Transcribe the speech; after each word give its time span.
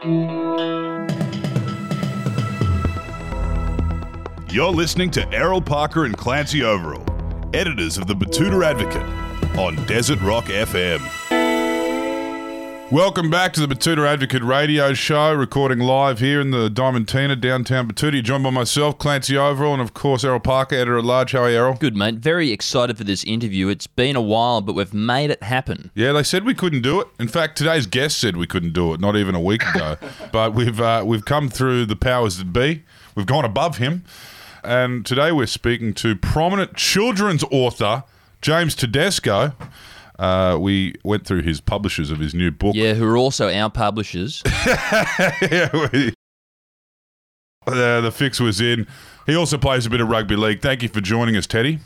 You're 0.00 1.08
listening 4.70 5.10
to 5.12 5.28
Errol 5.32 5.60
Parker 5.60 6.04
and 6.04 6.16
Clancy 6.16 6.62
Overall, 6.62 7.04
editors 7.52 7.98
of 7.98 8.06
the 8.06 8.14
Betoota 8.14 8.64
Advocate 8.64 9.58
on 9.58 9.74
Desert 9.86 10.20
Rock 10.20 10.44
FM. 10.44 11.17
Welcome 12.90 13.28
back 13.28 13.52
to 13.52 13.66
the 13.66 13.74
Betoota 13.74 14.08
Advocate 14.08 14.42
radio 14.42 14.94
show, 14.94 15.34
recording 15.34 15.78
live 15.78 16.20
here 16.20 16.40
in 16.40 16.52
the 16.52 16.70
Diamantina, 16.70 17.38
downtown 17.38 17.86
Betoota. 17.86 18.22
Joined 18.22 18.44
by 18.44 18.48
myself, 18.48 18.96
Clancy 18.96 19.36
Overall, 19.36 19.74
and 19.74 19.82
of 19.82 19.92
course, 19.92 20.24
Errol 20.24 20.40
Parker, 20.40 20.74
editor 20.74 20.96
at 20.96 21.04
large. 21.04 21.32
How 21.32 21.42
are 21.42 21.50
you, 21.50 21.56
Errol? 21.58 21.74
Good, 21.74 21.94
mate. 21.94 22.14
Very 22.14 22.50
excited 22.50 22.96
for 22.96 23.04
this 23.04 23.24
interview. 23.24 23.68
It's 23.68 23.86
been 23.86 24.16
a 24.16 24.22
while, 24.22 24.62
but 24.62 24.72
we've 24.72 24.94
made 24.94 25.30
it 25.30 25.42
happen. 25.42 25.90
Yeah, 25.94 26.12
they 26.12 26.22
said 26.22 26.46
we 26.46 26.54
couldn't 26.54 26.80
do 26.80 26.98
it. 26.98 27.08
In 27.20 27.28
fact, 27.28 27.58
today's 27.58 27.86
guest 27.86 28.18
said 28.18 28.38
we 28.38 28.46
couldn't 28.46 28.72
do 28.72 28.94
it, 28.94 29.00
not 29.00 29.16
even 29.16 29.34
a 29.34 29.40
week 29.40 29.66
ago. 29.66 29.98
but 30.32 30.54
we've 30.54 30.80
uh, 30.80 31.02
we've 31.04 31.26
come 31.26 31.50
through 31.50 31.84
the 31.84 31.96
powers 31.96 32.38
that 32.38 32.54
be. 32.54 32.84
We've 33.14 33.26
gone 33.26 33.44
above 33.44 33.76
him, 33.76 34.04
and 34.64 35.04
today 35.04 35.30
we're 35.30 35.44
speaking 35.46 35.92
to 35.94 36.16
prominent 36.16 36.74
children's 36.74 37.44
author 37.50 38.04
James 38.40 38.74
Tedesco. 38.74 39.52
Uh, 40.18 40.58
we 40.60 40.94
went 41.04 41.24
through 41.26 41.42
his 41.42 41.60
publishers 41.60 42.10
of 42.10 42.18
his 42.18 42.34
new 42.34 42.50
book. 42.50 42.74
Yeah, 42.74 42.94
who 42.94 43.06
are 43.06 43.16
also 43.16 43.52
our 43.52 43.70
publishers. 43.70 44.42
yeah, 44.66 45.70
we, 45.92 46.12
uh, 47.66 48.00
the 48.00 48.12
fix 48.12 48.40
was 48.40 48.60
in. 48.60 48.86
He 49.26 49.36
also 49.36 49.58
plays 49.58 49.86
a 49.86 49.90
bit 49.90 50.00
of 50.00 50.08
rugby 50.08 50.36
league. 50.36 50.60
Thank 50.60 50.82
you 50.82 50.88
for 50.88 51.00
joining 51.00 51.36
us, 51.36 51.46
Teddy. 51.46 51.78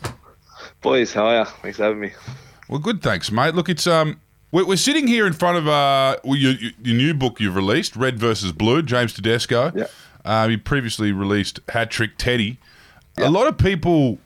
Boys, 0.81 1.13
how 1.13 1.27
are 1.27 1.41
you? 1.41 1.45
Thanks 1.45 1.77
for 1.77 1.85
having 1.85 2.01
me. 2.01 2.13
Well, 2.69 2.79
good, 2.79 3.03
thanks, 3.03 3.31
mate. 3.31 3.55
Look, 3.55 3.69
it's 3.69 3.87
um, 3.87 4.21
we're, 4.51 4.65
we're 4.65 4.77
sitting 4.77 5.07
here 5.07 5.27
in 5.27 5.33
front 5.33 5.59
of 5.59 5.69
uh, 5.69 6.17
well, 6.25 6.37
your, 6.37 6.53
your 6.83 6.97
new 6.97 7.13
book 7.13 7.41
you've 7.41 7.57
released, 7.57 7.97
Red 7.97 8.19
versus 8.19 8.53
Blue, 8.53 8.83
James 8.83 9.13
Tedesco. 9.13 9.73
Yeah. 9.75 9.87
Uh, 10.25 10.49
you 10.51 10.59
previously 10.59 11.13
released 11.13 11.61
Hat 11.71 11.91
Trick 11.91 12.13
Teddy. 12.17 12.59
A 13.19 13.29
lot 13.29 13.47
of 13.47 13.59
people 13.59 14.19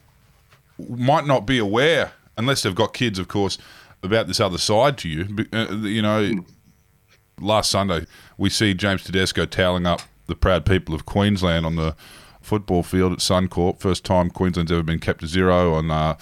might 0.78 1.26
not 1.26 1.46
be 1.46 1.58
aware, 1.58 2.12
unless 2.36 2.62
they've 2.62 2.74
got 2.74 2.92
kids, 2.94 3.18
of 3.18 3.28
course, 3.28 3.58
about 4.06 4.26
this 4.26 4.40
other 4.40 4.58
side 4.58 4.96
to 4.98 5.08
you. 5.08 5.46
Uh, 5.52 5.66
you 5.82 6.00
know, 6.00 6.44
last 7.40 7.70
Sunday 7.70 8.06
we 8.38 8.48
see 8.48 8.74
James 8.74 9.04
Tedesco 9.04 9.44
toweling 9.44 9.86
up 9.86 10.00
the 10.26 10.34
proud 10.34 10.64
people 10.64 10.94
of 10.94 11.06
Queensland 11.06 11.66
on 11.66 11.76
the 11.76 11.94
football 12.40 12.82
field 12.82 13.12
at 13.12 13.18
Suncorp. 13.18 13.80
First 13.80 14.04
time 14.04 14.30
Queensland's 14.30 14.72
ever 14.72 14.82
been 14.82 15.00
kept 15.00 15.20
to 15.20 15.26
zero 15.26 15.74
on 15.74 15.90
uh, 15.90 16.16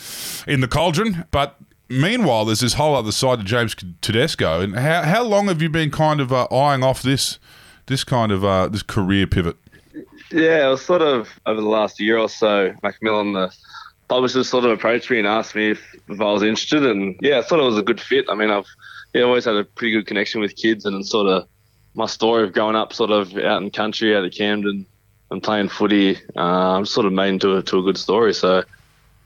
in 0.46 0.60
the 0.60 0.68
cauldron. 0.68 1.26
But 1.30 1.56
meanwhile, 1.88 2.44
there's 2.44 2.60
this 2.60 2.74
whole 2.74 2.94
other 2.96 3.12
side 3.12 3.38
of 3.40 3.44
James 3.44 3.76
Tedesco. 4.00 4.60
And 4.60 4.76
how, 4.76 5.02
how 5.02 5.22
long 5.22 5.46
have 5.46 5.62
you 5.62 5.68
been 5.68 5.90
kind 5.90 6.20
of 6.20 6.32
uh, 6.32 6.46
eyeing 6.50 6.82
off 6.82 7.02
this 7.02 7.38
this 7.86 8.02
kind 8.04 8.32
of 8.32 8.44
uh, 8.44 8.68
this 8.68 8.82
career 8.82 9.26
pivot? 9.26 9.56
Yeah, 10.32 10.66
it 10.66 10.70
was 10.70 10.84
sort 10.84 11.02
of 11.02 11.28
over 11.46 11.60
the 11.60 11.68
last 11.68 12.00
year 12.00 12.18
or 12.18 12.28
so, 12.28 12.74
Macmillan, 12.82 13.34
the 13.34 13.54
publisher, 14.08 14.44
sort 14.44 14.64
of 14.64 14.70
approached 14.70 15.10
me 15.10 15.18
and 15.18 15.26
asked 15.26 15.54
me 15.54 15.70
if, 15.70 15.94
if 16.08 16.20
I 16.20 16.24
was 16.24 16.42
interested. 16.42 16.84
And 16.84 17.16
yeah, 17.20 17.38
I 17.38 17.42
thought 17.42 17.60
it 17.60 17.64
was 17.64 17.78
a 17.78 17.82
good 17.82 18.00
fit. 18.00 18.26
I 18.28 18.34
mean, 18.34 18.50
I've 18.50 18.66
yeah, 19.12 19.22
always 19.22 19.44
had 19.44 19.56
a 19.56 19.64
pretty 19.64 19.92
good 19.92 20.06
connection 20.06 20.40
with 20.40 20.56
kids 20.56 20.84
and 20.84 21.06
sort 21.06 21.26
of 21.26 21.46
my 21.94 22.06
story 22.06 22.44
of 22.44 22.52
growing 22.52 22.76
up 22.76 22.92
sort 22.92 23.10
of 23.10 23.36
out 23.38 23.62
in 23.62 23.70
country, 23.70 24.16
out 24.16 24.24
of 24.24 24.32
Camden 24.32 24.86
and 25.30 25.42
playing 25.42 25.68
footy, 25.68 26.18
um, 26.36 26.84
sort 26.84 27.06
of 27.06 27.12
made 27.12 27.28
into 27.28 27.56
a, 27.56 27.62
to 27.62 27.78
a 27.78 27.82
good 27.82 27.96
story. 27.96 28.34
So 28.34 28.64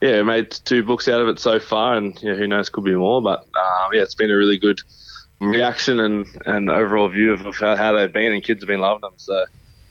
yeah, 0.01 0.21
made 0.23 0.51
two 0.51 0.83
books 0.83 1.07
out 1.07 1.21
of 1.21 1.27
it 1.27 1.39
so 1.39 1.59
far, 1.59 1.95
and 1.95 2.17
yeah, 2.21 2.35
who 2.35 2.47
knows, 2.47 2.69
could 2.69 2.83
be 2.83 2.95
more. 2.95 3.21
But 3.21 3.39
um, 3.39 3.93
yeah, 3.93 4.01
it's 4.01 4.15
been 4.15 4.31
a 4.31 4.35
really 4.35 4.57
good 4.57 4.79
reaction 5.41 5.99
and, 5.99 6.25
and 6.45 6.69
overall 6.69 7.09
view 7.09 7.33
of, 7.33 7.45
of 7.45 7.55
how, 7.57 7.75
how 7.75 7.93
they've 7.93 8.11
been, 8.11 8.31
and 8.31 8.43
kids 8.43 8.61
have 8.61 8.67
been 8.67 8.79
loving 8.79 9.01
them. 9.01 9.13
So 9.17 9.45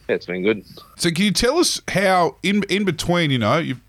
yeah, 0.08 0.14
it's 0.14 0.26
been 0.26 0.42
good. 0.42 0.64
So 0.96 1.10
can 1.10 1.24
you 1.24 1.32
tell 1.32 1.58
us 1.58 1.80
how 1.88 2.36
in 2.42 2.62
in 2.70 2.84
between, 2.84 3.30
you 3.30 3.38
know, 3.38 3.58
you've 3.58 3.80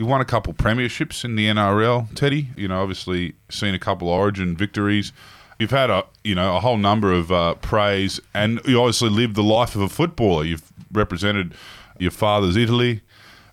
you 0.00 0.06
won 0.06 0.22
a 0.22 0.24
couple 0.24 0.54
premierships 0.54 1.26
in 1.26 1.36
the 1.36 1.46
NRL, 1.46 2.08
Teddy. 2.14 2.48
You 2.56 2.68
know, 2.68 2.80
obviously 2.80 3.34
seen 3.50 3.74
a 3.74 3.78
couple 3.78 4.08
Origin 4.08 4.56
victories. 4.56 5.12
You've 5.58 5.72
had 5.72 5.90
a 5.90 6.06
you 6.24 6.34
know 6.34 6.56
a 6.56 6.60
whole 6.60 6.78
number 6.78 7.12
of 7.12 7.30
uh, 7.30 7.54
praise, 7.56 8.18
and 8.32 8.60
you 8.64 8.80
obviously 8.80 9.10
lived 9.10 9.34
the 9.36 9.42
life 9.42 9.74
of 9.76 9.82
a 9.82 9.90
footballer. 9.90 10.44
You've 10.44 10.72
represented 10.90 11.52
your 11.98 12.12
father's 12.12 12.56
Italy 12.56 13.02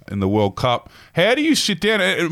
in 0.09 0.21
the 0.21 0.27
World 0.29 0.55
Cup. 0.55 0.89
How 1.15 1.35
do 1.35 1.41
you 1.41 1.53
sit 1.53 1.81
down? 1.81 1.99
uh, 1.99 2.29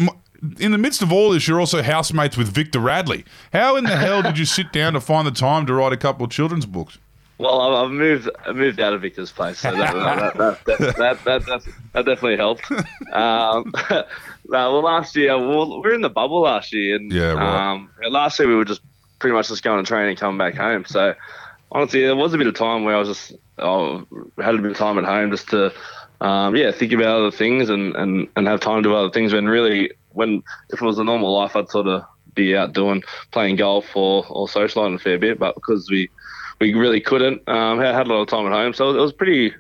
In 0.62 0.72
the 0.72 0.78
midst 0.78 1.02
of 1.02 1.12
all 1.12 1.32
this, 1.32 1.46
you're 1.46 1.60
also 1.60 1.84
housemates 1.84 2.38
with 2.38 2.48
Victor 2.48 2.80
Radley. 2.80 3.26
How 3.52 3.76
in 3.76 3.84
the 3.84 3.98
hell 3.98 4.22
did 4.22 4.38
you 4.38 4.46
sit 4.46 4.72
down 4.72 4.94
to 4.94 5.02
find 5.02 5.28
the 5.28 5.32
time 5.32 5.66
to 5.66 5.74
write 5.74 5.92
a 5.92 5.98
couple 5.98 6.24
of 6.24 6.32
children's 6.32 6.66
books? 6.66 6.98
Well, 7.38 7.76
I've 7.76 7.92
moved 7.92 8.30
I 8.46 8.54
moved 8.54 8.80
out 8.80 8.94
of 8.94 9.02
Victor's 9.02 9.32
place, 9.32 9.60
so 9.60 9.72
that 9.76 9.94
that, 9.94 10.96
that, 10.96 11.24
that, 11.26 11.46
that, 11.94 12.06
definitely 12.06 12.38
helped. 12.38 12.72
Um, 13.12 13.74
well, 14.46 14.82
last 14.82 15.16
year 15.18 15.38
we 15.38 15.48
were, 15.48 15.66
we 15.66 15.80
were 15.82 15.94
in 15.94 16.02
the 16.02 16.10
bubble 16.10 16.42
last 16.42 16.72
year, 16.72 16.96
and 16.96 17.12
Yeah, 17.12 17.34
right. 17.34 17.72
um, 17.72 17.90
last 18.10 18.40
year 18.40 18.48
we 18.48 18.56
were 18.56 18.64
just 18.64 18.82
pretty 19.20 19.34
much 19.34 19.50
just 19.50 19.64
going 19.64 19.84
to 19.84 19.88
train 19.88 20.08
and 20.08 20.18
coming 20.18 20.38
back 20.38 20.56
home. 20.56 20.86
So 20.86 21.14
honestly, 21.72 22.02
there 22.02 22.16
was 22.16 22.34
a 22.34 22.38
bit 22.38 22.48
of 22.48 22.56
time 22.56 22.86
where 22.86 22.96
I 22.96 23.00
was 23.00 23.10
just 23.10 23.34
oh, 23.58 24.06
had 24.38 24.56
a 24.56 24.60
bit 24.60 24.72
of 24.72 24.78
time 24.78 24.98
at 24.98 25.04
home 25.04 25.32
just 25.32 25.50
to 25.50 25.74
um, 26.22 26.56
yeah 26.56 26.72
think 26.72 26.94
about 26.94 27.20
other 27.20 27.32
things 27.32 27.70
and, 27.70 27.96
and, 27.96 28.30
and 28.38 28.48
have 28.48 28.62
time 28.62 28.82
to 28.84 28.90
do 28.90 28.96
other 28.96 29.12
things. 29.12 29.34
When 29.34 29.48
really, 29.48 29.92
when 30.14 30.42
if 30.70 30.82
it 30.82 30.86
was 30.86 31.00
a 31.00 31.04
normal 31.04 31.34
life, 31.34 31.56
I'd 31.56 31.70
sort 31.70 31.88
of 31.88 32.04
be 32.34 32.56
out 32.56 32.74
doing 32.74 33.04
playing 33.32 33.58
golf 33.58 33.96
or 33.96 34.26
or 34.30 34.48
socialising 34.48 34.96
a 34.96 35.00
fair 35.00 35.18
bit, 35.18 35.38
but 35.38 35.56
because 35.56 35.90
we 35.90 36.10
we 36.60 36.74
really 36.74 37.02
couldn't. 37.02 37.48
Um, 37.48 37.80
had, 37.80 37.96
had 37.96 38.08
a 38.08 38.14
lot 38.14 38.22
of 38.22 38.28
time 38.28 38.46
at 38.46 38.52
home, 38.52 38.74
so 38.74 38.90
it 38.90 39.00
was 39.00 39.14
pretty. 39.14 39.54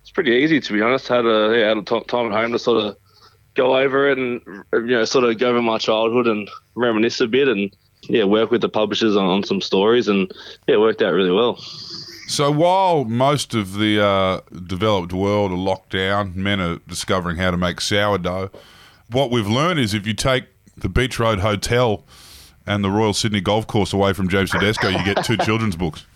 It's 0.00 0.10
pretty 0.10 0.32
easy 0.32 0.60
to 0.60 0.72
be 0.72 0.82
honest. 0.82 1.06
Had 1.08 1.26
a 1.26 1.56
yeah, 1.56 1.68
had 1.68 1.78
a 1.78 1.82
t- 1.82 2.04
time 2.04 2.26
at 2.26 2.32
home 2.32 2.52
to 2.52 2.58
sort 2.58 2.84
of 2.84 2.96
go 3.54 3.76
over 3.76 4.10
it 4.10 4.18
and 4.18 4.40
you 4.72 4.96
know 4.96 5.04
sort 5.04 5.24
of 5.24 5.38
go 5.38 5.50
over 5.50 5.62
my 5.62 5.78
childhood 5.78 6.26
and 6.26 6.50
reminisce 6.74 7.20
a 7.20 7.26
bit 7.26 7.48
and 7.48 7.74
yeah 8.08 8.24
work 8.24 8.50
with 8.50 8.62
the 8.62 8.68
publishers 8.68 9.14
on, 9.14 9.26
on 9.26 9.44
some 9.44 9.60
stories 9.60 10.08
and 10.08 10.32
yeah 10.66 10.74
it 10.74 10.80
worked 10.80 11.02
out 11.02 11.12
really 11.12 11.30
well. 11.30 11.56
So 12.26 12.50
while 12.50 13.04
most 13.04 13.54
of 13.54 13.74
the 13.78 14.02
uh, 14.02 14.40
developed 14.66 15.12
world 15.12 15.52
are 15.52 15.56
locked 15.56 15.90
down, 15.90 16.32
men 16.34 16.60
are 16.60 16.78
discovering 16.88 17.36
how 17.36 17.50
to 17.50 17.56
make 17.56 17.80
sourdough. 17.80 18.50
What 19.10 19.30
we've 19.30 19.46
learned 19.46 19.80
is 19.80 19.92
if 19.92 20.06
you 20.06 20.14
take 20.14 20.44
the 20.76 20.88
Beach 20.88 21.18
Road 21.18 21.40
Hotel 21.40 22.04
and 22.66 22.82
the 22.82 22.90
Royal 22.90 23.12
Sydney 23.12 23.42
Golf 23.42 23.66
Course 23.66 23.92
away 23.92 24.14
from 24.14 24.28
James 24.28 24.50
Tedesco, 24.50 24.88
you 24.88 25.04
get 25.04 25.24
two 25.24 25.36
children's 25.36 25.76
books. 25.76 26.06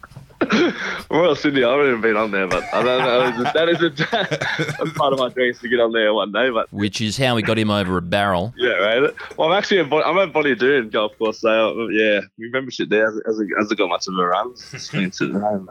Royal 1.10 1.34
Sydney, 1.34 1.64
I 1.64 1.70
haven't 1.70 1.86
even 1.88 2.00
been 2.00 2.16
on 2.16 2.30
there, 2.30 2.46
but 2.46 2.62
I 2.74 2.82
don't 2.82 2.98
know. 3.38 3.42
That 3.52 3.68
is 3.68 3.82
a, 3.82 3.90
that's 4.78 4.92
part 4.92 5.12
of 5.12 5.18
my 5.18 5.28
dreams 5.30 5.58
to 5.60 5.68
get 5.68 5.80
on 5.80 5.92
there 5.92 6.12
one 6.12 6.30
day. 6.32 6.50
But 6.50 6.70
which 6.72 7.00
is 7.00 7.16
how 7.16 7.34
we 7.36 7.42
got 7.42 7.58
him 7.58 7.70
over 7.70 7.96
a 7.96 8.02
barrel. 8.02 8.52
yeah, 8.56 8.72
right. 8.72 9.10
Well, 9.36 9.50
I'm 9.50 9.56
actually 9.58 9.78
a, 9.78 9.84
Bon- 9.84 10.02
I'm 10.04 10.18
at 10.18 10.32
Bonnie 10.32 10.54
Doon 10.54 10.90
Golf 10.90 11.16
Course, 11.18 11.40
so 11.40 11.88
yeah, 11.88 12.20
my 12.38 12.48
membership 12.52 12.88
there 12.90 13.06
hasn't, 13.26 13.50
hasn't 13.58 13.78
got 13.78 13.88
much 13.88 14.06
of 14.08 14.18
a 14.18 14.26
run. 14.26 14.52
It's 14.72 14.90
been 14.90 15.10
sitting 15.12 15.36
at 15.36 15.42
home. 15.42 15.70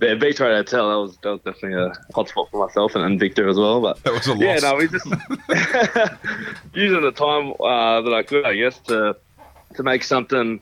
Yeah, 0.00 0.14
Beach 0.14 0.40
Road 0.40 0.56
Hotel, 0.56 0.88
that 0.90 0.96
was, 0.98 1.16
that 1.22 1.30
was 1.30 1.40
definitely 1.42 1.74
a 1.80 1.92
hot 2.12 2.28
spot 2.28 2.48
for 2.50 2.66
myself 2.66 2.96
and, 2.96 3.04
and 3.04 3.20
Victor 3.20 3.46
as 3.48 3.56
well. 3.56 3.80
But 3.80 4.02
That 4.02 4.14
was 4.14 4.26
a 4.26 4.32
loss. 4.32 4.40
yeah, 4.40 4.52
loss. 4.54 4.62
no, 4.62 4.74
we 4.76 4.88
just 4.88 5.06
using 6.74 7.02
the 7.02 7.12
time 7.12 7.52
uh, 7.60 8.00
that 8.00 8.12
I 8.12 8.22
could, 8.24 8.44
I 8.44 8.54
guess, 8.56 8.78
to 8.88 9.16
to 9.76 9.82
make 9.82 10.02
something 10.04 10.60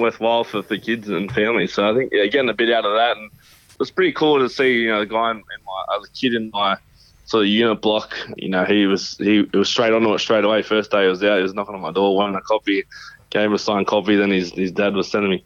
worthwhile 0.00 0.44
for, 0.44 0.62
for 0.62 0.76
kids 0.78 1.08
and 1.08 1.30
families. 1.32 1.72
So 1.74 1.90
I 1.90 1.94
think 1.94 2.12
yeah, 2.12 2.26
getting 2.26 2.50
a 2.50 2.54
bit 2.54 2.70
out 2.70 2.84
of 2.84 2.94
that, 2.94 3.16
and 3.16 3.30
it 3.32 3.78
was 3.78 3.90
pretty 3.90 4.12
cool 4.12 4.38
to 4.38 4.48
see 4.48 4.82
you 4.82 4.88
know 4.88 5.00
the 5.00 5.06
guy 5.06 5.30
in, 5.30 5.38
in 5.38 5.64
my 5.66 5.96
a 5.96 6.08
kid 6.14 6.34
in 6.34 6.50
my 6.52 6.76
sort 7.24 7.44
of 7.44 7.48
unit 7.48 7.80
block. 7.80 8.16
You 8.36 8.48
know, 8.48 8.64
he 8.64 8.86
was 8.86 9.16
he, 9.18 9.42
was 9.54 9.68
straight 9.68 9.92
onto 9.92 10.12
it 10.12 10.18
straight 10.18 10.44
away. 10.44 10.62
First 10.62 10.90
day 10.90 11.02
he 11.02 11.08
was 11.08 11.22
out, 11.22 11.36
he 11.36 11.42
was 11.42 11.54
knocking 11.54 11.74
on 11.74 11.80
my 11.80 11.92
door, 11.92 12.16
wanting 12.16 12.36
a 12.36 12.42
copy. 12.42 12.84
Gave 13.30 13.46
him 13.46 13.54
a 13.54 13.58
signed 13.58 13.86
copy. 13.86 14.14
Then 14.14 14.30
his 14.30 14.52
his 14.52 14.72
dad 14.72 14.94
was 14.94 15.10
sending 15.10 15.30
me 15.30 15.44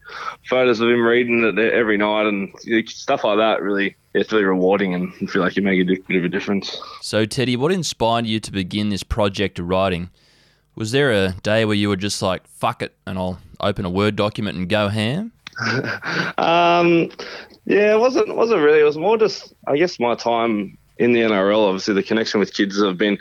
photos 0.48 0.80
of 0.80 0.88
him 0.88 1.02
reading 1.02 1.44
it 1.44 1.72
every 1.72 1.96
night 1.96 2.26
and 2.26 2.52
stuff 2.88 3.22
like 3.22 3.38
that. 3.38 3.62
Really, 3.62 3.94
it's 4.12 4.32
really 4.32 4.44
rewarding 4.44 4.94
and 4.94 5.12
I 5.22 5.26
feel 5.26 5.42
like 5.42 5.56
you 5.56 5.62
make 5.62 5.80
a 5.80 5.84
bit 5.84 6.16
of 6.16 6.24
a 6.24 6.28
difference. 6.28 6.76
So, 7.00 7.26
Teddy, 7.26 7.56
what 7.56 7.70
inspired 7.70 8.26
you 8.26 8.40
to 8.40 8.50
begin 8.50 8.88
this 8.88 9.04
project 9.04 9.60
of 9.60 9.68
writing? 9.68 10.10
Was 10.74 10.90
there 10.90 11.12
a 11.12 11.36
day 11.42 11.64
where 11.64 11.76
you 11.76 11.88
were 11.88 11.96
just 11.96 12.20
like, 12.22 12.46
fuck 12.48 12.82
it, 12.82 12.94
and 13.06 13.18
I'll 13.18 13.38
open 13.60 13.84
a 13.84 13.90
Word 13.90 14.16
document 14.16 14.56
and 14.56 14.68
go 14.68 14.88
ham? 14.88 15.32
Um, 16.38 17.10
yeah, 17.64 17.94
it 17.94 17.98
wasn't 17.98 18.34
wasn't 18.36 18.60
really. 18.60 18.80
It 18.80 18.84
was 18.84 18.98
more 18.98 19.16
just, 19.16 19.54
I 19.66 19.76
guess, 19.76 19.98
my 19.98 20.14
time 20.14 20.76
in 20.98 21.12
the 21.12 21.20
NRL. 21.20 21.66
Obviously, 21.66 21.94
the 21.94 22.02
connection 22.02 22.40
with 22.40 22.52
kids 22.52 22.80
have 22.82 22.98
been 22.98 23.18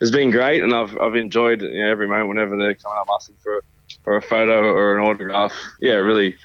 has 0.00 0.10
been 0.10 0.30
great, 0.30 0.62
and 0.62 0.74
I've 0.74 0.96
I've 0.98 1.16
enjoyed 1.16 1.62
you 1.62 1.82
know, 1.82 1.90
every 1.90 2.06
moment 2.06 2.28
whenever 2.28 2.56
they're 2.56 2.74
coming 2.74 2.98
up 2.98 3.08
asking 3.12 3.36
for 3.42 3.64
for 4.04 4.16
a 4.16 4.22
photo 4.22 4.62
or 4.62 4.96
an 4.96 5.04
autograph. 5.04 5.52
Yeah, 5.80 5.94
it 5.94 6.04
really 6.04 6.36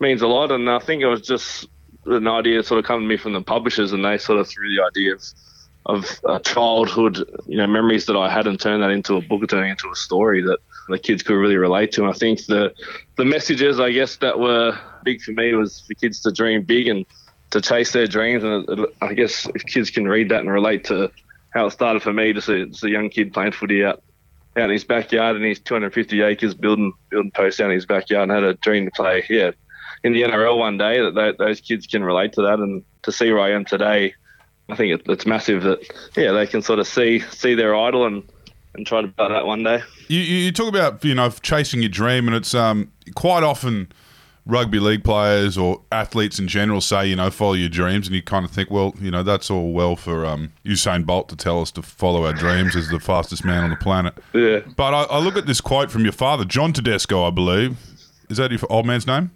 means 0.00 0.22
a 0.22 0.26
lot, 0.26 0.50
and 0.50 0.70
I 0.70 0.78
think 0.78 1.02
it 1.02 1.08
was 1.08 1.20
just 1.20 1.66
an 2.06 2.26
idea 2.26 2.62
sort 2.62 2.78
of 2.78 2.84
coming 2.84 3.02
to 3.02 3.08
me 3.08 3.16
from 3.16 3.32
the 3.32 3.42
publishers, 3.42 3.92
and 3.92 4.04
they 4.04 4.18
sort 4.18 4.38
of 4.38 4.48
threw 4.48 4.74
the 4.74 4.82
idea 4.82 5.14
of 5.14 5.22
of 5.86 6.20
uh, 6.24 6.38
childhood, 6.40 7.18
you 7.46 7.56
know, 7.56 7.66
memories 7.66 8.06
that 8.06 8.16
I 8.16 8.30
had 8.30 8.46
and 8.46 8.58
turned 8.58 8.82
that 8.82 8.90
into 8.90 9.16
a 9.16 9.20
book 9.20 9.48
turning 9.48 9.70
into 9.70 9.90
a 9.90 9.96
story 9.96 10.42
that 10.42 10.58
the 10.88 10.98
kids 10.98 11.22
could 11.22 11.34
really 11.34 11.56
relate 11.56 11.92
to. 11.92 12.02
And 12.02 12.10
I 12.10 12.16
think 12.16 12.46
the 12.46 12.72
the 13.16 13.24
messages, 13.24 13.80
I 13.80 13.90
guess, 13.90 14.16
that 14.16 14.38
were 14.38 14.78
big 15.04 15.20
for 15.22 15.32
me 15.32 15.54
was 15.54 15.80
for 15.80 15.94
kids 15.94 16.20
to 16.22 16.32
dream 16.32 16.62
big 16.62 16.88
and 16.88 17.04
to 17.50 17.60
chase 17.60 17.92
their 17.92 18.06
dreams. 18.06 18.44
And 18.44 18.86
I 19.00 19.14
guess 19.14 19.48
if 19.54 19.64
kids 19.66 19.90
can 19.90 20.06
read 20.06 20.28
that 20.30 20.40
and 20.40 20.50
relate 20.50 20.84
to 20.84 21.10
how 21.50 21.66
it 21.66 21.70
started 21.72 22.02
for 22.02 22.12
me, 22.12 22.32
just 22.32 22.48
a, 22.48 22.66
just 22.66 22.84
a 22.84 22.90
young 22.90 23.08
kid 23.08 23.32
playing 23.32 23.52
footy 23.52 23.84
out 23.84 24.02
out 24.56 24.64
in 24.64 24.70
his 24.70 24.84
backyard 24.84 25.34
and 25.34 25.44
his 25.44 25.60
250 25.60 26.20
acres 26.20 26.54
building 26.54 26.92
building 27.08 27.30
posts 27.30 27.58
out 27.60 27.70
in 27.70 27.74
his 27.74 27.86
backyard 27.86 28.28
and 28.28 28.32
had 28.32 28.44
a 28.44 28.54
dream 28.54 28.84
to 28.84 28.90
play. 28.92 29.24
Yeah, 29.28 29.52
in 30.04 30.12
the 30.12 30.22
NRL 30.22 30.58
one 30.58 30.78
day 30.78 31.00
that 31.00 31.36
those 31.38 31.60
kids 31.60 31.86
can 31.86 32.04
relate 32.04 32.32
to 32.34 32.42
that 32.42 32.58
and 32.58 32.84
to 33.02 33.12
see 33.12 33.30
where 33.32 33.40
I 33.40 33.52
am 33.52 33.64
today. 33.64 34.14
I 34.68 34.76
think 34.76 35.00
it, 35.00 35.02
it's 35.10 35.26
massive 35.26 35.62
that 35.64 35.80
yeah 36.16 36.32
they 36.32 36.46
can 36.46 36.62
sort 36.62 36.78
of 36.78 36.86
see 36.86 37.20
see 37.20 37.54
their 37.54 37.74
idol 37.74 38.06
and 38.06 38.22
and 38.74 38.86
try 38.86 39.02
to 39.02 39.08
build 39.08 39.32
that 39.32 39.46
one 39.46 39.62
day. 39.62 39.82
You, 40.08 40.20
you 40.20 40.52
talk 40.52 40.68
about 40.68 41.04
you 41.04 41.14
know 41.14 41.30
chasing 41.30 41.82
your 41.82 41.90
dream, 41.90 42.26
and 42.26 42.36
it's 42.36 42.54
um 42.54 42.90
quite 43.14 43.42
often 43.42 43.92
rugby 44.46 44.80
league 44.80 45.04
players 45.04 45.56
or 45.56 45.82
athletes 45.92 46.38
in 46.38 46.48
general 46.48 46.80
say, 46.80 47.06
you 47.06 47.16
know, 47.16 47.30
follow 47.30 47.52
your 47.52 47.68
dreams, 47.68 48.06
and 48.06 48.16
you 48.16 48.22
kind 48.22 48.44
of 48.44 48.50
think, 48.50 48.70
well, 48.70 48.94
you 49.00 49.10
know, 49.10 49.22
that's 49.22 49.50
all 49.50 49.72
well 49.72 49.96
for 49.96 50.26
um, 50.26 50.52
Usain 50.64 51.06
Bolt 51.06 51.28
to 51.28 51.36
tell 51.36 51.60
us 51.60 51.70
to 51.72 51.82
follow 51.82 52.26
our 52.26 52.32
dreams 52.32 52.74
as 52.74 52.88
the 52.88 52.98
fastest 52.98 53.44
man 53.44 53.64
on 53.64 53.70
the 53.70 53.76
planet. 53.76 54.14
Yeah. 54.32 54.60
But 54.76 54.94
I, 54.94 55.02
I 55.04 55.18
look 55.18 55.36
at 55.36 55.46
this 55.46 55.60
quote 55.60 55.90
from 55.90 56.02
your 56.02 56.12
father, 56.12 56.44
John 56.44 56.72
Tedesco, 56.72 57.24
I 57.24 57.30
believe. 57.30 57.76
Is 58.28 58.38
that 58.38 58.50
your 58.50 58.60
old 58.70 58.86
man's 58.86 59.06
name? 59.06 59.30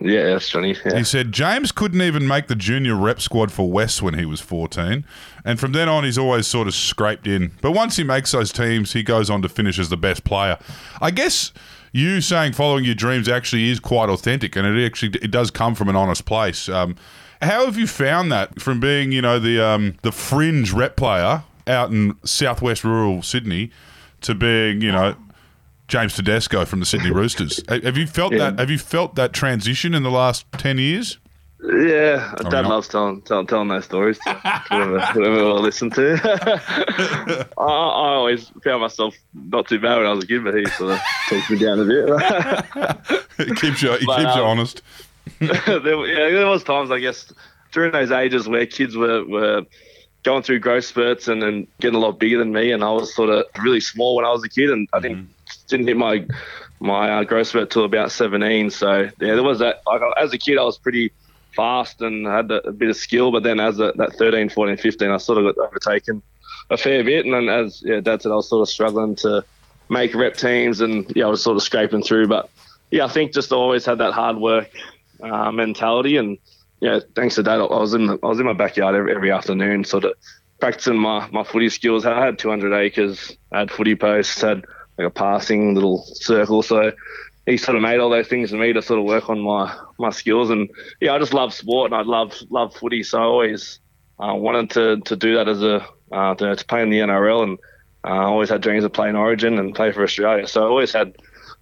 Yeah, 0.00 0.30
that's 0.30 0.48
Johnny. 0.48 0.74
Yeah. 0.84 0.96
He 0.98 1.04
said 1.04 1.30
James 1.30 1.72
couldn't 1.72 2.00
even 2.00 2.26
make 2.26 2.46
the 2.46 2.54
junior 2.54 2.94
rep 2.96 3.20
squad 3.20 3.52
for 3.52 3.70
West 3.70 4.00
when 4.00 4.14
he 4.14 4.24
was 4.24 4.40
14. 4.40 5.04
And 5.44 5.60
from 5.60 5.72
then 5.72 5.88
on, 5.88 6.04
he's 6.04 6.16
always 6.16 6.46
sort 6.46 6.68
of 6.68 6.74
scraped 6.74 7.26
in. 7.26 7.52
But 7.60 7.72
once 7.72 7.96
he 7.96 8.04
makes 8.04 8.32
those 8.32 8.50
teams, 8.50 8.94
he 8.94 9.02
goes 9.02 9.28
on 9.28 9.42
to 9.42 9.48
finish 9.48 9.78
as 9.78 9.90
the 9.90 9.98
best 9.98 10.24
player. 10.24 10.58
I 11.02 11.10
guess 11.10 11.52
you 11.92 12.20
saying 12.20 12.54
following 12.54 12.84
your 12.84 12.94
dreams 12.94 13.28
actually 13.28 13.68
is 13.68 13.78
quite 13.80 14.08
authentic 14.08 14.56
and 14.56 14.66
it 14.66 14.84
actually 14.86 15.18
it 15.20 15.30
does 15.30 15.50
come 15.50 15.74
from 15.74 15.88
an 15.88 15.96
honest 15.96 16.24
place. 16.24 16.68
Um, 16.68 16.96
how 17.42 17.66
have 17.66 17.78
you 17.78 17.86
found 17.86 18.32
that 18.32 18.60
from 18.60 18.80
being, 18.80 19.12
you 19.12 19.22
know, 19.22 19.38
the 19.38 19.60
um, 19.60 19.96
the 20.02 20.12
fringe 20.12 20.72
rep 20.72 20.96
player 20.96 21.42
out 21.66 21.90
in 21.90 22.16
southwest 22.24 22.84
rural 22.84 23.22
Sydney 23.22 23.70
to 24.22 24.34
being, 24.34 24.80
you 24.80 24.92
know, 24.92 25.14
James 25.90 26.14
Tedesco 26.14 26.64
from 26.64 26.78
the 26.80 26.86
Sydney 26.86 27.10
Roosters. 27.10 27.60
Have 27.68 27.96
you 27.98 28.06
felt 28.06 28.32
Yeah. 28.32 28.38
that? 28.50 28.60
Have 28.60 28.70
you 28.70 28.78
felt 28.78 29.16
that 29.16 29.32
transition 29.32 29.92
in 29.92 30.02
the 30.04 30.10
last 30.10 30.46
ten 30.52 30.78
years? 30.78 31.18
Yeah, 31.62 32.32
Dad 32.44 32.52
yeah. 32.52 32.60
loves 32.62 32.88
telling, 32.88 33.20
telling 33.22 33.46
telling 33.46 33.68
those 33.68 33.84
stories 33.84 34.18
to 34.20 34.32
whoever, 34.70 35.00
whoever 35.12 35.44
will 35.44 35.60
listen 35.60 35.90
to. 35.90 36.18
I, 37.58 37.62
I 37.62 38.14
always 38.14 38.50
found 38.64 38.80
myself 38.80 39.14
not 39.34 39.68
too 39.68 39.78
bad 39.78 39.98
when 39.98 40.06
I 40.06 40.12
was 40.12 40.24
a 40.24 40.26
kid, 40.26 40.42
but 40.42 40.54
he 40.54 40.64
sort 40.66 40.92
of 40.92 41.00
talked 41.28 41.50
me 41.50 41.58
down 41.58 41.80
a 41.80 41.84
bit. 41.84 43.48
It 43.48 43.56
keeps 43.58 43.82
you. 43.82 43.92
It 43.92 44.06
But, 44.06 44.16
keeps 44.20 44.34
you 44.36 44.42
um, 44.42 44.46
honest. 44.58 44.82
there, 45.38 46.06
yeah, 46.06 46.30
there 46.38 46.46
was 46.46 46.64
times 46.64 46.90
I 46.90 46.98
guess 46.98 47.30
during 47.72 47.92
those 47.92 48.10
ages 48.10 48.48
where 48.48 48.64
kids 48.64 48.96
were, 48.96 49.24
were 49.26 49.62
going 50.22 50.42
through 50.42 50.60
growth 50.60 50.84
spurts 50.86 51.28
and, 51.28 51.42
and 51.42 51.66
getting 51.80 51.96
a 51.96 52.00
lot 52.00 52.18
bigger 52.18 52.38
than 52.38 52.52
me, 52.52 52.72
and 52.72 52.82
I 52.82 52.90
was 52.90 53.14
sort 53.14 53.28
of 53.28 53.44
really 53.62 53.80
small 53.80 54.16
when 54.16 54.24
I 54.24 54.30
was 54.30 54.42
a 54.44 54.48
kid, 54.48 54.70
and 54.70 54.88
I 54.94 55.00
didn't 55.00 55.28
didn't 55.70 55.88
hit 55.88 55.96
my 55.96 56.26
my 56.80 57.10
uh, 57.10 57.24
growth 57.24 57.48
spurt 57.48 57.70
till 57.70 57.84
about 57.84 58.10
17. 58.10 58.70
So 58.70 59.02
yeah, 59.02 59.10
there 59.18 59.42
was 59.42 59.58
that. 59.58 59.82
Like, 59.86 60.02
as 60.20 60.32
a 60.32 60.38
kid, 60.38 60.58
I 60.58 60.64
was 60.64 60.78
pretty 60.78 61.12
fast 61.54 62.00
and 62.00 62.26
had 62.26 62.50
a, 62.50 62.68
a 62.68 62.72
bit 62.72 62.90
of 62.90 62.96
skill, 62.96 63.32
but 63.32 63.42
then 63.42 63.60
as 63.60 63.78
a, 63.80 63.92
that 63.96 64.14
13, 64.14 64.48
14, 64.48 64.76
15, 64.76 65.10
I 65.10 65.16
sort 65.18 65.38
of 65.38 65.54
got 65.54 65.66
overtaken 65.66 66.22
a 66.70 66.76
fair 66.76 67.02
bit, 67.02 67.24
and 67.24 67.34
then 67.34 67.48
as 67.48 67.82
yeah, 67.84 68.00
Dad 68.00 68.22
said, 68.22 68.32
I 68.32 68.36
was 68.36 68.48
sort 68.48 68.62
of 68.62 68.68
struggling 68.68 69.16
to 69.16 69.44
make 69.88 70.14
rep 70.14 70.36
teams, 70.36 70.80
and 70.80 71.10
yeah, 71.16 71.26
I 71.26 71.28
was 71.28 71.42
sort 71.42 71.56
of 71.56 71.62
scraping 71.62 72.02
through, 72.02 72.28
but 72.28 72.48
yeah, 72.90 73.04
I 73.04 73.08
think 73.08 73.32
just 73.32 73.52
always 73.52 73.84
had 73.84 73.98
that 73.98 74.12
hard 74.12 74.36
work 74.36 74.70
uh, 75.22 75.50
mentality, 75.50 76.16
and 76.16 76.38
yeah, 76.80 77.00
thanks 77.14 77.34
to 77.34 77.42
that, 77.42 77.60
I 77.60 77.64
was 77.64 77.94
in 77.94 78.10
I 78.10 78.26
was 78.26 78.38
in 78.38 78.46
my 78.46 78.52
backyard 78.52 78.94
every, 78.94 79.14
every 79.14 79.32
afternoon, 79.32 79.84
sort 79.84 80.04
of 80.04 80.14
practicing 80.60 80.96
my, 80.96 81.28
my 81.30 81.42
footy 81.42 81.70
skills. 81.70 82.06
I 82.06 82.24
had 82.24 82.38
200 82.38 82.72
acres, 82.74 83.36
I 83.50 83.60
had 83.60 83.70
footy 83.70 83.96
posts, 83.96 84.40
had 84.40 84.64
like 85.00 85.08
a 85.08 85.10
passing 85.10 85.74
little 85.74 86.04
circle, 86.14 86.62
so 86.62 86.92
he 87.46 87.56
sort 87.56 87.76
of 87.76 87.82
made 87.82 87.98
all 87.98 88.10
those 88.10 88.28
things 88.28 88.50
for 88.50 88.56
me 88.56 88.72
to 88.72 88.82
sort 88.82 88.98
of 88.98 89.06
work 89.06 89.30
on 89.30 89.40
my 89.40 89.74
my 89.98 90.10
skills, 90.10 90.50
and 90.50 90.68
yeah, 91.00 91.14
I 91.14 91.18
just 91.18 91.34
love 91.34 91.54
sport 91.54 91.92
and 91.92 92.00
I 92.00 92.02
love 92.02 92.34
love 92.50 92.74
footy, 92.74 93.02
so 93.02 93.18
I 93.18 93.24
always 93.24 93.80
uh, 94.18 94.34
wanted 94.34 94.70
to 94.70 95.00
to 95.00 95.16
do 95.16 95.34
that 95.36 95.48
as 95.48 95.62
a 95.62 95.86
uh, 96.12 96.34
to, 96.34 96.56
to 96.56 96.64
play 96.66 96.82
in 96.82 96.90
the 96.90 96.98
NRL, 96.98 97.42
and 97.42 97.58
uh, 98.04 98.08
I 98.08 98.24
always 98.24 98.50
had 98.50 98.60
dreams 98.60 98.84
of 98.84 98.92
playing 98.92 99.16
Origin 99.16 99.58
and 99.58 99.74
play 99.74 99.92
for 99.92 100.02
Australia, 100.02 100.46
so 100.46 100.62
I 100.62 100.66
always 100.66 100.92
had 100.92 101.16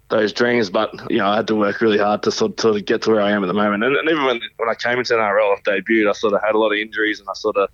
those 0.09 0.33
dreams, 0.33 0.69
but 0.69 0.91
you 1.09 1.17
know, 1.17 1.27
I 1.27 1.37
had 1.37 1.47
to 1.47 1.55
work 1.55 1.81
really 1.81 1.99
hard 1.99 2.23
to 2.23 2.31
sort, 2.31 2.59
sort 2.59 2.75
of 2.75 2.85
get 2.85 3.03
to 3.03 3.11
where 3.11 3.21
I 3.21 3.29
am 3.29 3.43
at 3.43 3.47
the 3.47 3.53
moment. 3.53 3.83
And, 3.83 3.95
and 3.95 4.09
even 4.09 4.25
when, 4.25 4.41
when 4.57 4.67
I 4.67 4.73
came 4.73 4.97
into 4.97 5.13
NRL, 5.13 5.55
I 5.55 5.61
debuted, 5.61 6.09
I 6.09 6.13
sort 6.13 6.33
of 6.33 6.41
had 6.41 6.55
a 6.55 6.57
lot 6.57 6.71
of 6.71 6.79
injuries 6.79 7.19
and 7.19 7.29
I 7.29 7.33
sort 7.33 7.57
of 7.57 7.69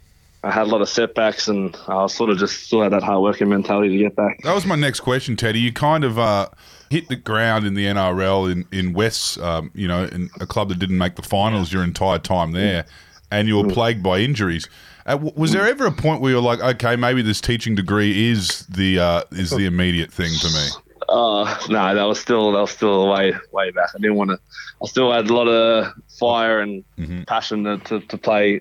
I 0.45 0.51
had 0.51 0.68
a 0.68 0.69
lot 0.69 0.81
of 0.81 0.88
setbacks, 0.88 1.47
and 1.47 1.75
I 1.88 1.95
was 1.95 2.13
sort 2.13 2.30
of 2.30 2.38
just 2.38 2.65
still 2.65 2.83
had 2.83 2.92
that 2.92 3.01
hard 3.01 3.24
working 3.24 3.50
mentality 3.50 3.97
to 3.97 4.03
get 4.03 4.15
back. 4.15 4.42
That 4.44 4.53
was 4.53 4.63
my 4.68 4.75
next 4.75 5.00
question, 5.00 5.36
Teddy. 5.36 5.59
You 5.59 5.74
kind 5.74 6.03
of 6.03 6.19
uh, 6.19 6.50
hit 6.92 7.07
the 7.07 7.15
ground 7.15 7.65
in 7.65 7.74
the 7.74 7.86
NRL 7.86 8.51
in 8.51 8.65
in 8.71 8.94
West's, 8.94 9.39
um, 9.39 9.71
you 9.74 9.88
know, 9.88 10.03
in 10.03 10.30
a 10.39 10.45
club 10.45 10.69
that 10.69 10.77
didn't 10.77 11.00
make 11.00 11.15
the 11.15 11.24
finals 11.24 11.74
your 11.74 11.83
entire 11.83 12.19
time 12.19 12.51
there, 12.51 12.86
and 13.31 13.47
you 13.47 13.57
were 13.57 13.74
plagued 13.74 14.03
by 14.03 14.19
injuries. 14.19 14.69
Uh, 15.07 15.18
was 15.36 15.51
there 15.51 15.68
ever 15.68 15.88
a 15.88 15.92
point 15.92 16.21
where 16.21 16.31
you're 16.31 16.42
like, 16.42 16.59
okay, 16.59 16.95
maybe 16.95 17.24
this 17.24 17.42
teaching 17.42 17.74
degree 17.74 18.30
is 18.30 18.68
the 18.68 19.00
uh, 19.00 19.24
is 19.31 19.50
the 19.50 19.65
immediate 19.65 20.13
thing 20.13 20.31
for 20.39 20.47
me? 20.50 20.68
Uh, 21.15 21.45
no, 21.69 21.95
that 21.95 22.03
was 22.03 22.19
still 22.19 22.51
that 22.51 22.59
was 22.59 22.71
still 22.71 23.09
way 23.09 23.33
way 23.53 23.71
back. 23.71 23.89
I 23.95 24.00
didn't 24.00 24.15
want 24.15 24.31
to. 24.31 24.39
I 24.83 24.88
still 24.88 25.13
had 25.13 25.29
a 25.29 25.33
lot 25.33 25.47
of 25.47 25.94
fire 26.19 26.59
and 26.59 26.83
passion 27.25 27.63
to, 27.63 27.77
to, 27.77 28.00
to 28.01 28.17
play 28.17 28.59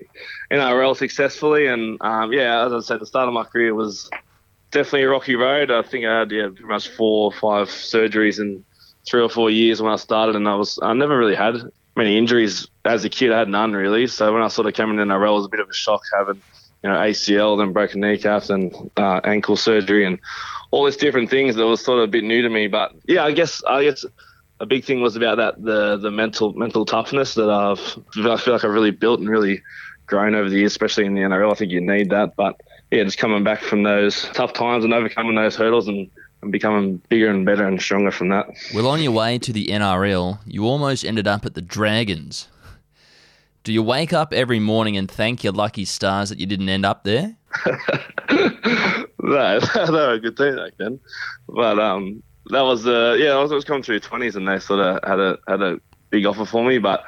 NRL 0.49 0.95
successfully. 0.95 1.67
And 1.67 1.97
um, 2.01 2.31
yeah, 2.31 2.65
as 2.65 2.71
I 2.71 2.79
said, 2.79 3.01
the 3.01 3.05
start 3.05 3.27
of 3.27 3.33
my 3.33 3.43
career 3.43 3.75
was 3.75 4.09
definitely 4.71 5.03
a 5.03 5.09
rocky 5.09 5.35
road. 5.35 5.69
I 5.69 5.81
think 5.81 6.05
I 6.05 6.19
had 6.19 6.31
yeah 6.31 6.47
pretty 6.47 6.63
much 6.63 6.87
four 6.87 7.25
or 7.25 7.31
five 7.33 7.67
surgeries 7.67 8.39
in 8.39 8.63
three 9.05 9.21
or 9.21 9.29
four 9.29 9.49
years 9.49 9.81
when 9.81 9.91
I 9.91 9.97
started, 9.97 10.37
and 10.37 10.47
I 10.47 10.55
was 10.55 10.79
I 10.81 10.93
never 10.93 11.17
really 11.17 11.35
had 11.35 11.55
many 11.97 12.17
injuries 12.17 12.67
as 12.85 13.03
a 13.03 13.09
kid. 13.09 13.33
I 13.33 13.39
had 13.39 13.49
none 13.49 13.73
really. 13.73 14.07
So 14.07 14.33
when 14.33 14.41
I 14.41 14.47
sort 14.47 14.67
of 14.67 14.73
came 14.73 14.91
into 14.91 15.03
NRL, 15.03 15.29
it 15.29 15.33
was 15.33 15.45
a 15.45 15.49
bit 15.49 15.59
of 15.59 15.69
a 15.69 15.73
shock 15.73 16.03
having 16.17 16.41
you 16.83 16.89
know 16.89 16.95
ACL, 16.95 17.57
then 17.57 17.73
broken 17.73 17.99
kneecaps, 17.99 18.49
and 18.49 18.73
uh, 18.95 19.19
ankle 19.25 19.57
surgery, 19.57 20.05
and 20.05 20.19
all 20.75 20.83
these 20.83 20.97
different 20.97 21.29
things 21.29 21.55
that 21.55 21.65
was 21.65 21.79
sort 21.81 21.99
of 21.99 22.03
a 22.03 22.07
bit 22.07 22.25
new 22.25 22.41
to 22.41 22.49
me. 22.49 22.67
But 22.67 22.91
yeah, 23.07 23.23
I 23.23 23.31
guess 23.31 23.63
I 23.63 23.85
guess 23.85 24.03
a 24.59 24.65
big 24.65 24.83
thing 24.83 25.01
was 25.01 25.15
about 25.15 25.37
that 25.37 25.63
the 25.63 25.95
the 25.95 26.11
mental 26.11 26.51
mental 26.51 26.85
toughness 26.85 27.35
that 27.35 27.49
I've 27.49 27.79
I 28.17 28.35
feel 28.35 28.53
like 28.53 28.65
I've 28.65 28.71
really 28.71 28.91
built 28.91 29.21
and 29.21 29.29
really 29.29 29.61
grown 30.05 30.35
over 30.35 30.49
the 30.49 30.57
years, 30.57 30.73
especially 30.73 31.05
in 31.05 31.13
the 31.13 31.21
NRL. 31.21 31.49
I 31.49 31.55
think 31.55 31.71
you 31.71 31.79
need 31.79 32.09
that. 32.09 32.35
But 32.35 32.59
yeah, 32.91 33.05
just 33.05 33.17
coming 33.17 33.41
back 33.41 33.61
from 33.61 33.83
those 33.83 34.23
tough 34.33 34.51
times 34.51 34.83
and 34.83 34.93
overcoming 34.93 35.35
those 35.35 35.55
hurdles 35.55 35.87
and, 35.87 36.11
and 36.41 36.51
becoming 36.51 36.97
bigger 37.07 37.29
and 37.29 37.45
better 37.45 37.65
and 37.65 37.81
stronger 37.81 38.11
from 38.11 38.27
that. 38.29 38.47
Well, 38.73 38.87
on 38.87 39.01
your 39.01 39.13
way 39.13 39.39
to 39.39 39.53
the 39.53 39.67
NRL, 39.67 40.39
you 40.45 40.65
almost 40.65 41.05
ended 41.05 41.25
up 41.25 41.45
at 41.45 41.53
the 41.53 41.61
Dragons. 41.61 42.49
Do 43.63 43.71
you 43.71 43.81
wake 43.81 44.11
up 44.11 44.33
every 44.33 44.59
morning 44.59 44.97
and 44.97 45.09
thank 45.09 45.43
your 45.43 45.53
lucky 45.53 45.85
stars 45.85 46.29
that 46.29 46.39
you 46.39 46.45
didn't 46.45 46.69
end 46.69 46.85
up 46.85 47.05
there? 47.05 47.37
no, 49.25 49.59
they 49.59 49.91
were 49.91 50.13
a 50.13 50.19
good 50.19 50.37
team 50.37 50.55
back 50.55 50.73
then. 50.77 50.99
But 51.47 51.79
um, 51.79 52.23
that 52.51 52.61
was 52.61 52.85
uh, 52.87 53.15
yeah, 53.19 53.31
I 53.31 53.41
was, 53.41 53.51
I 53.51 53.55
was 53.55 53.65
coming 53.65 53.83
through 53.83 53.99
twenties, 53.99 54.35
and 54.35 54.47
they 54.47 54.59
sort 54.59 54.79
of 54.79 54.99
had 55.07 55.19
a 55.19 55.37
had 55.47 55.61
a 55.61 55.79
big 56.09 56.25
offer 56.25 56.45
for 56.45 56.63
me, 56.63 56.77
but. 56.77 57.03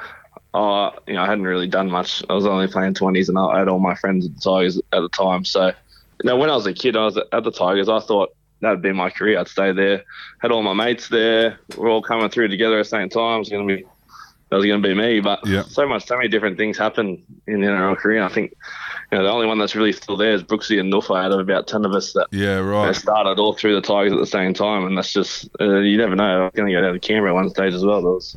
Uh, 0.54 0.90
you 1.06 1.12
know, 1.12 1.22
I 1.22 1.26
hadn't 1.26 1.44
really 1.44 1.68
done 1.68 1.90
much. 1.90 2.24
I 2.30 2.32
was 2.32 2.46
only 2.46 2.68
playing 2.68 2.94
twenties, 2.94 3.28
and 3.28 3.38
I 3.38 3.58
had 3.58 3.68
all 3.68 3.78
my 3.78 3.94
friends 3.94 4.24
at 4.24 4.34
the 4.34 4.40
Tigers 4.40 4.78
at 4.78 5.00
the 5.00 5.08
time. 5.10 5.44
So, 5.44 5.66
you 5.66 5.74
know, 6.24 6.36
when 6.36 6.48
I 6.48 6.54
was 6.54 6.64
a 6.66 6.72
kid, 6.72 6.96
I 6.96 7.04
was 7.04 7.18
at 7.18 7.44
the 7.44 7.50
Tigers. 7.50 7.88
I 7.88 8.00
thought 8.00 8.30
that'd 8.62 8.80
be 8.80 8.92
my 8.92 9.10
career. 9.10 9.38
I'd 9.38 9.48
stay 9.48 9.72
there. 9.72 10.04
Had 10.40 10.50
all 10.50 10.62
my 10.62 10.72
mates 10.72 11.08
there. 11.08 11.58
We're 11.76 11.90
all 11.90 12.00
coming 12.02 12.30
through 12.30 12.48
together 12.48 12.76
at 12.78 12.84
the 12.84 12.88
same 12.88 13.10
time. 13.10 13.36
It 13.36 13.38
was 13.40 13.48
gonna 13.50 13.66
be 13.66 13.84
that 14.50 14.56
was 14.56 14.64
gonna 14.64 14.80
be 14.80 14.94
me. 14.94 15.20
But 15.20 15.46
Yeah. 15.46 15.64
so 15.64 15.86
much, 15.86 16.06
so 16.06 16.16
many 16.16 16.28
different 16.28 16.56
things 16.56 16.78
happen 16.78 17.22
in 17.46 17.60
the 17.60 17.66
NRL 17.66 17.96
career. 17.98 18.22
I 18.22 18.28
think 18.28 18.54
you 19.10 19.18
know 19.18 19.24
the 19.24 19.30
only 19.30 19.46
one 19.46 19.58
that's 19.58 19.74
really 19.74 19.92
still 19.92 20.16
there 20.16 20.32
is 20.32 20.42
Brooksy 20.42 20.78
and 20.78 20.92
Nufa 20.92 21.14
out 21.24 21.32
of 21.32 21.40
about 21.40 21.66
ten 21.66 21.84
of 21.84 21.92
us 21.92 22.12
that 22.12 22.26
Yeah, 22.30 22.56
right. 22.58 22.94
started 22.94 23.38
all 23.38 23.54
through 23.54 23.74
the 23.74 23.80
Tigers 23.80 24.12
at 24.12 24.18
the 24.18 24.26
same 24.26 24.52
time, 24.54 24.84
and 24.86 24.96
that's 24.98 25.12
just 25.12 25.48
uh, 25.60 25.78
you 25.80 25.96
never 25.96 26.14
know. 26.16 26.44
I'm 26.44 26.50
going 26.54 26.68
to 26.68 26.72
go 26.74 26.80
down 26.82 26.92
to 26.92 26.98
Canberra 27.00 27.30
at 27.32 27.34
one 27.34 27.50
stage 27.50 27.72
as 27.74 27.84
well. 27.84 28.02
There 28.02 28.10
was 28.12 28.36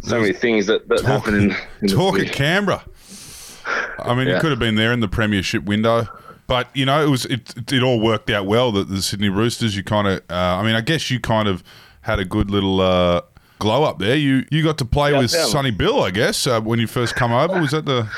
so 0.00 0.20
many 0.20 0.32
things 0.32 0.66
that, 0.66 0.86
that 0.88 1.02
happen 1.02 1.34
in, 1.34 1.56
in 1.82 1.88
Talk 1.88 2.18
at 2.20 2.30
Canberra. 2.32 2.84
I 3.98 4.14
mean, 4.14 4.28
Yeah. 4.28 4.38
could 4.40 4.50
have 4.50 4.60
been 4.60 4.76
there 4.76 4.92
in 4.92 5.00
the 5.00 5.08
premiership 5.08 5.64
window, 5.64 6.06
but 6.46 6.68
you 6.74 6.86
know, 6.86 7.04
it 7.04 7.08
was 7.10 7.24
it, 7.26 7.52
it, 7.56 7.72
it 7.72 7.82
all 7.82 7.98
worked 8.00 8.30
out 8.30 8.46
well. 8.46 8.70
That 8.72 8.88
the 8.88 9.02
Sydney 9.02 9.28
Roosters, 9.28 9.76
you 9.76 9.82
kind 9.82 10.06
of, 10.06 10.18
uh, 10.30 10.34
I 10.34 10.62
mean, 10.62 10.76
I 10.76 10.80
guess 10.82 11.10
you 11.10 11.18
kind 11.18 11.48
of 11.48 11.64
had 12.02 12.20
a 12.20 12.24
good 12.24 12.48
little 12.50 12.80
uh, 12.80 13.22
glow 13.58 13.82
up 13.82 13.98
there. 13.98 14.14
You 14.14 14.44
you 14.52 14.62
got 14.62 14.78
to 14.78 14.84
play 14.84 15.10
Yeah, 15.12 15.18
with. 15.18 15.30
Sonny 15.32 15.72
Bill, 15.72 16.00
I 16.04 16.12
guess, 16.12 16.46
uh, 16.46 16.60
when 16.60 16.78
you 16.78 16.86
first 16.86 17.16
come 17.16 17.32
over. 17.32 17.60
Was 17.60 17.72
that 17.72 17.86
the? 17.86 18.08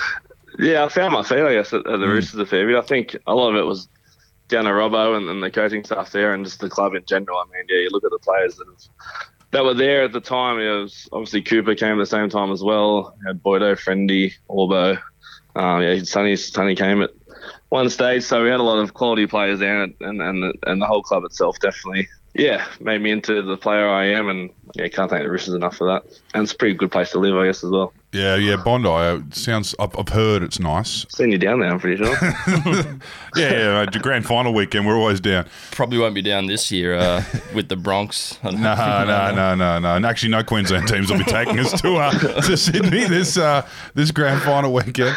Yeah, 0.59 0.85
I 0.85 0.89
found 0.89 1.13
my 1.13 1.23
feet, 1.23 1.39
I 1.39 1.55
guess, 1.55 1.73
at, 1.73 1.87
at 1.87 2.01
the 2.01 2.09
Roosters 2.09 2.41
a 2.41 2.47
fair 2.47 2.67
bit. 2.67 2.77
I 2.77 2.83
think 2.83 3.17
a 3.27 3.35
lot 3.35 3.51
of 3.51 3.57
it 3.57 3.65
was 3.65 3.89
down 4.49 4.65
to 4.65 4.71
Robbo 4.71 5.17
and, 5.17 5.29
and 5.29 5.43
the 5.43 5.51
coaching 5.51 5.85
staff 5.85 6.11
there 6.11 6.35
and 6.35 6.45
just 6.45 6.61
the 6.61 6.69
club 6.69 6.95
in 6.95 7.05
general. 7.05 7.39
I 7.39 7.45
mean, 7.45 7.65
yeah, 7.69 7.79
you 7.79 7.91
look 7.91 8.05
at 8.05 8.11
the 8.11 8.19
players 8.19 8.57
that 8.57 8.67
have, 8.67 9.15
that 9.53 9.65
were 9.65 9.75
there 9.75 10.03
at 10.03 10.13
the 10.13 10.21
time. 10.21 10.59
It 10.59 10.71
was 10.71 11.09
obviously 11.13 11.43
Cooper 11.43 11.75
came 11.75 11.93
at 11.93 11.99
the 11.99 12.07
same 12.07 12.29
time 12.29 12.51
as 12.51 12.63
well. 12.63 13.17
You 13.21 13.29
had 13.29 13.43
Boydo, 13.43 13.79
Friendy, 13.79 14.33
Orbo, 14.51 14.99
um, 15.59 15.83
yeah, 15.83 16.03
Sonny 16.05 16.37
Sonny 16.37 16.77
came 16.77 17.03
at 17.03 17.11
one 17.71 17.91
stage, 17.91 18.23
so 18.23 18.43
we 18.43 18.51
had 18.51 18.61
a 18.61 18.63
lot 18.63 18.79
of 18.79 18.95
quality 18.95 19.27
players 19.27 19.59
there, 19.59 19.83
and 19.83 19.95
and 20.01 20.43
the, 20.43 20.55
and 20.67 20.81
the 20.81 20.87
whole 20.87 21.03
club 21.03 21.25
itself 21.25 21.59
definitely, 21.61 22.09
yeah, 22.35 22.65
made 22.81 23.01
me 23.01 23.11
into 23.11 23.43
the 23.43 23.57
player 23.57 23.89
I 23.89 24.07
am, 24.07 24.29
and 24.29 24.51
yeah, 24.75 24.89
can't 24.89 25.11
thank 25.11 25.25
the 25.25 25.31
Roosters 25.31 25.55
enough 25.55 25.77
for 25.77 25.89
that. 25.89 26.05
And 26.33 26.45
it's 26.45 26.53
a 26.53 26.57
pretty 26.57 26.75
good 26.75 26.93
place 26.93 27.11
to 27.11 27.19
live, 27.19 27.37
I 27.37 27.47
guess, 27.47 27.65
as 27.65 27.71
well. 27.71 27.93
Yeah, 28.13 28.37
yeah, 28.37 28.57
Bondi 28.57 29.23
sounds. 29.35 29.75
I've, 29.79 29.95
I've 29.99 30.09
heard 30.09 30.43
it's 30.43 30.59
nice. 30.59 31.05
Seen 31.11 31.31
you 31.31 31.37
down 31.37 31.61
there, 31.61 31.71
I'm 31.71 31.79
pretty 31.79 32.03
sure. 32.03 32.17
Yeah, 33.37 33.53
yeah. 33.83 33.85
The 33.85 34.01
grand 34.03 34.25
final 34.27 34.55
weekend, 34.55 34.87
we're 34.87 34.97
always 34.97 35.21
down. 35.21 35.47
Probably 35.71 35.99
won't 35.99 36.15
be 36.15 36.23
down 36.23 36.47
this 36.47 36.73
year 36.73 36.95
uh, 36.95 37.23
with 37.55 37.69
the 37.69 37.77
Bronx. 37.77 38.39
No, 38.43 38.51
no, 38.51 39.35
no, 39.35 39.55
no, 39.55 39.79
no. 39.79 39.95
And 39.95 40.07
actually, 40.07 40.31
no 40.31 40.43
Queensland 40.43 40.89
teams 40.89 41.11
will 41.11 41.19
be 41.19 41.25
taking 41.25 41.59
us 41.61 41.81
to 41.83 41.97
uh, 41.97 42.41
to 42.43 42.57
Sydney 42.57 43.05
this 43.05 43.37
uh, 43.37 43.67
this 43.95 44.11
grand 44.11 44.43
final 44.43 44.73
weekend. 44.73 45.17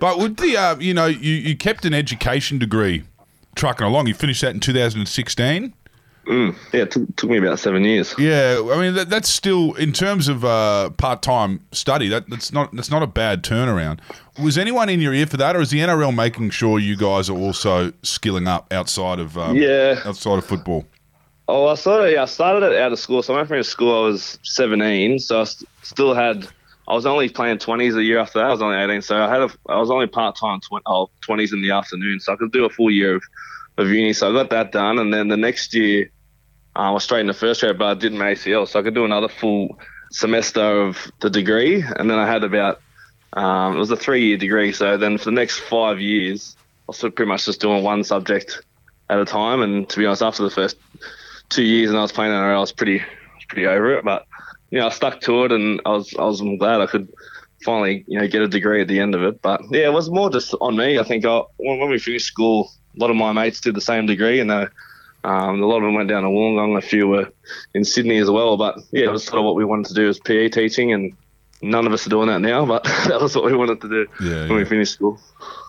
But 0.00 0.18
with 0.18 0.38
the, 0.38 0.56
uh, 0.56 0.76
you 0.78 0.94
know, 0.94 1.06
you, 1.06 1.34
you 1.34 1.56
kept 1.56 1.84
an 1.84 1.92
education 1.94 2.58
degree 2.58 3.04
trucking 3.54 3.86
along. 3.86 4.06
You 4.06 4.14
finished 4.14 4.40
that 4.40 4.54
in 4.54 4.60
2016. 4.60 5.74
Mm, 6.26 6.54
yeah, 6.72 6.82
it 6.82 6.90
took, 6.90 7.16
took 7.16 7.30
me 7.30 7.38
about 7.38 7.58
seven 7.58 7.84
years. 7.84 8.14
Yeah, 8.18 8.62
I 8.72 8.80
mean 8.80 8.94
that, 8.94 9.10
that's 9.10 9.28
still 9.28 9.74
in 9.74 9.92
terms 9.92 10.28
of 10.28 10.44
uh, 10.44 10.90
part 10.90 11.22
time 11.22 11.60
study. 11.72 12.08
That 12.08 12.28
that's 12.30 12.52
not 12.52 12.74
that's 12.74 12.90
not 12.90 13.02
a 13.02 13.06
bad 13.06 13.42
turnaround. 13.42 14.00
Was 14.42 14.56
anyone 14.56 14.88
in 14.88 15.00
your 15.00 15.12
ear 15.12 15.26
for 15.26 15.36
that, 15.36 15.56
or 15.56 15.60
is 15.60 15.70
the 15.70 15.80
NRL 15.80 16.14
making 16.14 16.50
sure 16.50 16.78
you 16.78 16.96
guys 16.96 17.28
are 17.28 17.36
also 17.36 17.92
skilling 18.02 18.46
up 18.48 18.72
outside 18.72 19.18
of 19.18 19.36
um, 19.36 19.56
Yeah. 19.56 20.00
outside 20.04 20.38
of 20.38 20.44
football? 20.46 20.86
Oh, 21.48 21.66
I 21.66 21.74
sort 21.74 22.04
of 22.06 22.12
yeah, 22.12 22.22
I 22.22 22.26
started 22.26 22.62
it 22.72 22.80
out 22.80 22.92
of 22.92 22.98
school. 22.98 23.22
So 23.22 23.34
when 23.34 23.42
I 23.44 23.46
finished 23.46 23.70
school, 23.70 24.04
I 24.04 24.06
was 24.06 24.38
17, 24.44 25.18
so 25.18 25.40
I 25.40 25.44
st- 25.44 25.68
still 25.82 26.14
had. 26.14 26.46
I 26.88 26.94
was 26.94 27.06
only 27.06 27.28
playing 27.28 27.58
20s 27.58 27.96
a 27.96 28.02
year 28.02 28.18
after 28.18 28.38
that. 28.40 28.46
I 28.46 28.50
was 28.50 28.62
only 28.62 28.76
18, 28.76 29.02
so 29.02 29.16
I 29.16 29.28
had 29.28 29.42
a. 29.42 29.50
I 29.68 29.78
was 29.78 29.90
only 29.90 30.06
part 30.06 30.36
time 30.36 30.60
tw- 30.60 30.82
oh, 30.86 31.08
20s 31.28 31.52
in 31.52 31.60
the 31.62 31.70
afternoon, 31.72 32.20
so 32.20 32.32
I 32.32 32.36
could 32.36 32.52
do 32.52 32.64
a 32.64 32.70
full 32.70 32.90
year 32.90 33.16
of, 33.16 33.22
of 33.80 33.88
uni. 33.88 34.12
So 34.12 34.30
I 34.30 34.32
got 34.32 34.50
that 34.50 34.72
done, 34.72 34.98
and 34.98 35.12
then 35.12 35.28
the 35.28 35.36
next 35.36 35.74
year, 35.74 36.10
uh, 36.76 36.80
I 36.80 36.90
was 36.90 37.04
straight 37.04 37.20
in 37.20 37.26
the 37.26 37.34
first 37.34 37.62
year, 37.62 37.74
but 37.74 37.86
I 37.86 37.94
did 37.94 38.12
my 38.12 38.32
ACL, 38.32 38.68
so 38.68 38.78
I 38.78 38.82
could 38.82 38.94
do 38.94 39.04
another 39.04 39.28
full 39.28 39.78
semester 40.12 40.82
of 40.82 41.10
the 41.20 41.30
degree, 41.30 41.82
and 41.82 42.10
then 42.10 42.18
I 42.18 42.26
had 42.26 42.44
about. 42.44 42.80
Um, 43.32 43.76
it 43.76 43.78
was 43.78 43.92
a 43.92 43.96
three-year 43.96 44.38
degree, 44.38 44.72
so 44.72 44.96
then 44.96 45.16
for 45.16 45.26
the 45.26 45.30
next 45.30 45.60
five 45.60 46.00
years, 46.00 46.56
I 46.58 46.84
was 46.88 46.98
pretty 46.98 47.26
much 47.26 47.44
just 47.44 47.60
doing 47.60 47.84
one 47.84 48.02
subject 48.02 48.60
at 49.08 49.20
a 49.20 49.24
time. 49.24 49.62
And 49.62 49.88
to 49.88 49.98
be 49.98 50.04
honest, 50.04 50.22
after 50.22 50.42
the 50.42 50.50
first 50.50 50.76
two 51.48 51.62
years 51.62 51.90
and 51.90 51.98
I 51.98 52.02
was 52.02 52.10
playing 52.10 52.32
NRL, 52.32 52.56
I 52.56 52.58
was 52.58 52.72
pretty, 52.72 53.04
pretty 53.48 53.68
over 53.68 53.98
it. 53.98 54.04
But 54.04 54.26
you 54.70 54.80
know, 54.80 54.88
I 54.88 54.90
stuck 54.90 55.20
to 55.22 55.44
it, 55.44 55.52
and 55.52 55.80
I 55.86 55.90
was, 55.90 56.12
I 56.18 56.24
was 56.24 56.40
glad 56.58 56.80
I 56.80 56.86
could 56.86 57.08
finally, 57.64 58.04
you 58.08 58.18
know, 58.18 58.26
get 58.26 58.42
a 58.42 58.48
degree 58.48 58.80
at 58.80 58.88
the 58.88 58.98
end 58.98 59.14
of 59.14 59.22
it. 59.22 59.40
But 59.42 59.62
yeah, 59.70 59.86
it 59.86 59.92
was 59.92 60.10
more 60.10 60.28
just 60.28 60.52
on 60.60 60.76
me. 60.76 60.98
I 60.98 61.04
think 61.04 61.24
I, 61.24 61.42
when 61.58 61.88
we 61.88 61.98
finished 62.00 62.26
school, 62.26 62.72
a 62.96 63.00
lot 63.00 63.10
of 63.10 63.16
my 63.16 63.32
mates 63.32 63.60
did 63.60 63.74
the 63.74 63.80
same 63.80 64.06
degree, 64.06 64.40
and 64.40 64.50
they, 64.50 64.66
um, 65.24 65.62
a 65.62 65.66
lot 65.66 65.78
of 65.78 65.82
them 65.82 65.94
went 65.94 66.08
down 66.08 66.22
to 66.22 66.28
Wollongong. 66.28 66.78
A 66.78 66.80
few 66.80 67.08
were 67.08 67.30
in 67.74 67.84
Sydney 67.84 68.18
as 68.18 68.30
well. 68.30 68.56
But 68.56 68.78
yeah, 68.90 69.04
it 69.06 69.12
was 69.12 69.24
sort 69.24 69.38
of 69.38 69.44
what 69.44 69.54
we 69.54 69.64
wanted 69.64 69.86
to 69.86 69.94
do 69.94 70.06
was 70.06 70.18
PE 70.18 70.48
teaching, 70.48 70.92
and 70.92 71.16
none 71.62 71.86
of 71.86 71.92
us 71.92 72.06
are 72.06 72.10
doing 72.10 72.28
that 72.28 72.40
now. 72.40 72.64
But 72.66 72.84
that 73.06 73.20
was 73.20 73.34
what 73.34 73.44
we 73.44 73.54
wanted 73.54 73.80
to 73.82 73.88
do 73.88 74.06
Yeah, 74.20 74.48
when 74.48 74.56
we 74.56 74.64
finished 74.64 74.94
school. 74.94 75.20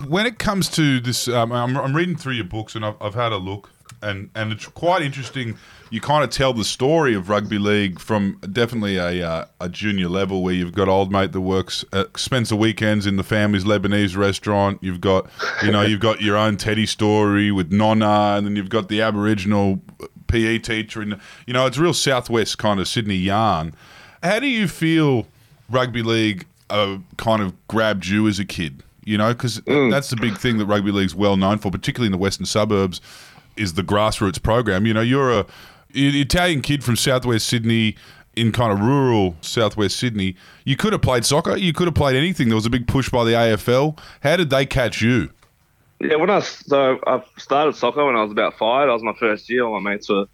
When 0.08 0.25
it 0.25 0.40
comes 0.40 0.70
to 0.72 1.00
this, 1.00 1.28
um, 1.28 1.51
I'm, 1.51 1.78
I'm 1.78 1.96
reading 1.96 2.16
through 2.16 2.34
your 2.34 2.46
books 2.46 2.75
and 2.75 2.86
I've, 2.86 2.96
I've 3.01 3.16
had 3.16 3.32
a 3.32 3.38
look, 3.38 3.71
and, 4.01 4.29
and 4.36 4.51
it's 4.51 4.67
quite 4.67 5.01
interesting. 5.01 5.58
You 5.89 6.01
kind 6.01 6.24
of 6.24 6.29
tell 6.29 6.53
the 6.53 6.63
story 6.63 7.13
of 7.13 7.29
rugby 7.29 7.58
league 7.58 8.00
from 8.00 8.39
definitely 8.51 8.98
a 8.98 9.27
uh, 9.27 9.46
a 9.60 9.70
junior 9.70 10.08
level, 10.08 10.43
where 10.43 10.53
you've 10.53 10.74
got 10.74 10.88
old 10.88 11.12
mate 11.12 11.34
that 11.34 11.41
works 11.41 11.84
at, 11.91 12.17
spends 12.17 12.50
the 12.50 12.55
weekends 12.55 13.05
in 13.05 13.17
the 13.17 13.24
family's 13.24 13.65
Lebanese 13.65 14.15
restaurant. 14.15 14.79
You've 14.81 15.01
got 15.01 15.29
you 15.63 15.72
know 15.72 15.81
you've 15.81 16.00
got 16.00 16.22
your 16.22 16.38
own 16.38 16.58
Teddy 16.58 16.86
story 16.86 17.51
with 17.51 17.72
Nonna, 17.72 18.36
and 18.38 18.46
then 18.46 18.55
you've 18.55 18.70
got 18.70 18.88
the 18.88 19.01
Aboriginal 19.01 19.81
PE 20.27 20.60
teacher, 20.60 21.01
and 21.01 21.20
you 21.46 21.53
know 21.53 21.65
it's 21.65 21.77
a 21.77 21.81
real 21.81 21.93
Southwest 21.93 22.58
kind 22.58 22.79
of 22.79 22.88
Sydney 22.88 23.15
yarn. 23.15 23.74
How 24.24 24.39
do 24.39 24.48
you 24.48 24.67
feel 24.67 25.27
rugby 25.70 26.03
league 26.03 26.46
uh, 26.70 26.98
kind 27.17 27.41
of 27.41 27.53
grabbed 27.67 28.08
you 28.08 28.27
as 28.27 28.39
a 28.39 28.46
kid? 28.46 28.84
You 29.03 29.17
know, 29.17 29.34
because 29.34 29.62
that's 29.65 30.12
the 30.12 30.15
big 30.15 30.38
thing 30.38 30.60
that 30.60 30.67
rugby 30.67 30.91
league's 30.91 31.15
well 31.15 31.36
known 31.36 31.58
for, 31.58 31.72
particularly 31.72 32.05
in 32.05 32.12
the 32.12 32.20
western 32.20 32.46
suburbs, 32.46 33.01
is 33.55 33.74
the 33.74 33.84
grassroots 33.84 34.41
program. 34.41 34.86
You 34.86 34.93
know, 34.93 35.01
you're 35.01 35.31
a 35.31 35.39
an 35.39 36.15
Italian 36.15 36.62
kid 36.62 36.84
from 36.84 36.96
southwest 36.96 37.48
Sydney. 37.48 37.96
In 38.34 38.53
kind 38.53 38.72
of 38.72 38.79
rural 38.79 39.36
southwest 39.41 39.98
Sydney, 39.98 40.38
you 40.63 40.77
could 40.77 40.93
have 40.93 41.01
played 41.01 41.25
soccer. 41.25 41.58
You 41.58 41.74
could 41.74 41.88
have 41.88 41.96
played 41.96 42.15
anything. 42.15 42.48
There 42.48 42.55
was 42.55 42.65
a 42.65 42.70
big 42.70 42.88
push 42.88 43.10
by 43.10 43.25
the 43.25 43.31
AFL. 43.31 44.00
How 44.24 44.38
did 44.38 44.50
they 44.50 44.65
catch 44.65 45.01
you? 45.01 45.31
Yeah, 46.00 46.15
when 46.15 46.29
I 46.29 46.39
so 46.39 46.98
I 47.05 47.22
started 47.38 47.75
soccer 47.75 48.05
when 48.05 48.15
I 48.15 48.24
was 48.24 48.31
about 48.31 48.58
five. 48.58 48.88
That 48.88 48.93
was 48.93 49.03
my 49.03 49.13
first 49.20 49.50
year. 49.50 49.65
All 49.65 49.79
my 49.81 49.91
mates 49.91 50.08
were 50.08 50.27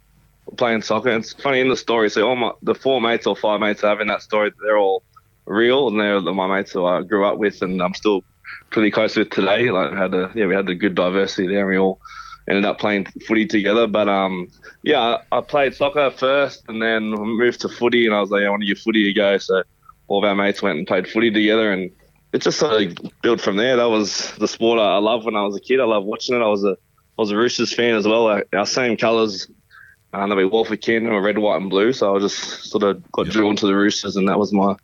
playing 0.56 0.82
soccer. 0.82 1.10
And 1.10 1.22
it's 1.24 1.32
funny 1.32 1.60
in 1.60 1.68
the 1.68 1.76
story. 1.76 2.08
So 2.08 2.26
all 2.26 2.36
my 2.36 2.52
the 2.62 2.74
four 2.74 3.00
mates 3.00 3.26
or 3.26 3.36
five 3.36 3.60
mates 3.60 3.82
have 3.82 4.00
in 4.00 4.08
that 4.08 4.22
story, 4.22 4.52
they're 4.62 4.78
all 4.78 5.02
real, 5.46 5.88
and 5.88 6.00
they're 6.00 6.20
my 6.20 6.46
mates 6.46 6.72
who 6.72 6.84
I 6.86 7.02
grew 7.02 7.26
up 7.26 7.38
with, 7.38 7.62
and 7.62 7.82
I'm 7.82 7.94
still 7.94 8.22
pretty 8.70 8.90
close 8.90 9.16
with 9.16 9.30
today. 9.30 9.70
Like 9.70 9.92
had 9.92 10.14
a 10.14 10.30
yeah, 10.34 10.46
we 10.46 10.54
had 10.54 10.68
a 10.68 10.74
good 10.74 10.94
diversity 10.94 11.48
there. 11.48 11.60
and 11.60 11.68
We 11.68 11.78
all 11.78 12.00
ended 12.48 12.64
up 12.64 12.78
playing 12.78 13.06
footy 13.26 13.46
together. 13.46 13.86
But 13.86 14.08
um, 14.08 14.48
yeah, 14.82 15.18
I, 15.32 15.38
I 15.38 15.40
played 15.40 15.74
soccer 15.74 16.10
first, 16.10 16.64
and 16.68 16.80
then 16.80 17.10
moved 17.10 17.60
to 17.60 17.68
footy, 17.68 18.06
and 18.06 18.14
I 18.14 18.20
was 18.20 18.30
like, 18.30 18.44
I 18.44 18.50
want 18.50 18.62
to 18.62 18.66
give 18.66 18.78
footy 18.78 19.10
a 19.10 19.14
go. 19.14 19.38
So 19.38 19.62
all 20.08 20.24
of 20.24 20.28
our 20.28 20.34
mates 20.34 20.62
went 20.62 20.78
and 20.78 20.86
played 20.86 21.08
footy 21.08 21.30
together, 21.30 21.72
and 21.72 21.90
it 22.32 22.42
just 22.42 22.58
sort 22.58 22.82
of 22.82 22.98
built 23.22 23.40
from 23.40 23.56
there. 23.56 23.76
That 23.76 23.90
was 23.90 24.32
the 24.36 24.48
sport 24.48 24.80
I 24.80 24.98
loved 24.98 25.24
when 25.24 25.36
I 25.36 25.42
was 25.42 25.56
a 25.56 25.60
kid. 25.60 25.80
I 25.80 25.84
loved 25.84 26.06
watching 26.06 26.36
it. 26.36 26.42
I 26.42 26.48
was 26.48 26.64
a 26.64 26.76
I 27.18 27.22
was 27.22 27.30
a 27.30 27.36
Roosters 27.36 27.72
fan 27.72 27.94
as 27.94 28.06
well. 28.06 28.42
Our 28.52 28.66
same 28.66 28.96
colours. 28.96 29.48
Uh, 30.12 30.26
they 30.26 30.34
were 30.34 30.48
Wolf 30.48 30.70
Kin 30.80 31.06
or 31.06 31.20
red, 31.20 31.36
white, 31.36 31.60
and 31.60 31.68
blue. 31.68 31.92
So 31.92 32.16
I 32.16 32.18
just 32.18 32.70
sort 32.70 32.82
of 32.82 33.10
got 33.12 33.26
drawn 33.26 33.56
to 33.56 33.66
the 33.66 33.74
Roosters, 33.74 34.16
and 34.16 34.28
that 34.28 34.38
was 34.38 34.52
my 34.52 34.74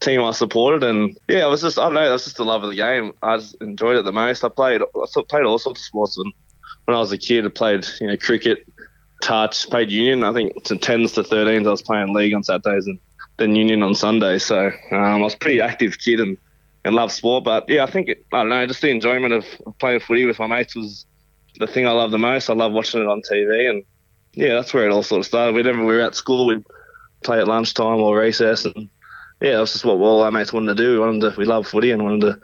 team 0.00 0.22
I 0.22 0.32
supported. 0.32 0.82
And 0.82 1.16
yeah, 1.28 1.46
it 1.46 1.48
was 1.48 1.62
just 1.62 1.78
I 1.78 1.84
don't 1.84 1.94
know, 1.94 2.10
that's 2.10 2.24
just 2.24 2.36
the 2.36 2.44
love 2.44 2.64
of 2.64 2.70
the 2.70 2.76
game. 2.76 3.12
I 3.22 3.36
just 3.38 3.54
enjoyed 3.62 3.96
it 3.96 4.04
the 4.04 4.12
most. 4.12 4.44
I 4.44 4.48
played 4.48 4.82
I 4.82 5.22
played 5.28 5.44
all 5.44 5.58
sorts 5.58 5.80
of 5.80 5.84
sports. 5.84 6.18
And 6.18 6.32
when 6.84 6.96
I 6.96 7.00
was 7.00 7.12
a 7.12 7.18
kid, 7.18 7.44
I 7.46 7.48
played 7.48 7.86
you 8.00 8.06
know 8.06 8.16
cricket, 8.16 8.66
touch, 9.22 9.68
played 9.70 9.90
union. 9.90 10.24
I 10.24 10.32
think 10.32 10.62
to 10.64 10.76
tens 10.76 11.12
to 11.12 11.22
thirteens, 11.22 11.66
I 11.66 11.70
was 11.70 11.82
playing 11.82 12.14
league 12.14 12.34
on 12.34 12.42
Saturdays 12.42 12.86
and 12.86 12.98
then 13.38 13.56
union 13.56 13.82
on 13.82 13.94
Sundays. 13.94 14.44
So 14.44 14.66
um, 14.90 14.98
I 14.98 15.16
was 15.16 15.34
a 15.34 15.38
pretty 15.38 15.60
active 15.60 15.98
kid 15.98 16.20
and 16.20 16.36
and 16.84 16.94
loved 16.94 17.12
sport. 17.12 17.44
But 17.44 17.68
yeah, 17.68 17.84
I 17.84 17.90
think 17.90 18.10
I 18.10 18.14
don't 18.30 18.48
know, 18.48 18.66
just 18.66 18.82
the 18.82 18.90
enjoyment 18.90 19.32
of 19.32 19.44
playing 19.78 20.00
footy 20.00 20.24
with 20.24 20.38
my 20.38 20.46
mates 20.46 20.76
was 20.76 21.06
the 21.58 21.66
thing 21.66 21.86
I 21.86 21.92
loved 21.92 22.12
the 22.12 22.18
most. 22.18 22.50
I 22.50 22.54
love 22.54 22.72
watching 22.72 23.00
it 23.00 23.08
on 23.08 23.22
TV, 23.22 23.70
and 23.70 23.84
yeah, 24.34 24.54
that's 24.54 24.74
where 24.74 24.86
it 24.86 24.92
all 24.92 25.02
sort 25.02 25.20
of 25.20 25.26
started. 25.26 25.54
Whenever 25.54 25.80
we 25.80 25.94
were 25.94 26.00
at 26.00 26.14
school, 26.14 26.46
we'd 26.46 26.64
play 27.22 27.38
at 27.38 27.48
lunchtime 27.48 28.00
or 28.00 28.18
recess, 28.18 28.64
and 28.64 28.88
yeah, 29.40 29.58
that's 29.58 29.72
just 29.72 29.84
what 29.84 29.94
all 29.94 30.22
our 30.22 30.30
mates 30.30 30.52
wanted 30.52 30.76
to 30.76 30.82
do. 30.82 30.92
We 30.92 30.98
wanted 30.98 31.32
to, 31.32 31.38
we 31.38 31.44
love 31.44 31.66
footy 31.66 31.90
and 31.90 32.02
wanted 32.02 32.20
to 32.22 32.40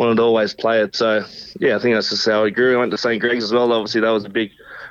wanted 0.00 0.16
to 0.16 0.22
always 0.22 0.54
play 0.54 0.80
it. 0.80 0.96
So 0.96 1.24
yeah, 1.60 1.76
I 1.76 1.78
think 1.78 1.94
that's 1.94 2.08
just 2.08 2.26
how 2.26 2.42
we 2.42 2.50
grew. 2.50 2.76
I 2.76 2.80
went 2.80 2.90
to 2.92 2.98
St 2.98 3.20
Greg's 3.20 3.44
as 3.44 3.52
well. 3.52 3.70
Obviously, 3.72 4.00
that 4.00 4.08
was 4.10 4.24
a 4.24 4.30
big, 4.30 4.50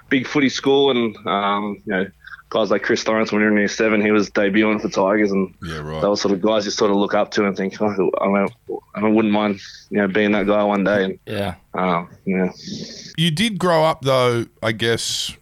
big 0.10 0.28
footy 0.28 0.50
school, 0.50 0.92
and 0.92 1.18
um, 1.26 1.82
you 1.86 1.92
know, 1.92 2.06
guys 2.52 2.70
like 2.70 2.84
Chris 2.84 3.08
Lawrence 3.08 3.32
when 3.32 3.42
we 3.42 3.46
were 3.46 3.52
in 3.52 3.58
year 3.58 3.68
seven, 3.68 4.02
he 4.02 4.12
was 4.12 4.30
debuting 4.30 4.80
for 4.80 4.88
Tigers, 4.90 5.32
and 5.32 5.52
Yeah, 5.64 5.80
right. 5.80 6.00
those 6.02 6.22
sort 6.22 6.34
of 6.34 6.42
guys 6.42 6.66
you 6.66 6.72
sort 6.72 6.92
of 6.92 6.98
look 6.98 7.16
up 7.16 7.32
to 7.32 7.46
and 7.48 7.58
think, 7.58 7.82
oh, 7.82 8.12
I, 8.22 8.28
mean, 8.28 8.48
I 8.96 9.08
wouldn't 9.08 9.34
mind 9.34 9.60
you 9.90 9.98
know 9.98 10.08
being 10.08 10.32
that 10.34 10.46
guy 10.46 10.64
one 10.64 10.84
day. 10.84 11.04
And 11.06 11.20
Yeah. 11.26 11.56
um, 11.74 12.10
yeah, 12.26 12.52
You 13.18 13.32
did 13.32 13.58
grow 13.58 13.84
up, 13.86 14.04
though, 14.04 14.46
I 14.62 14.74
guess, 14.74 15.36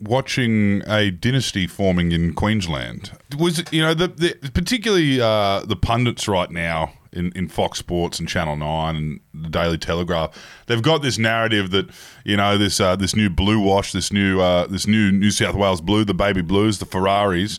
watching 0.00 0.82
a 0.86 1.10
dynasty 1.10 1.66
forming 1.66 2.12
in 2.12 2.34
Queensland. 2.34 3.12
Was 3.38 3.62
you 3.70 3.80
know, 3.80 3.94
the, 3.94 4.08
the 4.08 4.50
particularly 4.52 5.18
uh, 5.20 5.60
the 5.60 5.76
pundits 5.76 6.28
right 6.28 6.50
now 6.50 6.92
in, 7.12 7.32
in 7.32 7.48
Fox 7.48 7.78
Sports 7.78 8.18
and 8.18 8.28
Channel 8.28 8.56
Nine 8.56 8.96
and 8.96 9.20
the 9.34 9.48
Daily 9.50 9.78
Telegraph, 9.78 10.36
they've 10.66 10.82
got 10.82 11.02
this 11.02 11.18
narrative 11.18 11.70
that 11.70 11.90
you 12.24 12.36
know 12.36 12.58
this 12.58 12.80
uh, 12.80 12.96
this 12.96 13.14
new 13.14 13.30
blue 13.30 13.60
wash, 13.60 13.92
this 13.92 14.12
new 14.12 14.40
uh, 14.40 14.66
this 14.66 14.86
new 14.86 15.12
New 15.12 15.30
South 15.30 15.54
Wales 15.54 15.80
blue, 15.80 16.04
the 16.04 16.14
baby 16.14 16.42
blues, 16.42 16.78
the 16.78 16.86
Ferraris. 16.86 17.58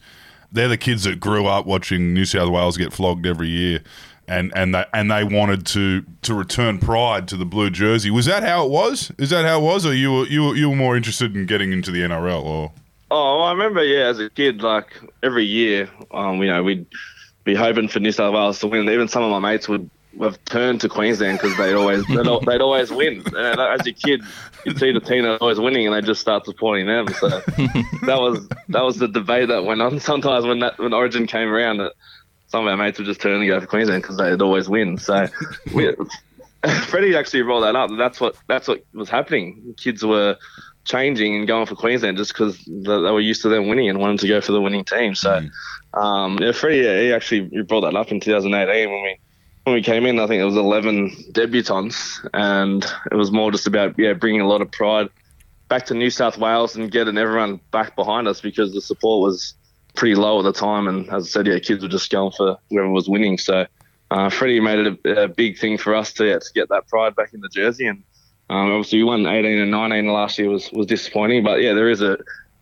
They're 0.51 0.67
the 0.67 0.77
kids 0.77 1.03
that 1.05 1.19
grew 1.19 1.47
up 1.47 1.65
watching 1.65 2.13
New 2.13 2.25
South 2.25 2.49
Wales 2.49 2.77
get 2.77 2.93
flogged 2.93 3.25
every 3.25 3.47
year. 3.49 3.81
And 4.27 4.53
and 4.55 4.73
they 4.73 4.85
and 4.93 5.11
they 5.11 5.25
wanted 5.25 5.65
to 5.67 6.05
to 6.21 6.33
return 6.33 6.79
pride 6.79 7.27
to 7.27 7.35
the 7.35 7.45
blue 7.45 7.69
jersey. 7.69 8.09
Was 8.09 8.25
that 8.27 8.41
how 8.43 8.65
it 8.65 8.71
was? 8.71 9.11
Is 9.17 9.31
that 9.31 9.43
how 9.43 9.59
it 9.59 9.63
was, 9.63 9.85
or 9.85 9.93
you 9.93 10.13
were 10.13 10.27
you 10.27 10.43
were, 10.45 10.55
you 10.55 10.69
were 10.69 10.75
more 10.77 10.95
interested 10.95 11.35
in 11.35 11.45
getting 11.45 11.73
into 11.73 11.91
the 11.91 12.01
NRL? 12.03 12.41
Or 12.41 12.71
Oh, 13.15 13.41
I 13.41 13.51
remember, 13.51 13.83
yeah, 13.83 14.05
as 14.05 14.19
a 14.19 14.27
kid, 14.31 14.63
like 14.63 14.99
every 15.21 15.45
year, 15.45 15.87
um, 16.09 16.41
you 16.41 16.47
know, 16.47 16.63
we'd 16.63 16.87
be 17.43 17.55
hoping 17.55 17.87
for 17.87 17.99
New 17.99 18.11
South 18.11 18.33
Wales 18.33 18.59
to 18.59 18.67
win. 18.67 18.89
Even 18.89 19.07
some 19.07 19.23
of 19.23 19.31
my 19.31 19.39
mates 19.39 19.67
would 19.67 19.89
have 20.21 20.43
turned 20.45 20.81
to 20.81 20.89
Queensland 20.89 21.39
because 21.39 21.57
they'd 21.57 21.73
always 21.73 22.05
they'd, 22.07 22.25
they'd 22.45 22.61
always 22.61 22.91
win. 22.91 23.23
And 23.35 23.59
as 23.59 23.85
a 23.85 23.91
kid, 23.91 24.23
you'd 24.65 24.77
see 24.77 24.91
the 24.91 24.99
team 24.99 25.23
that 25.23 25.41
always 25.41 25.59
winning, 25.59 25.87
and 25.87 25.95
they 25.95 26.01
just 26.01 26.21
start 26.21 26.45
supporting 26.45 26.87
them. 26.87 27.07
So 27.07 27.29
that 27.29 28.17
was 28.19 28.47
that 28.69 28.83
was 28.83 28.97
the 28.97 29.07
debate 29.07 29.49
that 29.49 29.65
went 29.65 29.81
on. 29.81 29.99
Sometimes 30.01 30.45
when 30.45 30.59
that 30.59 30.77
when 30.77 30.93
Origin 30.93 31.27
came 31.27 31.49
around, 31.49 31.77
that 31.77 31.93
some 32.47 32.67
of 32.67 32.71
our 32.71 32.77
mates 32.77 32.99
would 32.99 33.05
just 33.05 33.21
turn 33.21 33.39
and 33.41 33.47
go 33.47 33.59
for 33.59 33.67
Queensland 33.67 34.03
because 34.03 34.17
they'd 34.17 34.41
always 34.41 34.69
win. 34.69 34.97
So 34.97 35.27
we, 35.73 35.95
Freddie 36.87 37.15
actually 37.15 37.43
brought 37.43 37.61
that 37.61 37.75
up. 37.75 37.89
That's 37.97 38.21
what 38.21 38.35
that's 38.47 38.67
what 38.67 38.83
was 38.93 39.09
happening. 39.09 39.75
Kids 39.77 40.03
were 40.03 40.37
changing 40.85 41.35
and 41.35 41.47
going 41.47 41.65
for 41.65 41.75
Queensland 41.75 42.17
just 42.17 42.33
because 42.33 42.57
they 42.65 42.89
were 42.89 43.19
used 43.19 43.41
to 43.43 43.49
them 43.49 43.67
winning 43.67 43.89
and 43.89 43.99
wanted 43.99 44.19
to 44.19 44.27
go 44.27 44.41
for 44.41 44.51
the 44.51 44.61
winning 44.61 44.83
team. 44.83 45.15
So, 45.15 45.41
um, 45.93 46.37
yeah, 46.39 46.51
Freddie, 46.51 46.77
yeah, 46.77 46.99
he 46.99 47.13
actually 47.13 47.49
he 47.49 47.61
brought 47.61 47.81
that 47.81 47.95
up 47.95 48.11
in 48.11 48.19
2018 48.19 48.89
when 48.89 49.03
we 49.03 49.19
when 49.63 49.73
we 49.75 49.81
came 49.81 50.05
in. 50.05 50.19
I 50.19 50.27
think 50.27 50.41
it 50.41 50.45
was 50.45 50.57
11 50.57 51.31
debutants, 51.31 52.27
and 52.33 52.85
it 53.11 53.15
was 53.15 53.31
more 53.31 53.51
just 53.51 53.67
about 53.67 53.97
yeah 53.97 54.13
bringing 54.13 54.41
a 54.41 54.47
lot 54.47 54.61
of 54.61 54.71
pride 54.71 55.09
back 55.69 55.85
to 55.87 55.93
New 55.93 56.09
South 56.09 56.37
Wales 56.37 56.75
and 56.75 56.91
getting 56.91 57.17
everyone 57.17 57.59
back 57.71 57.95
behind 57.95 58.27
us 58.27 58.41
because 58.41 58.73
the 58.73 58.81
support 58.81 59.23
was 59.23 59.55
pretty 59.95 60.15
low 60.15 60.39
at 60.39 60.43
the 60.43 60.53
time. 60.53 60.87
And 60.87 61.07
as 61.09 61.25
I 61.25 61.29
said, 61.29 61.47
yeah, 61.47 61.59
kids 61.59 61.81
were 61.81 61.89
just 61.89 62.11
going 62.11 62.31
for 62.31 62.57
whoever 62.69 62.89
was 62.89 63.09
winning. 63.09 63.37
So. 63.37 63.65
Uh, 64.11 64.29
Freddie 64.29 64.59
made 64.59 64.77
it 64.77 64.99
a, 65.05 65.23
a, 65.23 65.27
big 65.27 65.57
thing 65.57 65.75
for 65.75 65.95
us 65.95 66.13
to, 66.13 66.25
yeah, 66.27 66.37
to 66.37 66.45
get 66.53 66.69
that 66.69 66.87
pride 66.87 67.15
back 67.15 67.33
in 67.33 67.41
the 67.41 67.49
jersey, 67.49 67.87
and 67.87 68.03
um, 68.49 68.71
obviously, 68.71 68.99
we 68.99 69.05
won 69.05 69.25
18 69.25 69.59
and 69.59 69.71
19 69.71 70.07
last 70.07 70.37
year 70.37 70.49
was 70.49 70.71
was 70.71 70.85
disappointing, 70.85 71.43
but 71.43 71.61
yeah, 71.61 71.73
there 71.73 71.89
is 71.89 72.01
a 72.01 72.17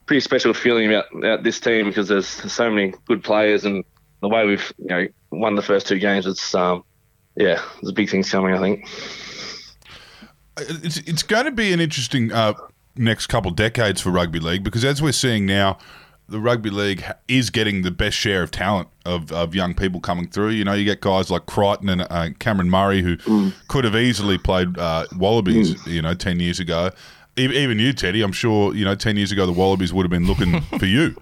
pretty 0.05 0.19
special 0.21 0.53
feeling 0.53 0.88
about, 0.88 1.05
about 1.13 1.43
this 1.43 1.59
team 1.59 1.88
because 1.88 2.07
there's 2.07 2.27
so 2.27 2.69
many 2.69 2.93
good 3.05 3.23
players, 3.23 3.65
and 3.65 3.83
the 4.21 4.29
way 4.29 4.45
we've 4.45 4.71
you 4.77 4.88
know 4.88 5.07
won 5.31 5.55
the 5.55 5.61
first 5.61 5.88
two 5.88 6.00
games, 6.00 6.27
it's 6.27 6.53
um, 6.53 6.83
yeah, 7.35 7.61
there's 7.81 7.93
big 7.93 8.09
things 8.09 8.29
coming. 8.29 8.53
I 8.53 8.59
think 8.59 8.85
it's 10.57 10.97
it's 10.97 11.23
going 11.23 11.45
to 11.45 11.51
be 11.51 11.73
an 11.73 11.79
interesting 11.79 12.31
uh, 12.31 12.53
next 12.95 13.27
couple 13.27 13.51
decades 13.51 14.01
for 14.01 14.11
rugby 14.11 14.39
league 14.39 14.63
because 14.63 14.85
as 14.85 15.01
we're 15.01 15.11
seeing 15.11 15.45
now, 15.45 15.77
the 16.31 16.39
rugby 16.39 16.69
league 16.69 17.03
is 17.27 17.50
getting 17.50 17.81
the 17.81 17.91
best 17.91 18.17
share 18.17 18.41
of 18.41 18.51
talent 18.51 18.88
of, 19.05 19.31
of 19.31 19.53
young 19.53 19.73
people 19.73 20.00
coming 20.00 20.27
through. 20.27 20.50
You 20.50 20.63
know, 20.63 20.73
you 20.73 20.85
get 20.85 21.01
guys 21.01 21.29
like 21.29 21.45
Crichton 21.45 21.89
and 21.89 22.07
uh, 22.09 22.29
Cameron 22.39 22.69
Murray 22.69 23.01
who 23.01 23.17
mm. 23.17 23.53
could 23.67 23.83
have 23.83 23.95
easily 23.95 24.38
played 24.38 24.77
uh, 24.77 25.05
Wallabies, 25.17 25.75
mm. 25.75 25.88
you 25.91 26.01
know, 26.01 26.13
10 26.13 26.39
years 26.39 26.59
ago. 26.59 26.91
Even 27.38 27.79
you, 27.79 27.93
Teddy, 27.93 28.21
I'm 28.21 28.33
sure, 28.33 28.75
you 28.75 28.83
know, 28.83 28.95
10 28.95 29.17
years 29.17 29.31
ago 29.31 29.45
the 29.45 29.51
Wallabies 29.51 29.93
would 29.93 30.03
have 30.03 30.09
been 30.09 30.27
looking 30.27 30.61
for 30.79 30.85
you, 30.85 31.15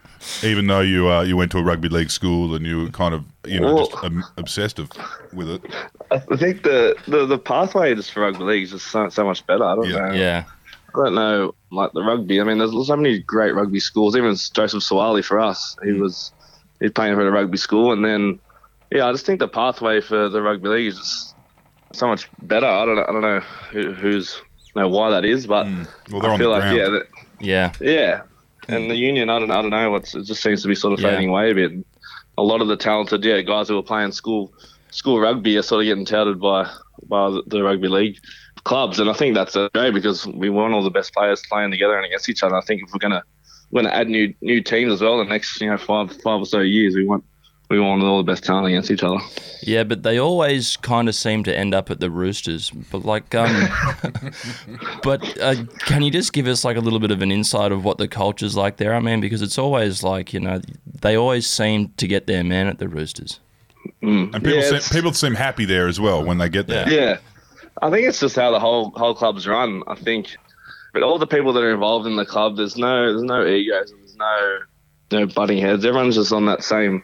even 0.44 0.68
though 0.68 0.82
you 0.82 1.10
uh, 1.10 1.22
you 1.22 1.38
went 1.38 1.52
to 1.52 1.60
a 1.60 1.64
rugby 1.64 1.88
league 1.88 2.10
school 2.10 2.56
and 2.56 2.66
you 2.66 2.84
were 2.84 2.90
kind 2.90 3.14
of, 3.14 3.26
you 3.46 3.60
know, 3.60 3.76
well, 3.76 3.88
just 3.88 4.04
um, 4.04 4.24
obsessed 4.38 4.80
with 5.34 5.50
it. 5.50 5.62
I 6.12 6.18
think 6.18 6.64
the, 6.64 6.96
the, 7.08 7.28
the 7.28 7.38
pathway 7.38 7.94
just 7.94 8.12
for 8.12 8.22
rugby 8.22 8.44
league 8.44 8.64
is 8.64 8.72
just 8.72 8.88
so, 8.88 9.08
so 9.10 9.24
much 9.24 9.46
better. 9.46 9.64
I 9.64 9.76
don't 9.76 9.90
yeah. 9.90 10.00
know. 10.00 10.14
Yeah. 10.14 10.44
I 10.96 11.06
don't 11.06 11.16
know, 11.16 11.56
like 11.72 11.92
the 11.94 12.04
rugby. 12.04 12.42
I 12.42 12.44
mean, 12.44 12.58
there's 12.58 12.72
so 12.88 12.96
many 12.96 13.20
great 13.20 13.54
rugby 13.54 13.80
schools. 13.80 14.16
Even 14.16 14.36
Joseph 14.36 14.84
Suaalii 14.84 15.24
for 15.24 15.40
us, 15.40 15.78
he 15.84 15.90
mm. 15.90 16.00
was 16.00 16.32
he's 16.80 16.92
playing 16.92 17.16
for 17.16 17.24
the 17.24 17.32
rugby 17.32 17.58
school, 17.58 17.92
and 17.92 18.04
then 18.04 18.40
yeah, 18.92 19.08
I 19.08 19.12
just 19.12 19.26
think 19.26 19.40
the 19.40 19.48
pathway 19.48 20.02
for 20.02 20.30
the 20.30 20.42
rugby 20.42 20.70
league 20.70 20.88
is 20.88 20.98
just 20.98 21.36
so 21.94 22.08
much 22.08 22.30
better. 22.44 22.66
I 22.66 22.86
don't 22.86 22.96
know, 22.96 23.06
I 23.08 23.12
don't 23.12 23.22
know 23.22 23.40
who, 23.72 23.94
who's 23.94 24.42
know 24.76 24.88
why 24.88 25.10
that 25.12 25.26
is, 25.26 25.48
but 25.48 25.66
mm. 25.66 25.88
well, 26.12 26.26
I 26.26 26.38
feel 26.38 26.50
like 26.50 26.62
ground. 26.62 26.78
yeah, 26.78 26.90
that, 26.90 27.08
yeah, 27.40 27.74
yeah. 27.80 28.22
And 28.68 28.90
the 28.90 28.96
union, 28.96 29.30
I 29.30 29.40
don't, 29.40 29.50
I 29.50 29.62
don't 29.62 29.72
know. 29.72 29.90
What's 29.90 30.14
it 30.14 30.24
just 30.26 30.44
seems 30.44 30.62
to 30.62 30.68
be 30.68 30.76
sort 30.76 30.94
of 30.94 31.00
fading 31.00 31.30
yeah. 31.30 31.36
away 31.36 31.52
a 31.52 31.56
bit. 31.56 31.72
A 32.38 32.44
lot 32.44 32.62
of 32.62 32.68
the 32.68 32.78
talented, 32.78 33.24
yeah, 33.26 33.42
guys 33.42 33.68
who 33.68 33.76
were 33.76 33.84
playing 33.84 34.12
school 34.12 34.54
school 34.92 35.20
rugby 35.20 35.58
are 35.58 35.62
sort 35.62 35.82
of 35.82 35.86
getting 35.86 36.06
touted 36.06 36.40
by 36.40 36.70
by 37.08 37.40
the 37.48 37.64
rugby 37.64 37.88
league 37.88 38.20
clubs, 38.70 39.00
and 39.00 39.10
I 39.10 39.14
think 39.14 39.34
that's 39.34 39.58
okay 39.58 39.90
because 39.90 40.28
we 40.28 40.52
want 40.52 40.76
all 40.76 40.84
the 40.84 40.92
best 40.92 41.12
players 41.12 41.42
playing 41.50 41.72
together 41.72 41.98
and 41.98 42.06
against 42.06 42.30
each 42.30 42.44
other. 42.44 42.56
I 42.56 42.62
think 42.62 42.84
if 42.84 42.94
we're 42.94 43.00
gonna 43.00 43.24
we're 43.72 43.82
gonna 43.82 43.94
add 43.94 44.08
new 44.08 44.34
new 44.42 44.62
teams 44.62 44.94
as 44.94 45.02
well 45.02 45.18
the 45.18 45.24
next 45.26 45.60
you 45.60 45.70
know 45.70 45.78
five 45.78 46.12
five 46.22 46.40
or 46.40 46.46
so 46.46 46.60
years, 46.60 46.94
we 46.96 47.04
want 47.06 47.24
we 47.72 47.80
want 47.80 48.04
all 48.04 48.18
the 48.18 48.32
best 48.32 48.44
talent 48.44 48.68
against 48.68 48.92
each 48.92 49.04
other. 49.04 49.18
Yeah, 49.64 49.84
but 49.84 50.04
they 50.04 50.20
always 50.20 50.78
kind 50.78 51.10
of 51.10 51.16
seem 51.16 51.44
to 51.46 51.56
end 51.56 51.74
up 51.74 51.90
at 51.90 52.00
the 52.00 52.12
Roosters. 52.12 52.70
But 52.70 53.06
like, 53.06 53.34
um, 53.34 53.70
but 55.04 55.40
uh, 55.42 55.56
can 55.80 56.04
you 56.04 56.12
just 56.12 56.32
give 56.32 56.46
us 56.46 56.64
like 56.64 56.78
a 56.78 56.80
little 56.80 57.00
bit 57.00 57.12
of 57.12 57.24
an 57.24 57.32
insight 57.32 57.72
of 57.72 57.84
what 57.84 57.98
the 57.98 58.08
culture's 58.08 58.56
like 58.56 58.78
there? 58.78 58.94
I 58.94 59.00
mean, 59.00 59.20
because 59.20 59.42
it's 59.42 59.58
always 59.58 60.04
like 60.04 60.32
you 60.32 60.40
know 60.40 60.62
they 61.02 61.18
always 61.18 61.48
seem 61.48 61.90
to 61.98 62.08
get 62.08 62.28
their 62.28 62.44
man 62.44 62.68
at 62.68 62.78
the 62.78 62.88
Roosters. 62.88 63.40
Mm. 64.04 64.36
And 64.36 64.44
people 64.44 64.60
yeah, 64.60 64.80
seem, 64.80 64.96
people 64.96 65.14
seem 65.14 65.34
happy 65.34 65.66
there 65.66 65.88
as 65.88 66.00
well 66.00 66.24
when 66.24 66.38
they 66.38 66.50
get 66.50 66.68
there. 66.68 66.88
Yeah. 66.88 67.18
I 67.82 67.90
think 67.90 68.08
it's 68.08 68.20
just 68.20 68.36
how 68.36 68.52
the 68.52 68.60
whole 68.60 68.92
whole 68.92 69.16
club's 69.16 69.48
run. 69.48 69.84
I 69.88 69.96
think, 69.96 70.36
but 70.94 71.04
all 71.04 71.18
the 71.18 71.28
people 71.28 71.54
that 71.54 71.64
are 71.64 71.72
involved 71.72 72.08
in 72.08 72.16
the 72.16 72.26
club, 72.26 72.58
there's 72.58 72.78
no 72.78 73.14
there's 73.14 73.24
no 73.24 73.46
egos, 73.46 73.92
there's 73.92 74.16
no 74.16 74.60
no 75.12 75.26
butting 75.28 75.58
heads. 75.60 75.86
Everyone's 75.86 76.16
just 76.16 76.34
on 76.34 76.46
that 76.46 76.64
same 76.64 77.04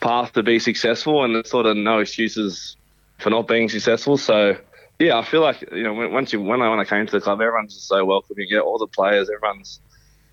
path 0.00 0.32
to 0.32 0.42
be 0.42 0.58
successful, 0.58 1.24
and 1.24 1.34
there's 1.34 1.50
sort 1.50 1.66
of 1.66 1.76
no 1.76 2.00
excuses 2.00 2.76
for 3.18 3.30
not 3.30 3.48
being 3.48 3.68
successful. 3.68 4.16
So, 4.16 4.56
yeah, 4.98 5.18
I 5.18 5.24
feel 5.24 5.40
like 5.40 5.62
you 5.72 5.82
know 5.82 5.94
once 5.94 6.32
you 6.32 6.40
when 6.40 6.62
I 6.62 6.68
when 6.68 6.80
I 6.80 6.84
came 6.84 7.06
to 7.06 7.12
the 7.12 7.20
club, 7.20 7.40
everyone's 7.40 7.74
just 7.74 7.88
so 7.88 8.04
welcoming. 8.04 8.46
Yeah, 8.48 8.60
all 8.60 8.78
the 8.78 8.86
players, 8.86 9.30
everyone's. 9.30 9.80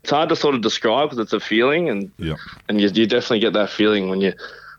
It's 0.01 0.11
hard 0.11 0.27
to 0.29 0.35
sort 0.35 0.53
of 0.53 0.61
describe 0.61 1.09
because 1.09 1.23
it's 1.23 1.33
a 1.33 1.39
feeling, 1.39 1.89
and 1.89 2.11
yeah. 2.17 2.35
and 2.67 2.81
you, 2.81 2.89
you 2.89 3.07
definitely 3.07 3.39
get 3.39 3.53
that 3.53 3.69
feeling 3.69 4.09
when 4.09 4.19
you 4.19 4.33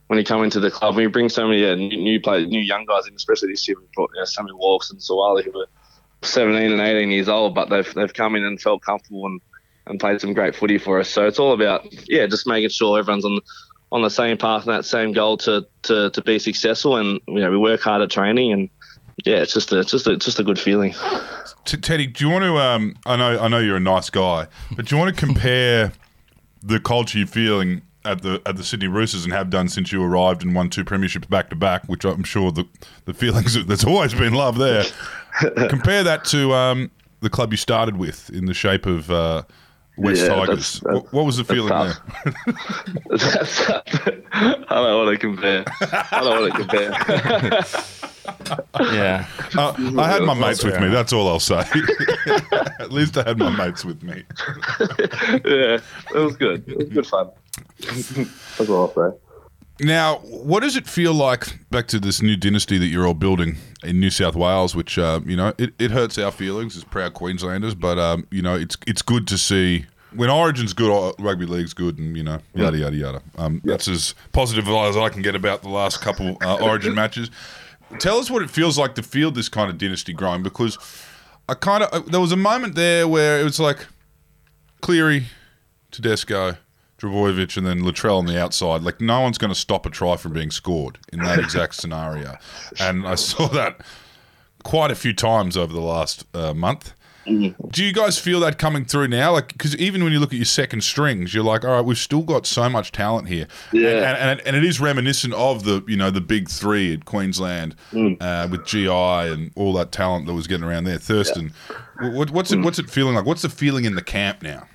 when 0.08 0.18
you 0.18 0.24
come 0.24 0.42
into 0.44 0.60
the 0.60 0.70
club. 0.70 0.96
We 0.96 1.06
bring 1.06 1.28
so 1.28 1.46
many 1.46 1.62
yeah, 1.62 1.74
new, 1.74 1.96
new 1.96 2.20
players, 2.20 2.48
new 2.48 2.60
young 2.60 2.84
guys 2.84 3.06
in, 3.06 3.14
especially 3.14 3.50
this 3.50 3.66
year. 3.66 3.76
We 3.78 3.86
brought 3.94 4.10
you 4.14 4.20
know, 4.20 4.24
Sammy 4.24 4.52
Walks 4.52 4.90
and 4.90 5.00
Suaalii, 5.00 5.44
who 5.44 5.52
were 5.52 5.66
17 6.22 6.72
and 6.72 6.80
18 6.80 7.10
years 7.10 7.28
old, 7.28 7.54
but 7.54 7.70
they've 7.70 7.94
they've 7.94 8.12
come 8.12 8.36
in 8.36 8.44
and 8.44 8.60
felt 8.60 8.82
comfortable 8.82 9.26
and, 9.26 9.40
and 9.86 10.00
played 10.00 10.20
some 10.20 10.34
great 10.34 10.54
footy 10.54 10.78
for 10.78 11.00
us. 11.00 11.08
So 11.08 11.26
it's 11.26 11.38
all 11.38 11.52
about 11.52 11.86
yeah, 12.08 12.26
just 12.26 12.46
making 12.46 12.70
sure 12.70 12.98
everyone's 12.98 13.24
on 13.24 13.40
on 13.92 14.02
the 14.02 14.10
same 14.10 14.36
path 14.36 14.66
and 14.66 14.74
that 14.74 14.84
same 14.84 15.12
goal 15.12 15.36
to 15.38 15.66
to, 15.82 16.10
to 16.10 16.22
be 16.22 16.38
successful. 16.38 16.96
And 16.96 17.20
you 17.28 17.40
know, 17.40 17.50
we 17.50 17.58
work 17.58 17.80
hard 17.80 18.02
at 18.02 18.10
training 18.10 18.52
and. 18.52 18.70
Yeah, 19.24 19.36
it's 19.36 19.54
just 19.54 19.70
a, 19.70 19.78
it's 19.78 19.92
just 19.92 20.08
a, 20.08 20.16
just 20.16 20.40
a 20.40 20.42
good 20.42 20.58
feeling. 20.58 20.92
Teddy, 21.64 22.08
do 22.08 22.24
you 22.24 22.30
want 22.32 22.42
to? 22.42 22.58
Um, 22.58 22.96
I 23.06 23.14
know, 23.14 23.38
I 23.38 23.46
know 23.46 23.58
you're 23.60 23.76
a 23.76 23.80
nice 23.80 24.10
guy, 24.10 24.48
but 24.74 24.86
do 24.86 24.96
you 24.96 25.00
want 25.00 25.14
to 25.14 25.18
compare 25.18 25.92
the 26.64 26.80
culture 26.80 27.18
you're 27.18 27.28
feeling 27.28 27.82
at 28.04 28.22
the 28.22 28.40
at 28.46 28.56
the 28.56 28.64
Sydney 28.64 28.88
Roosters 28.88 29.24
and 29.24 29.32
have 29.32 29.50
done 29.50 29.68
since 29.68 29.92
you 29.92 30.02
arrived 30.02 30.42
and 30.42 30.54
won 30.54 30.70
two 30.70 30.84
premierships 30.84 31.28
back 31.28 31.50
to 31.50 31.56
back, 31.56 31.84
which 31.86 32.04
I'm 32.04 32.24
sure 32.24 32.52
the 32.52 32.66
the 33.04 33.14
feelings 33.14 33.64
there's 33.66 33.84
always 33.84 34.14
been 34.14 34.34
love 34.34 34.58
there. 34.58 34.84
Compare 35.68 36.04
that 36.04 36.24
to 36.26 36.52
um, 36.54 36.90
the 37.20 37.30
club 37.30 37.52
you 37.52 37.56
started 37.56 37.96
with 37.96 38.30
in 38.30 38.46
the 38.46 38.54
shape 38.54 38.86
of 38.86 39.10
uh, 39.10 39.42
West 39.96 40.22
yeah, 40.22 40.28
Tigers. 40.28 40.48
That's, 40.48 40.80
that's, 40.80 40.94
what, 40.94 41.12
what, 41.12 41.26
was 41.26 41.36
the 41.36 41.44
feeling 41.44 41.68
there? 41.68 41.94
I 44.68 44.74
don't 44.74 45.06
want 45.06 45.10
to 45.10 45.18
compare. 45.18 45.64
I 45.80 46.20
don't 46.20 46.40
want 46.40 46.52
to 46.52 46.58
compare. 46.58 48.03
Yeah. 48.80 49.26
Uh, 49.56 49.74
I 49.98 50.08
had 50.08 50.22
my 50.22 50.34
mates 50.34 50.64
with 50.64 50.80
me. 50.80 50.88
That's 50.88 51.12
all 51.12 51.28
I'll 51.28 51.40
say. 51.40 51.60
At 52.80 52.92
least 52.92 53.16
I 53.16 53.22
had 53.22 53.38
my 53.38 53.50
mates 53.50 53.84
with 53.84 54.02
me. 54.02 54.24
yeah, 55.44 55.78
it 56.14 56.18
was 56.18 56.36
good. 56.36 56.68
It 56.68 56.76
was 56.76 56.88
good 56.88 57.06
fun. 57.06 57.30
That's 57.80 58.68
all 58.68 58.92
I'll 58.96 59.12
say. 59.12 59.16
Now, 59.80 60.18
what 60.18 60.60
does 60.60 60.76
it 60.76 60.86
feel 60.86 61.12
like 61.12 61.68
back 61.70 61.88
to 61.88 61.98
this 61.98 62.22
new 62.22 62.36
dynasty 62.36 62.78
that 62.78 62.86
you're 62.86 63.06
all 63.06 63.14
building 63.14 63.56
in 63.82 63.98
New 63.98 64.10
South 64.10 64.36
Wales? 64.36 64.76
Which 64.76 64.98
uh, 64.98 65.20
you 65.26 65.36
know, 65.36 65.52
it, 65.58 65.74
it 65.78 65.90
hurts 65.90 66.16
our 66.16 66.30
feelings 66.30 66.76
as 66.76 66.84
proud 66.84 67.14
Queenslanders, 67.14 67.74
but 67.74 67.98
um, 67.98 68.26
you 68.30 68.40
know, 68.40 68.54
it's 68.54 68.76
it's 68.86 69.02
good 69.02 69.26
to 69.28 69.38
see 69.38 69.86
when 70.14 70.30
Origin's 70.30 70.72
good, 70.72 70.90
uh, 70.90 71.12
rugby 71.18 71.46
league's 71.46 71.74
good, 71.74 71.98
and 71.98 72.16
you 72.16 72.22
know, 72.22 72.38
yada 72.54 72.78
yada 72.78 72.96
yada. 72.96 73.22
Um, 73.36 73.54
yep. 73.54 73.62
That's 73.64 73.88
as 73.88 74.14
positive 74.32 74.68
as 74.68 74.96
I 74.96 75.08
can 75.08 75.22
get 75.22 75.34
about 75.34 75.62
the 75.62 75.68
last 75.68 76.00
couple 76.00 76.36
uh, 76.40 76.56
Origin 76.56 76.94
matches. 76.94 77.30
Tell 77.98 78.18
us 78.18 78.30
what 78.30 78.42
it 78.42 78.50
feels 78.50 78.78
like 78.78 78.94
to 78.96 79.02
feel 79.02 79.30
this 79.30 79.48
kind 79.48 79.70
of 79.70 79.78
dynasty 79.78 80.12
growing 80.12 80.42
because 80.42 80.78
I 81.48 81.54
kind 81.54 81.84
of 81.84 81.92
uh, 81.92 82.08
there 82.10 82.20
was 82.20 82.32
a 82.32 82.36
moment 82.36 82.74
there 82.74 83.06
where 83.06 83.40
it 83.40 83.44
was 83.44 83.60
like 83.60 83.86
Cleary, 84.80 85.26
Tedesco, 85.90 86.56
Trbojevic, 86.98 87.56
and 87.56 87.66
then 87.66 87.80
Latrell 87.80 88.18
on 88.18 88.26
the 88.26 88.40
outside. 88.40 88.82
Like 88.82 89.00
no 89.00 89.20
one's 89.20 89.38
going 89.38 89.52
to 89.52 89.58
stop 89.58 89.86
a 89.86 89.90
try 89.90 90.16
from 90.16 90.32
being 90.32 90.50
scored 90.50 90.98
in 91.12 91.20
that 91.20 91.38
exact 91.38 91.74
scenario, 91.76 92.36
and 92.80 93.06
I 93.06 93.14
saw 93.14 93.48
that 93.48 93.80
quite 94.62 94.90
a 94.90 94.94
few 94.94 95.12
times 95.12 95.56
over 95.56 95.72
the 95.72 95.80
last 95.80 96.24
uh, 96.34 96.54
month. 96.54 96.94
Mm-hmm. 97.26 97.68
Do 97.68 97.84
you 97.84 97.92
guys 97.92 98.18
feel 98.18 98.40
that 98.40 98.58
coming 98.58 98.84
through 98.84 99.08
now? 99.08 99.32
Like, 99.32 99.48
because 99.48 99.76
even 99.76 100.04
when 100.04 100.12
you 100.12 100.20
look 100.20 100.32
at 100.32 100.36
your 100.36 100.44
second 100.44 100.82
strings, 100.82 101.34
you're 101.34 101.44
like, 101.44 101.64
all 101.64 101.72
right, 101.72 101.84
we've 101.84 101.98
still 101.98 102.22
got 102.22 102.46
so 102.46 102.68
much 102.68 102.92
talent 102.92 103.28
here. 103.28 103.46
Yeah. 103.72 103.88
And, 103.90 104.40
and, 104.40 104.40
and 104.46 104.56
it 104.56 104.64
is 104.64 104.80
reminiscent 104.80 105.34
of 105.34 105.64
the, 105.64 105.82
you 105.86 105.96
know, 105.96 106.10
the 106.10 106.20
big 106.20 106.48
three 106.48 106.94
at 106.94 107.04
Queensland 107.04 107.74
mm. 107.92 108.16
uh, 108.20 108.48
with 108.50 108.66
GI 108.66 108.88
and 108.88 109.50
all 109.56 109.72
that 109.74 109.92
talent 109.92 110.26
that 110.26 110.34
was 110.34 110.46
getting 110.46 110.64
around 110.64 110.84
there. 110.84 110.98
Thurston, 110.98 111.52
yeah. 111.70 112.10
what, 112.10 112.30
what's 112.30 112.52
it? 112.52 112.56
Mm. 112.56 112.64
What's 112.64 112.78
it 112.78 112.90
feeling 112.90 113.14
like? 113.14 113.26
What's 113.26 113.42
the 113.42 113.48
feeling 113.48 113.84
in 113.84 113.94
the 113.94 114.02
camp 114.02 114.42
now? 114.42 114.66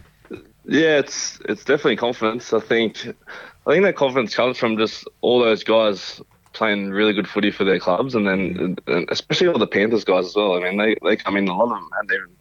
Yeah, 0.66 1.00
it's 1.00 1.40
it's 1.46 1.64
definitely 1.64 1.96
confidence. 1.96 2.54
I 2.54 2.60
think 2.60 3.08
I 3.08 3.72
think 3.72 3.84
that 3.86 3.96
confidence 3.96 4.36
comes 4.36 4.58
from 4.58 4.78
just 4.78 5.08
all 5.22 5.40
those 5.40 5.64
guys 5.64 6.22
playing 6.54 6.92
really 6.92 7.14
good 7.14 7.28
footy 7.28 7.52
for 7.52 7.64
their 7.64 7.80
clubs, 7.80 8.16
and 8.16 8.28
then 8.28 8.78
and 8.88 9.10
especially 9.10 9.48
all 9.48 9.58
the 9.58 9.68
Panthers 9.68 10.04
guys 10.04 10.28
as 10.28 10.36
well. 10.36 10.54
I 10.54 10.70
mean, 10.70 10.78
they, 10.78 10.96
they 11.04 11.16
come 11.16 11.38
in 11.38 11.48
a 11.48 11.56
lot 11.56 11.64
of 11.64 11.70
them 11.70 11.90
and 12.00 12.10
they've 12.10 12.39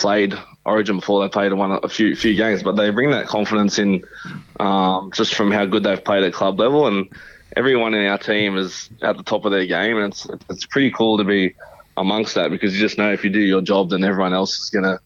played 0.00 0.34
Origin 0.64 0.96
before. 0.96 1.22
They 1.22 1.28
played 1.28 1.52
one 1.52 1.78
a 1.82 1.88
few 1.88 2.16
few 2.16 2.34
games, 2.34 2.62
but 2.62 2.76
they 2.76 2.90
bring 2.90 3.10
that 3.10 3.26
confidence 3.26 3.78
in 3.78 4.02
um, 4.58 5.10
just 5.12 5.34
from 5.34 5.50
how 5.50 5.66
good 5.66 5.82
they've 5.82 6.04
played 6.04 6.24
at 6.24 6.32
club 6.32 6.58
level, 6.58 6.86
and 6.86 7.08
everyone 7.56 7.94
in 7.94 8.06
our 8.06 8.18
team 8.18 8.56
is 8.56 8.90
at 9.02 9.16
the 9.16 9.22
top 9.22 9.44
of 9.44 9.52
their 9.52 9.66
game, 9.66 9.96
and 9.96 10.12
it's 10.12 10.26
it's 10.48 10.66
pretty 10.66 10.90
cool 10.90 11.18
to 11.18 11.24
be 11.24 11.54
amongst 11.96 12.34
that 12.34 12.50
because 12.50 12.74
you 12.74 12.80
just 12.80 12.98
know 12.98 13.12
if 13.12 13.24
you 13.24 13.30
do 13.30 13.40
your 13.40 13.60
job, 13.60 13.90
then 13.90 14.04
everyone 14.04 14.32
else 14.32 14.58
is 14.58 14.70
going 14.70 14.84
to 14.84 14.98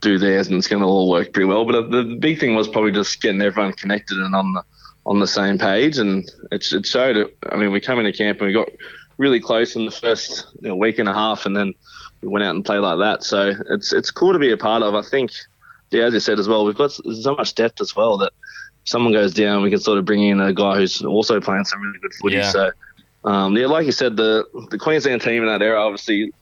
do 0.00 0.18
theirs 0.18 0.48
and 0.48 0.58
it's 0.58 0.68
going 0.68 0.82
to 0.82 0.86
all 0.86 1.10
work 1.10 1.32
pretty 1.32 1.46
well. 1.46 1.64
But 1.64 1.90
the, 1.90 2.02
the 2.02 2.16
big 2.16 2.38
thing 2.38 2.54
was 2.54 2.68
probably 2.68 2.92
just 2.92 3.22
getting 3.22 3.40
everyone 3.40 3.72
connected 3.72 4.18
and 4.18 4.34
on 4.34 4.52
the 4.52 4.62
on 5.06 5.20
the 5.20 5.26
same 5.26 5.58
page, 5.58 5.98
and 5.98 6.30
it, 6.50 6.64
it 6.72 6.86
showed. 6.86 7.30
I 7.50 7.56
mean, 7.56 7.72
we 7.72 7.80
came 7.80 7.98
into 7.98 8.12
camp 8.12 8.38
and 8.40 8.48
we 8.48 8.54
got 8.54 8.68
really 9.18 9.40
close 9.40 9.76
in 9.76 9.84
the 9.84 9.90
first 9.90 10.46
you 10.60 10.68
know, 10.68 10.76
week 10.76 10.98
and 10.98 11.08
a 11.08 11.14
half, 11.14 11.46
and 11.46 11.56
then 11.56 11.74
went 12.30 12.44
out 12.44 12.54
and 12.54 12.64
played 12.64 12.78
like 12.78 12.98
that. 12.98 13.24
So 13.24 13.52
it's 13.70 13.92
it's 13.92 14.10
cool 14.10 14.32
to 14.32 14.38
be 14.38 14.52
a 14.52 14.56
part 14.56 14.82
of. 14.82 14.94
I 14.94 15.02
think, 15.02 15.32
yeah, 15.90 16.04
as 16.04 16.14
you 16.14 16.20
said 16.20 16.38
as 16.38 16.48
well, 16.48 16.64
we've 16.64 16.76
got 16.76 16.92
so 16.92 17.34
much 17.34 17.54
depth 17.54 17.80
as 17.80 17.94
well 17.94 18.18
that 18.18 18.32
if 18.82 18.88
someone 18.88 19.12
goes 19.12 19.34
down, 19.34 19.62
we 19.62 19.70
can 19.70 19.80
sort 19.80 19.98
of 19.98 20.04
bring 20.04 20.22
in 20.22 20.40
a 20.40 20.52
guy 20.52 20.76
who's 20.76 21.02
also 21.02 21.40
playing 21.40 21.64
some 21.64 21.80
really 21.80 21.98
good 21.98 22.14
footy. 22.14 22.36
Yeah. 22.36 22.50
So, 22.50 22.70
um, 23.24 23.56
yeah, 23.56 23.66
like 23.66 23.86
you 23.86 23.92
said, 23.92 24.16
the 24.16 24.44
the 24.70 24.78
Queensland 24.78 25.22
team 25.22 25.42
in 25.42 25.48
that 25.48 25.62
era, 25.62 25.80
obviously, 25.80 26.32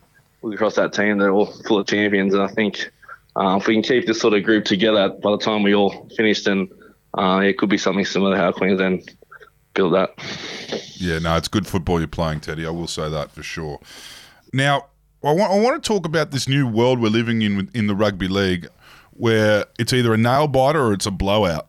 look 0.42 0.54
across 0.54 0.74
that 0.76 0.92
team, 0.92 1.18
they're 1.18 1.32
all 1.32 1.46
full 1.46 1.78
of 1.78 1.86
champions, 1.86 2.34
and 2.34 2.42
I 2.42 2.48
think 2.48 2.90
uh, 3.36 3.58
if 3.60 3.66
we 3.66 3.74
can 3.74 3.82
keep 3.82 4.06
this 4.06 4.20
sort 4.20 4.34
of 4.34 4.42
group 4.42 4.64
together 4.64 5.08
by 5.08 5.30
the 5.30 5.38
time 5.38 5.62
we 5.62 5.74
all 5.74 6.08
finished, 6.16 6.44
then 6.44 6.68
uh, 7.14 7.40
it 7.42 7.58
could 7.58 7.68
be 7.68 7.78
something 7.78 8.04
similar 8.04 8.36
to 8.36 8.40
how 8.40 8.52
Queensland 8.52 9.14
built 9.74 9.92
that. 9.92 10.10
Yeah, 10.96 11.18
no, 11.18 11.36
it's 11.36 11.48
good 11.48 11.66
football 11.66 11.98
you're 11.98 12.08
playing, 12.08 12.40
Teddy. 12.40 12.66
I 12.66 12.70
will 12.70 12.86
say 12.86 13.08
that 13.08 13.30
for 13.30 13.42
sure. 13.42 13.80
Now, 14.52 14.86
I 15.24 15.32
want, 15.32 15.52
I 15.52 15.60
want 15.60 15.82
to 15.82 15.86
talk 15.86 16.06
about 16.06 16.30
this 16.30 16.48
new 16.48 16.66
world 16.66 17.00
we're 17.00 17.08
living 17.08 17.42
in 17.42 17.70
in 17.74 17.86
the 17.86 17.94
rugby 17.94 18.28
league, 18.28 18.68
where 19.12 19.66
it's 19.78 19.92
either 19.92 20.12
a 20.12 20.18
nail 20.18 20.48
biter 20.48 20.80
or 20.80 20.92
it's 20.92 21.06
a 21.06 21.10
blowout. 21.10 21.68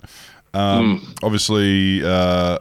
Um, 0.53 1.13
Obviously, 1.23 2.03
uh, 2.03 2.59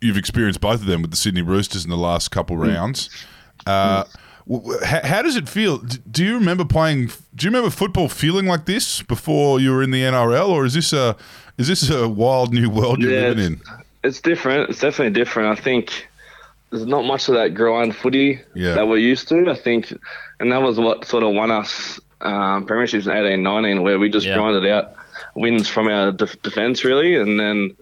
you've 0.00 0.16
experienced 0.16 0.60
both 0.60 0.80
of 0.80 0.86
them 0.86 1.02
with 1.02 1.10
the 1.10 1.16
Sydney 1.16 1.42
Roosters 1.42 1.84
in 1.84 1.90
the 1.90 1.96
last 1.96 2.30
couple 2.30 2.56
rounds. 2.56 3.08
Uh, 3.66 4.04
how, 4.84 5.00
how 5.04 5.22
does 5.22 5.36
it 5.36 5.48
feel? 5.48 5.78
Do 5.78 6.24
you 6.24 6.34
remember 6.34 6.64
playing? 6.64 7.06
Do 7.34 7.44
you 7.46 7.50
remember 7.50 7.70
football 7.70 8.08
feeling 8.08 8.46
like 8.46 8.64
this 8.66 9.02
before 9.02 9.60
you 9.60 9.70
were 9.70 9.82
in 9.82 9.90
the 9.92 10.02
NRL, 10.02 10.48
or 10.48 10.64
is 10.64 10.74
this 10.74 10.92
a 10.92 11.16
is 11.58 11.68
this 11.68 11.88
a 11.90 12.08
wild 12.08 12.52
new 12.52 12.68
world 12.68 13.00
you're 13.00 13.12
Yeah, 13.12 13.28
living 13.28 13.44
in? 13.44 13.60
It's 14.02 14.20
different. 14.20 14.68
It's 14.68 14.80
definitely 14.80 15.12
different. 15.14 15.56
I 15.56 15.62
think 15.62 16.08
there's 16.72 16.86
not 16.86 17.04
much 17.04 17.28
of 17.28 17.34
that 17.34 17.54
grind 17.54 17.94
footy 17.94 18.40
Yeah. 18.54 18.74
that 18.74 18.88
we're 18.88 18.96
used 18.98 19.28
to. 19.28 19.48
I 19.50 19.54
think, 19.54 19.92
and 20.40 20.50
that 20.50 20.62
was 20.62 20.78
what 20.78 21.04
sort 21.04 21.22
of 21.22 21.32
won 21.34 21.50
us 21.50 22.00
um, 22.20 22.66
premierships 22.66 23.06
in 23.06 23.12
18, 23.26 23.42
19, 23.42 23.82
where 23.82 23.98
we 23.98 24.08
just 24.08 24.26
Yeah. 24.26 24.34
grinded 24.36 24.66
out 24.70 24.92
wins 25.34 25.68
from 25.68 25.88
our 25.88 26.12
def- 26.12 26.40
defense 26.42 26.84
really, 26.84 27.14
and 27.16 27.38
then 27.38 27.76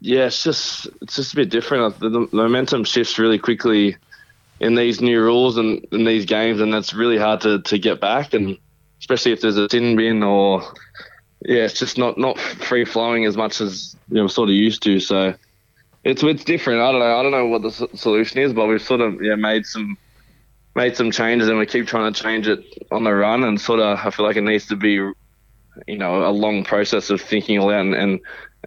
yeah, 0.00 0.26
it's 0.26 0.44
just 0.44 0.86
it's 1.02 1.16
just 1.16 1.32
a 1.32 1.36
bit 1.36 1.50
different. 1.50 1.98
The, 1.98 2.08
the 2.08 2.28
momentum 2.32 2.84
shifts 2.84 3.18
really 3.18 3.38
quickly 3.38 3.96
in 4.60 4.74
these 4.76 5.00
new 5.00 5.20
rules 5.20 5.56
and 5.56 5.84
in 5.92 6.04
these 6.04 6.24
games, 6.24 6.60
and 6.60 6.72
that's 6.72 6.94
really 6.94 7.18
hard 7.18 7.40
to, 7.42 7.60
to 7.62 7.78
get 7.78 8.00
back. 8.00 8.32
And 8.34 8.56
especially 9.00 9.32
if 9.32 9.40
there's 9.40 9.56
a 9.56 9.68
sin 9.68 9.96
bin 9.96 10.22
or 10.22 10.62
yeah, 11.44 11.64
it's 11.64 11.78
just 11.78 11.98
not 11.98 12.16
not 12.18 12.38
free 12.38 12.84
flowing 12.84 13.24
as 13.24 13.36
much 13.36 13.60
as 13.60 13.96
you 14.08 14.16
know, 14.16 14.22
we're 14.22 14.28
sort 14.28 14.48
of 14.50 14.54
used 14.54 14.82
to. 14.84 15.00
So 15.00 15.34
it's 16.08 16.22
it's 16.22 16.44
different. 16.44 16.80
I 16.80 16.90
don't 16.90 17.00
know. 17.00 17.18
I 17.18 17.22
don't 17.22 17.32
know 17.32 17.46
what 17.46 17.62
the 17.62 17.70
solution 17.94 18.40
is, 18.40 18.52
but 18.54 18.66
we've 18.66 18.80
sort 18.80 19.02
of 19.02 19.22
yeah 19.22 19.34
made 19.34 19.66
some 19.66 19.98
made 20.74 20.96
some 20.96 21.10
changes, 21.10 21.48
and 21.48 21.58
we 21.58 21.66
keep 21.66 21.86
trying 21.86 22.12
to 22.12 22.22
change 22.22 22.48
it 22.48 22.60
on 22.90 23.04
the 23.04 23.12
run. 23.12 23.44
And 23.44 23.60
sort 23.60 23.80
of, 23.80 23.98
I 23.98 24.10
feel 24.10 24.24
like 24.24 24.36
it 24.36 24.42
needs 24.42 24.66
to 24.68 24.76
be, 24.76 24.92
you 24.92 25.98
know, 25.98 26.26
a 26.26 26.30
long 26.30 26.64
process 26.64 27.10
of 27.10 27.20
thinking 27.20 27.58
all 27.58 27.70
out 27.70 27.82
and 27.82 27.94
and, 27.94 28.20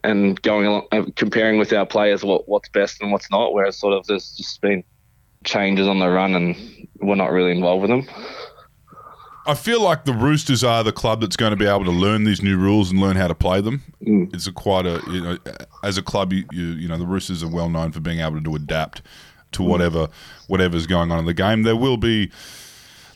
and 0.04 0.42
going 0.44 0.68
along, 0.68 0.88
uh, 0.92 1.06
comparing 1.16 1.58
with 1.58 1.74
our 1.74 1.86
players 1.86 2.24
what 2.24 2.48
what's 2.48 2.70
best 2.70 3.02
and 3.02 3.12
what's 3.12 3.32
not. 3.32 3.54
Whereas 3.54 3.78
sort 3.78 3.94
of 3.94 4.06
there's 4.06 4.36
just 4.38 4.62
been 4.62 4.84
changes 5.44 5.88
on 5.88 5.98
the 5.98 6.10
run, 6.10 6.36
and 6.36 6.56
we're 7.00 7.16
not 7.16 7.32
really 7.32 7.52
involved 7.52 7.82
with 7.82 7.90
them. 7.90 8.16
I 9.48 9.56
feel 9.56 9.82
like 9.82 10.06
the 10.06 10.14
Roosters 10.14 10.64
are 10.64 10.84
the 10.84 10.92
club 10.92 11.22
that's 11.22 11.36
going 11.36 11.50
to 11.52 11.56
be 11.58 11.66
able 11.66 11.86
to 11.86 11.92
learn 11.92 12.26
these 12.26 12.42
new 12.44 12.58
rules 12.58 12.92
and 12.92 13.00
learn 13.00 13.16
how 13.16 13.28
to 13.28 13.36
play 13.36 13.60
them. 13.62 13.82
Mm. 14.06 14.34
It's 14.34 14.46
a 14.48 14.52
quite 14.52 14.86
a 14.86 15.02
you 15.12 15.22
know, 15.22 15.38
as 15.84 15.98
a 15.98 16.04
club, 16.04 16.32
you, 16.34 16.46
you 16.52 16.66
you 16.68 16.88
know 16.88 16.98
the 16.98 17.08
Roosters 17.08 17.44
are 17.44 17.50
well 17.50 17.70
known 17.70 17.92
for 17.92 18.00
being 18.00 18.20
able 18.20 18.42
to 18.42 18.56
adapt 18.56 19.02
to 19.54 19.64
whatever 19.64 20.08
whatever's 20.48 20.86
going 20.88 21.12
on 21.12 21.20
in 21.20 21.26
the 21.26 21.34
game. 21.34 21.64
There 21.64 21.76
will 21.76 21.98
be 21.98 22.32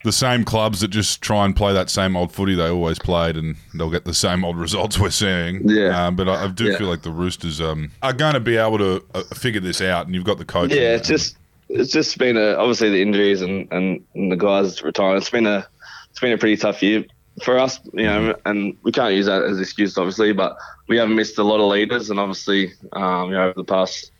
the 0.03 0.11
same 0.11 0.43
clubs 0.43 0.81
that 0.81 0.89
just 0.89 1.21
try 1.21 1.45
and 1.45 1.55
play 1.55 1.73
that 1.73 1.89
same 1.89 2.15
old 2.15 2.31
footy 2.31 2.53
they 2.55 2.69
always 2.69 2.99
played, 2.99 3.35
and 3.37 3.55
they'll 3.73 3.89
get 3.89 4.05
the 4.05 4.13
same 4.13 4.43
old 4.43 4.57
results 4.57 4.99
we're 4.99 5.09
seeing. 5.11 5.67
Yeah. 5.69 6.07
Um, 6.07 6.15
but 6.15 6.27
I, 6.29 6.45
I 6.45 6.47
do 6.47 6.65
Yeah. 6.65 6.77
feel 6.77 6.87
like 6.87 7.01
the 7.03 7.11
Roosters 7.11 7.59
um, 7.61 7.91
are 8.03 8.13
going 8.13 8.33
to 8.33 8.39
be 8.39 8.57
able 8.57 8.77
to 8.79 9.03
uh, 9.13 9.23
figure 9.35 9.61
this 9.61 9.81
out, 9.81 10.05
and 10.07 10.15
you've 10.15 10.23
got 10.25 10.37
the 10.37 10.45
coach. 10.45 10.71
Yeah, 10.71 10.95
it's 10.95 11.07
just 11.07 11.37
it's 11.69 11.91
just 11.91 12.17
been 12.19 12.37
a 12.37 12.55
obviously 12.55 12.89
the 12.91 13.01
injuries 13.01 13.41
and, 13.41 13.67
and, 13.71 14.03
and 14.13 14.31
the 14.31 14.35
guys 14.35 14.83
retiring. 14.83 15.17
It's 15.17 15.29
been 15.31 15.47
a 15.47 15.67
it's 16.15 16.21
been 16.21 16.31
a 16.31 16.37
pretty 16.37 16.55
tough 16.55 16.81
year 16.81 17.03
for 17.43 17.59
us, 17.59 17.81
you 17.91 18.05
know, 18.05 18.33
and 18.45 18.77
we 18.83 18.93
can't 18.93 19.13
use 19.13 19.25
that 19.25 19.43
as 19.43 19.59
excuse 19.59 19.97
obviously, 19.97 20.31
but 20.31 20.55
we 20.87 20.95
have 20.95 21.09
missed 21.09 21.37
a 21.37 21.43
lot 21.43 21.59
of 21.59 21.69
leaders, 21.69 22.09
and 22.09 22.21
obviously, 22.21 22.71
um, 22.93 23.31
you 23.31 23.35
know, 23.35 23.49
over 23.49 23.53
the 23.57 23.65
past 23.65 24.11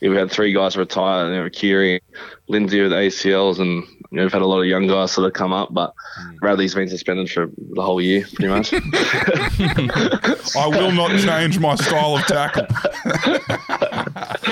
year 0.00 0.10
we 0.10 0.18
had 0.18 0.30
three 0.30 0.52
guys 0.52 0.76
retire, 0.76 1.32
you 1.32 1.40
know, 1.40 1.48
Keary, 1.48 2.02
Lindsay 2.48 2.82
with 2.82 2.92
ACLs, 2.92 3.60
and 3.60 3.82
you 4.10 4.10
know, 4.10 4.24
we've 4.24 4.32
had 4.32 4.42
a 4.42 4.46
lot 4.46 4.60
of 4.60 4.66
young 4.66 4.88
guys 4.88 5.10
sort 5.10 5.26
of 5.26 5.32
come 5.32 5.54
up, 5.54 5.72
but 5.72 5.94
Bradley's 6.38 6.74
been 6.74 6.90
suspended 6.90 7.30
for 7.30 7.50
the 7.56 7.80
whole 7.80 8.02
year, 8.02 8.26
pretty 8.34 8.48
much. 8.48 8.74
I 10.54 10.66
will 10.66 10.92
not 10.92 11.18
change 11.18 11.58
my 11.58 11.76
style 11.76 12.16
of 12.16 12.26
tackle. 12.26 12.66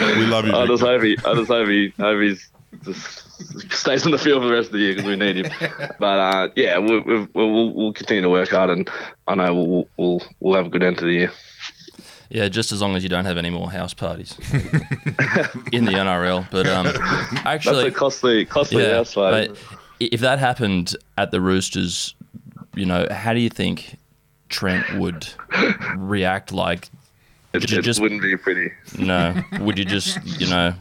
we 0.17 0.25
love 0.25 0.47
you. 0.47 0.55
I 0.55 0.67
just 0.67 0.83
hope 0.83 1.03
he, 1.03 1.19
I 1.27 1.35
just 1.35 1.49
hope 1.49 1.69
he, 1.69 1.93
hope 1.99 2.23
he's 2.23 2.49
just 2.85 3.73
stays 3.73 4.05
on 4.05 4.13
the 4.13 4.19
field 4.19 4.43
for 4.43 4.49
the 4.49 4.55
rest 4.55 4.67
of 4.69 4.73
the 4.75 4.79
year 4.79 4.95
because 4.95 5.09
we 5.09 5.17
need 5.17 5.45
him. 5.47 5.53
But 5.99 6.19
uh, 6.19 6.49
yeah, 6.57 6.79
we'll, 6.79 7.03
we'll, 7.05 7.29
we'll, 7.35 7.73
we'll 7.75 7.93
continue 7.93 8.23
to 8.23 8.31
work 8.31 8.51
hard, 8.51 8.71
and 8.71 8.89
I 9.27 9.35
know 9.35 9.55
we'll, 9.55 9.89
we'll, 9.97 10.23
we'll 10.41 10.55
have 10.57 10.67
a 10.67 10.69
good 10.69 10.83
end 10.83 10.99
to 10.99 11.05
the 11.05 11.13
year. 11.13 11.33
Yeah, 12.29 12.49
just 12.49 12.73
as 12.73 12.83
long 12.83 12.97
as 12.97 13.03
you 13.05 13.09
don't 13.09 13.25
have 13.25 13.37
any 13.39 13.51
more 13.51 13.71
house 13.71 13.95
parties 13.95 14.37
in 15.73 15.85
the 15.85 15.93
NRL. 15.93 16.51
But 16.51 16.67
um, 16.67 16.87
That's 16.87 17.47
actually, 17.47 17.87
a 17.87 17.91
costly, 17.93 18.45
costly 18.45 18.83
yeah, 18.83 18.97
house 18.97 19.15
party. 19.15 19.49
but 19.49 19.59
if 20.01 20.21
that 20.21 20.39
happened 20.41 20.97
at 21.17 21.31
the 21.31 21.41
Roosters, 21.41 22.15
you 22.75 22.85
know, 22.85 23.07
how 23.11 23.33
do 23.33 23.39
you 23.41 23.49
think 23.49 23.97
Trent 24.49 24.99
would 24.99 25.29
react? 25.97 26.51
Like, 26.53 26.89
It, 27.53 27.63
it 27.73 27.83
just- 27.83 28.01
wouldn't 28.01 28.23
be 28.23 28.37
pretty. 28.37 28.73
no, 28.99 29.41
would 29.61 29.79
you 29.79 29.85
just, 29.85 30.19
you 30.41 30.49
know, 30.49 30.75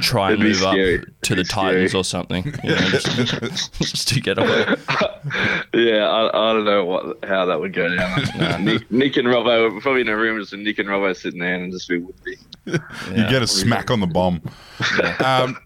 try 0.00 0.32
and 0.32 0.42
It'd 0.42 0.52
be 0.52 0.58
move 0.58 0.62
up 0.64 0.74
to 1.22 1.34
the 1.34 1.40
It'd 1.40 1.50
Titans 1.50 1.90
scary. 1.90 2.00
or 2.00 2.04
something, 2.04 2.44
you 2.64 2.70
know, 2.70 2.76
just, 2.76 3.72
just 3.80 4.08
to 4.08 4.20
get 4.20 4.38
away? 4.38 4.76
Yeah, 5.74 6.08
I, 6.08 6.50
I 6.50 6.52
don't 6.54 6.64
know 6.64 6.84
what 6.84 7.24
how 7.24 7.44
that 7.46 7.60
would 7.60 7.74
go 7.74 7.94
down. 7.94 8.64
Nick, 8.64 8.90
Nick 8.90 9.16
and 9.18 9.28
Robbo, 9.28 9.72
we're 9.72 9.80
probably 9.80 10.00
in 10.00 10.08
a 10.08 10.16
room 10.16 10.40
just 10.40 10.52
with 10.52 10.62
Nick 10.62 10.78
and 10.78 10.88
Robbo 10.88 11.14
sitting 11.14 11.40
there, 11.40 11.54
and 11.54 11.70
just 11.70 11.88
be 11.88 11.98
would 11.98 12.24
be. 12.24 12.36
You 12.64 13.28
get 13.28 13.42
a 13.42 13.46
smack 13.46 13.90
on 13.90 14.00
the 14.00 14.06
bomb. 14.06 14.40
Um, 15.22 15.58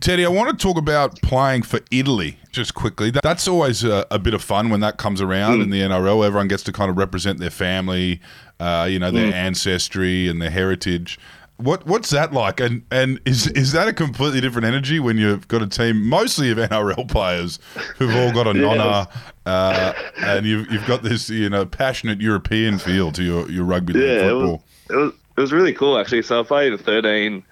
Teddy, 0.00 0.24
I 0.24 0.28
want 0.28 0.56
to 0.58 0.62
talk 0.62 0.76
about 0.78 1.20
playing 1.22 1.62
for 1.62 1.80
Italy 1.90 2.38
just 2.52 2.74
quickly. 2.74 3.10
That's 3.10 3.48
always 3.48 3.82
a, 3.82 4.06
a 4.10 4.18
bit 4.18 4.34
of 4.34 4.42
fun 4.42 4.70
when 4.70 4.80
that 4.80 4.98
comes 4.98 5.20
around 5.20 5.60
in 5.62 5.70
the 5.70 5.80
NRL. 5.80 6.24
Everyone 6.24 6.48
gets 6.48 6.62
to 6.64 6.72
kind 6.72 6.90
of 6.90 6.96
represent 6.98 7.38
their 7.40 7.50
family, 7.50 8.20
uh, 8.60 8.86
you 8.88 8.98
know, 8.98 9.10
their 9.10 9.32
ancestry 9.34 10.28
and 10.28 10.40
their 10.40 10.50
heritage. 10.50 11.18
What 11.58 11.86
what's 11.86 12.10
that 12.10 12.32
like? 12.32 12.60
And 12.60 12.84
and 12.90 13.20
is 13.24 13.46
is 13.48 13.72
that 13.72 13.88
a 13.88 13.92
completely 13.92 14.40
different 14.40 14.66
energy 14.66 15.00
when 15.00 15.16
you've 15.16 15.48
got 15.48 15.62
a 15.62 15.66
team 15.66 16.06
mostly 16.06 16.50
of 16.50 16.58
NRL 16.58 17.08
players 17.08 17.58
who've 17.96 18.14
all 18.14 18.32
got 18.32 18.46
a 18.46 18.52
nonna, 18.52 19.08
uh, 19.46 19.92
and 20.18 20.44
you've 20.44 20.70
you've 20.70 20.86
got 20.86 21.02
this 21.02 21.30
you 21.30 21.48
know 21.48 21.64
passionate 21.64 22.20
European 22.20 22.78
feel 22.78 23.10
to 23.12 23.22
your, 23.22 23.50
your 23.50 23.64
rugby 23.64 23.94
league 23.94 24.02
Yeah, 24.02 24.28
it 24.28 24.32
was, 24.32 24.60
it 24.90 24.96
was 24.96 25.12
it 25.36 25.40
was 25.40 25.52
really 25.52 25.72
cool 25.72 25.98
actually. 25.98 26.22
So 26.22 26.40
I 26.40 26.42
played 26.42 26.72
in 26.72 26.78
13 26.78 27.42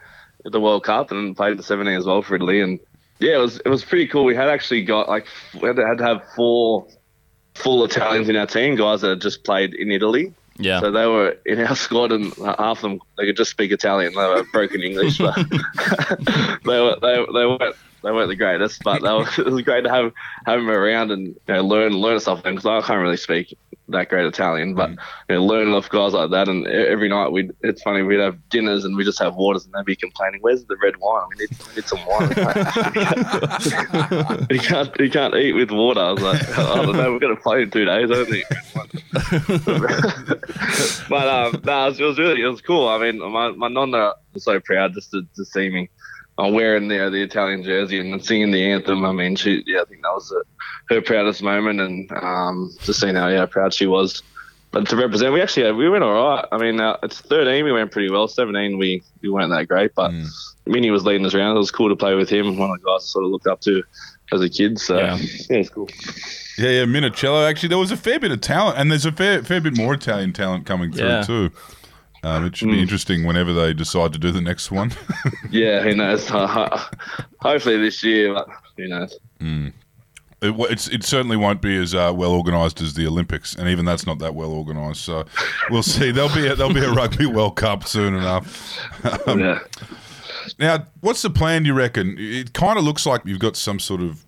at 0.44 0.52
the 0.52 0.60
World 0.60 0.84
Cup 0.84 1.10
and 1.10 1.36
played 1.36 1.52
in 1.52 1.62
17 1.62 1.94
as 1.94 2.04
well 2.04 2.20
for 2.20 2.34
Italy, 2.34 2.60
and 2.60 2.78
yeah, 3.20 3.36
it 3.36 3.40
was 3.40 3.60
it 3.64 3.68
was 3.68 3.84
pretty 3.84 4.06
cool. 4.06 4.24
We 4.24 4.36
had 4.36 4.48
actually 4.48 4.84
got 4.84 5.08
like 5.08 5.26
we 5.54 5.68
had 5.68 5.76
to, 5.76 5.86
had 5.86 5.98
to 5.98 6.04
have 6.04 6.22
four 6.34 6.86
full 7.54 7.84
Italians 7.84 8.28
in 8.28 8.36
our 8.36 8.46
team, 8.46 8.76
guys 8.76 9.00
that 9.00 9.08
had 9.08 9.20
just 9.20 9.44
played 9.44 9.74
in 9.74 9.90
Italy. 9.90 10.34
Yeah. 10.56 10.80
So 10.80 10.90
they 10.90 11.06
were 11.06 11.36
in 11.46 11.60
our 11.60 11.76
squad, 11.76 12.12
and 12.12 12.32
half 12.34 12.78
of 12.78 12.82
them 12.82 13.00
they 13.18 13.26
could 13.26 13.36
just 13.36 13.50
speak 13.50 13.72
Italian. 13.72 14.14
They 14.14 14.26
were 14.26 14.44
broken 14.52 14.82
English, 14.82 15.18
but 15.18 15.34
they 16.64 16.80
were 16.80 16.96
they, 17.00 17.24
they 17.32 17.46
weren't 17.46 17.76
they 18.02 18.12
weren't 18.12 18.28
the 18.28 18.36
greatest. 18.36 18.82
But 18.84 19.02
were, 19.02 19.26
it 19.38 19.46
was 19.46 19.62
great 19.62 19.84
to 19.84 19.90
have 19.90 20.12
have 20.46 20.60
them 20.60 20.70
around 20.70 21.10
and 21.10 21.28
you 21.28 21.36
know, 21.48 21.62
learn 21.62 21.92
learn 21.92 22.20
stuff 22.20 22.42
because 22.42 22.66
I 22.66 22.80
can't 22.82 23.00
really 23.00 23.16
speak 23.16 23.56
that 23.88 24.08
great 24.08 24.26
Italian, 24.26 24.74
but 24.74 24.90
you 24.90 24.96
know, 25.30 25.44
learning 25.44 25.74
off 25.74 25.88
guys 25.88 26.12
like 26.12 26.30
that. 26.30 26.48
And 26.48 26.66
every 26.66 27.08
night 27.08 27.28
we, 27.28 27.50
it's 27.60 27.82
funny 27.82 28.02
we'd 28.02 28.20
have 28.20 28.36
dinners 28.48 28.84
and 28.84 28.96
we 28.96 29.04
just 29.04 29.18
have 29.18 29.36
waters, 29.36 29.64
and 29.64 29.74
they'd 29.74 29.84
be 29.84 29.96
complaining, 29.96 30.40
"Where's 30.40 30.64
the 30.64 30.76
red 30.82 30.96
wine? 30.98 31.26
We 31.30 31.36
need, 31.44 31.50
we 31.68 31.74
need 31.76 31.84
some 31.84 32.00
wine." 32.06 32.28
he 34.50 34.58
can't 34.58 35.00
he 35.00 35.10
can't 35.10 35.34
eat 35.34 35.52
with 35.52 35.70
water. 35.70 36.00
I 36.00 36.12
was 36.12 36.22
like, 36.22 36.58
I 36.58 36.82
don't 36.82 36.96
know. 36.96 37.12
We're 37.12 37.18
gonna 37.18 37.36
play 37.36 37.62
in 37.62 37.70
two 37.70 37.84
days. 37.84 38.10
I 38.10 38.14
don't 38.14 38.28
think. 38.28 38.44
but 41.08 41.28
um, 41.28 41.60
no, 41.64 41.86
it 41.86 41.88
was, 41.88 42.00
it 42.00 42.04
was 42.04 42.18
really 42.18 42.42
it 42.42 42.48
was 42.48 42.60
cool. 42.60 42.88
I 42.88 42.98
mean, 42.98 43.18
my 43.18 43.50
my 43.50 43.68
nonna 43.68 44.14
was 44.32 44.44
so 44.44 44.60
proud 44.60 44.94
just 44.94 45.10
to, 45.12 45.22
to 45.36 45.44
see 45.44 45.70
me 45.70 45.88
uh, 46.38 46.48
wearing 46.48 46.88
the 46.88 47.10
the 47.10 47.22
Italian 47.22 47.62
jersey 47.62 47.98
and 48.00 48.24
singing 48.24 48.50
the 48.50 48.64
anthem. 48.72 49.04
I 49.04 49.12
mean, 49.12 49.36
she 49.36 49.62
yeah, 49.66 49.82
I 49.82 49.84
think 49.84 50.02
that 50.02 50.12
was 50.12 50.32
uh, 50.32 50.42
her 50.94 51.00
proudest 51.02 51.42
moment, 51.42 51.80
and 51.80 52.10
um, 52.12 52.70
just 52.82 53.00
seeing 53.00 53.14
how 53.16 53.28
yeah 53.28 53.46
proud 53.46 53.72
she 53.74 53.86
was. 53.86 54.22
But 54.70 54.88
to 54.88 54.96
represent, 54.96 55.32
we 55.32 55.40
actually 55.40 55.70
we 55.72 55.88
went 55.88 56.02
all 56.02 56.12
right. 56.12 56.44
I 56.50 56.58
mean, 56.58 56.80
uh, 56.80 56.96
it's 57.04 57.20
13, 57.20 57.64
we 57.64 57.70
went 57.70 57.92
pretty 57.92 58.10
well. 58.10 58.26
17, 58.26 58.76
we 58.76 59.02
we 59.22 59.28
weren't 59.28 59.50
that 59.50 59.68
great, 59.68 59.94
but 59.94 60.10
Mm. 60.10 60.26
Minnie 60.66 60.90
was 60.90 61.04
leading 61.04 61.24
us 61.26 61.34
around. 61.34 61.54
It 61.54 61.58
was 61.60 61.70
cool 61.70 61.90
to 61.90 61.94
play 61.96 62.14
with 62.14 62.28
him. 62.30 62.56
One 62.56 62.70
of 62.70 62.80
the 62.80 62.84
guys 62.86 63.02
I 63.02 63.06
sort 63.06 63.24
of 63.26 63.30
looked 63.30 63.46
up 63.46 63.60
to 63.62 63.82
as 64.32 64.40
a 64.40 64.48
kid. 64.48 64.78
So 64.80 64.96
Yeah. 64.98 65.16
yeah, 65.16 65.58
it's 65.58 65.68
cool. 65.68 65.88
Yeah, 66.58 66.70
yeah, 66.70 66.84
Minichiello. 66.86 67.48
Actually, 67.48 67.68
there 67.68 67.78
was 67.78 67.90
a 67.92 67.96
fair 67.96 68.18
bit 68.18 68.32
of 68.32 68.40
talent, 68.40 68.78
and 68.78 68.90
there's 68.90 69.04
a 69.06 69.12
fair 69.12 69.42
fair 69.44 69.60
bit 69.60 69.76
more 69.76 69.94
Italian 69.94 70.32
talent 70.32 70.66
coming 70.66 70.90
through 70.92 71.06
Yeah. 71.06 71.22
too. 71.22 71.50
Um, 72.24 72.46
it 72.46 72.56
should 72.56 72.68
Mm. 72.68 72.72
be 72.72 72.80
interesting 72.82 73.24
whenever 73.24 73.52
they 73.52 73.74
decide 73.74 74.12
to 74.14 74.18
do 74.18 74.30
the 74.32 74.40
next 74.40 74.70
one. 74.70 74.92
Yeah, 75.50 75.82
who 75.82 75.94
knows? 75.94 76.26
Hopefully 77.40 77.76
this 77.78 78.02
year, 78.02 78.34
but 78.34 78.48
who 78.76 78.88
knows? 78.88 79.16
it, 79.40 80.54
it's, 80.70 80.88
it 80.88 81.04
certainly 81.04 81.36
won't 81.36 81.60
be 81.62 81.76
as 81.76 81.94
uh, 81.94 82.12
well 82.14 82.32
organised 82.32 82.80
as 82.80 82.94
the 82.94 83.06
Olympics, 83.06 83.54
and 83.54 83.68
even 83.68 83.84
that's 83.84 84.06
not 84.06 84.18
that 84.18 84.34
well 84.34 84.50
organised. 84.52 85.02
So 85.02 85.24
we'll 85.70 85.82
see. 85.82 86.10
There'll 86.10 86.34
be 86.34 86.46
a, 86.48 86.54
there'll 86.56 86.72
be 86.74 86.80
a 86.84 86.92
Rugby 86.92 87.26
World 87.26 87.56
Cup 87.56 87.84
soon 87.86 88.14
enough. 88.14 88.78
Um, 89.26 89.40
yeah. 89.40 89.58
Now, 90.58 90.86
what's 91.00 91.22
the 91.22 91.30
plan? 91.30 91.62
Do 91.62 91.68
you 91.68 91.74
reckon? 91.74 92.16
It 92.18 92.52
kind 92.52 92.78
of 92.78 92.84
looks 92.84 93.06
like 93.06 93.22
you've 93.24 93.38
got 93.38 93.56
some 93.56 93.78
sort 93.78 94.00
of 94.02 94.24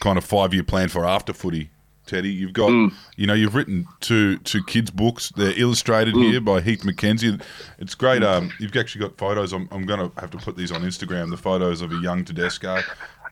kind 0.00 0.16
of 0.16 0.24
five 0.24 0.54
year 0.54 0.62
plan 0.62 0.88
for 0.88 1.04
after 1.06 1.32
footy, 1.32 1.70
Teddy. 2.08 2.30
You've 2.30 2.52
got, 2.52 2.70
you 3.16 3.26
know, 3.26 3.34
you've 3.34 3.54
written 3.54 3.86
two 4.00 4.38
two 4.38 4.62
kids' 4.64 4.90
books. 4.90 5.32
They're 5.36 5.58
illustrated 5.58 6.14
here 6.14 6.40
by 6.40 6.60
Heath 6.60 6.82
McKenzie. 6.82 7.40
It's 7.78 7.94
great. 7.94 8.24
Um, 8.24 8.50
you've 8.58 8.76
actually 8.76 9.02
got 9.02 9.16
photos. 9.16 9.52
I'm, 9.52 9.68
I'm 9.70 9.86
going 9.86 10.00
to 10.00 10.20
have 10.20 10.30
to 10.32 10.38
put 10.38 10.56
these 10.56 10.72
on 10.72 10.82
Instagram. 10.82 11.30
The 11.30 11.36
photos 11.36 11.80
of 11.82 11.92
a 11.92 11.96
young 11.96 12.24
Tedesco. 12.24 12.80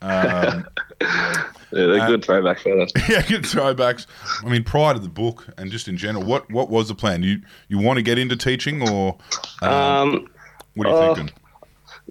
Um, 0.03 0.67
Yeah, 1.73 1.87
they're 1.87 2.07
good 2.07 2.25
throwback 2.25 2.61
photos. 2.61 2.93
yeah, 3.09 3.23
good 3.23 3.43
throwbacks. 3.43 4.07
I 4.45 4.49
mean, 4.49 4.63
prior 4.63 4.95
to 4.95 5.01
the 5.01 5.09
book 5.09 5.47
and 5.59 5.71
just 5.71 5.89
in 5.89 5.97
general, 5.97 6.25
what 6.25 6.49
what 6.51 6.71
was 6.71 6.89
the 6.89 6.95
plan? 6.95 7.23
You 7.25 7.41
you 7.69 7.79
want 7.79 7.97
to 7.97 8.03
get 8.03 8.19
into 8.19 8.37
teaching, 8.37 8.89
or 8.89 9.19
um, 9.63 9.71
Um, 9.73 10.29
what 10.75 10.87
are 10.87 10.91
you 10.91 10.97
uh, 10.97 11.15
thinking? 11.17 11.35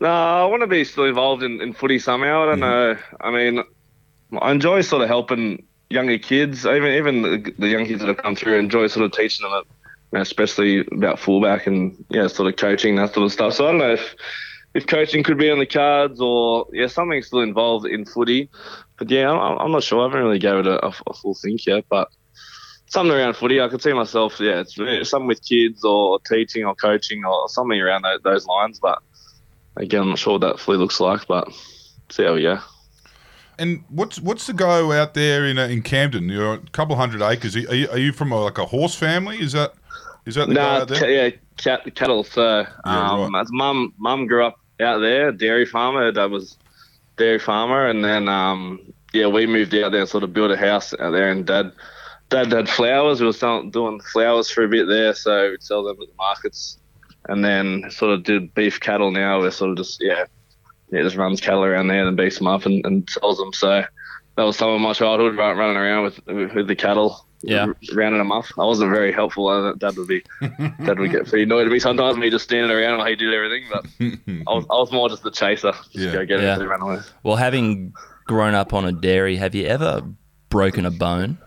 no, 0.02 0.10
I 0.10 0.46
want 0.46 0.62
to 0.62 0.68
be 0.68 0.84
still 0.84 1.06
involved 1.06 1.42
in, 1.42 1.62
in 1.62 1.74
footy 1.74 2.00
somehow. 2.00 2.44
I 2.44 2.46
don't 2.48 2.60
know. 2.60 2.98
I 3.22 3.32
mean, 3.32 3.64
I 4.40 4.52
enjoy 4.52 4.82
sort 4.82 5.02
of 5.02 5.08
helping 5.08 5.66
younger 5.90 6.18
kids, 6.18 6.66
even 6.66 6.94
even 6.94 7.22
the, 7.58 7.68
young 7.68 7.86
kids 7.86 8.02
that 8.02 8.08
have 8.08 8.18
come 8.18 8.36
through. 8.36 8.58
Enjoy 8.58 8.88
sort 8.88 9.06
of 9.06 9.12
teaching 9.12 9.50
them, 9.50 9.64
especially 10.14 10.80
about 10.92 11.20
fullback 11.20 11.68
and 11.68 12.04
yeah, 12.10 12.28
sort 12.28 12.52
of 12.52 12.58
coaching 12.58 12.96
that 12.96 13.14
sort 13.14 13.26
of 13.26 13.32
stuff. 13.32 13.54
So 13.54 13.68
I 13.68 13.72
don't 13.72 13.80
know 13.80 13.94
if 13.94 14.16
if 14.74 14.88
coaching 14.88 15.24
could 15.24 15.38
be 15.38 15.50
on 15.50 15.60
the 15.60 15.66
cards 15.66 16.20
or 16.20 16.68
yeah, 16.74 16.88
something 16.88 17.22
still 17.22 17.42
involved 17.42 17.86
in 17.86 18.06
footy. 18.06 18.50
But 18.98 19.10
yeah, 19.10 19.30
I'm, 19.32 19.58
I'm 19.60 19.72
not 19.72 19.84
sure. 19.84 20.02
I 20.02 20.04
haven't 20.06 20.24
really 20.24 20.40
gave 20.40 20.56
it 20.56 20.68
a, 20.68 20.86
a, 20.86 20.94
a 21.08 21.14
full 21.14 21.36
think 21.36 21.66
yet, 21.66 21.86
but. 21.90 22.10
Something 22.88 23.18
around 23.18 23.36
footy, 23.36 23.60
I 23.60 23.68
could 23.68 23.82
see 23.82 23.92
myself. 23.94 24.40
Yeah, 24.40 24.60
it's 24.60 24.78
really- 24.78 25.04
something 25.04 25.28
with 25.28 25.44
kids 25.44 25.84
or 25.84 26.20
teaching 26.20 26.66
or 26.66 26.76
coaching 26.76 27.26
or 27.26 27.50
something 27.50 27.82
around 27.82 28.04
those, 28.04 28.22
those 28.22 28.46
lines. 28.46 28.80
But 28.80 29.00
again, 29.76 30.04
I'm 30.04 30.10
not 30.10 30.20
sure 30.20 30.34
what 30.34 30.42
that 30.42 30.60
fully 30.60 30.78
looks 30.78 31.00
like. 31.00 31.26
But 31.28 31.52
see 32.12 32.24
how 32.24 32.36
we 32.36 32.44
go. 32.44 32.60
And 33.58 33.84
what's 33.90 34.20
what's 34.20 34.48
the 34.48 34.54
go 34.54 34.92
out 34.92 35.14
there 35.14 35.46
in 35.46 35.58
uh, 35.58 35.68
in 35.68 35.82
Camden? 35.82 36.30
You're 36.30 36.56
a 36.56 36.60
couple 36.72 36.96
hundred 36.96 37.22
acres. 37.22 37.56
Are 37.56 37.60
you, 37.76 37.90
are 37.90 37.98
you 37.98 38.12
from 38.12 38.32
a, 38.32 38.40
like 38.44 38.58
a 38.58 38.66
horse 38.66 38.96
family? 38.96 39.40
Is 39.42 39.54
that 39.54 39.74
is 40.26 40.36
that 40.36 40.50
the 40.50 40.56
guy 40.56 40.62
No, 40.62 40.82
out 40.82 40.88
there? 40.88 41.00
ca- 41.00 41.08
yeah, 41.08 41.30
cat, 41.58 41.96
cattle. 41.96 42.24
So, 42.24 42.66
um, 42.84 43.34
right. 43.34 43.42
as 43.42 43.52
mum, 43.52 43.94
mum 43.98 44.28
grew 44.28 44.46
up 44.46 44.60
out 44.80 45.00
there, 45.00 45.32
dairy 45.32 45.66
farmer. 45.66 46.12
Dad 46.12 46.32
was 46.32 46.58
dairy 47.18 47.40
farmer, 47.40 47.88
and 47.88 48.04
then 48.04 48.28
um, 48.28 48.80
yeah, 49.14 49.28
we 49.28 49.46
moved 49.46 49.74
out 49.76 49.92
there 49.92 50.02
and 50.02 50.10
sort 50.10 50.24
of 50.24 50.34
built 50.34 50.52
a 50.52 50.58
house 50.58 50.94
out 51.00 51.12
there. 51.12 51.32
And 51.32 51.46
dad, 51.46 51.72
dad 52.30 52.52
had 52.52 52.68
flowers. 52.68 53.22
We 53.22 53.28
were 53.28 53.70
doing 53.70 54.02
flowers 54.02 54.50
for 54.50 54.64
a 54.64 54.68
bit 54.68 54.88
there, 54.88 55.14
so 55.14 55.52
we'd 55.52 55.64
sell 55.64 55.84
them 55.84 55.98
at 56.02 56.08
the 56.08 56.16
markets, 56.18 56.78
and 57.30 57.46
then 57.46 57.90
sort 57.90 58.12
of 58.12 58.24
did 58.24 58.54
beef 58.54 58.80
cattle. 58.80 59.12
Now 59.12 59.40
we're 59.40 59.52
sort 59.52 59.72
of 59.72 59.78
just 59.78 60.02
yeah, 60.04 60.26
yeah, 60.96 61.04
just 61.04 61.16
runs 61.18 61.42
cattle 61.42 61.64
around 61.64 61.88
there 61.88 62.08
and 62.08 62.16
beats 62.18 62.38
them 62.38 62.48
up 62.48 62.66
and, 62.66 62.86
and 62.86 63.10
sells 63.10 63.38
them. 63.38 63.54
So 63.54 63.84
that 64.38 64.44
was 64.44 64.58
some 64.58 64.70
of 64.70 64.82
my 64.82 64.94
childhood, 64.94 65.36
run- 65.38 65.58
running 65.58 65.78
around 65.78 66.04
with 66.04 66.26
with, 66.26 66.54
with 66.54 66.68
the 66.68 66.76
cattle. 66.76 67.22
Yeah. 67.48 67.68
rounding 67.94 68.18
them 68.18 68.32
up. 68.32 68.46
I 68.58 68.66
wasn't 68.66 68.90
very 68.92 69.12
helpful. 69.12 69.48
I, 69.50 69.74
Dad 69.78 69.96
would 69.98 70.08
be 70.08 70.24
Dad 70.84 70.98
would 70.98 71.12
get 71.12 71.28
pretty 71.28 71.44
annoyed 71.44 71.68
at 71.68 71.72
me 71.72 71.78
sometimes. 71.78 72.18
Me 72.18 72.32
just 72.32 72.46
standing 72.46 72.72
around 72.76 72.98
while 72.98 73.06
he 73.08 73.16
did 73.16 73.32
everything, 73.32 73.66
but 73.72 73.86
I 74.48 74.56
was, 74.56 74.66
I 74.72 74.74
was 74.74 74.92
more 74.92 75.10
just 75.10 75.22
the 75.22 75.30
chaser. 75.30 75.72
Just 75.72 75.94
Yeah. 75.94 76.12
go 76.14 76.26
get 76.26 76.40
Yeah. 76.42 76.56
it 76.56 76.62
and 76.62 76.70
run 76.70 76.82
away. 76.82 77.00
Well, 77.22 77.36
having 77.36 77.94
grown 78.26 78.56
up 78.56 78.74
on 78.74 78.86
a 78.86 78.92
dairy, 78.92 79.36
have 79.36 79.54
you 79.54 79.68
ever 79.68 80.02
broken 80.50 80.88
a 80.88 80.92
bone? 80.92 81.38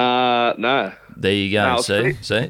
Uh, 0.00 0.54
no. 0.58 0.92
There 1.16 1.32
you 1.32 1.52
go. 1.52 1.76
No, 1.76 1.80
see, 1.82 2.14
see. 2.22 2.48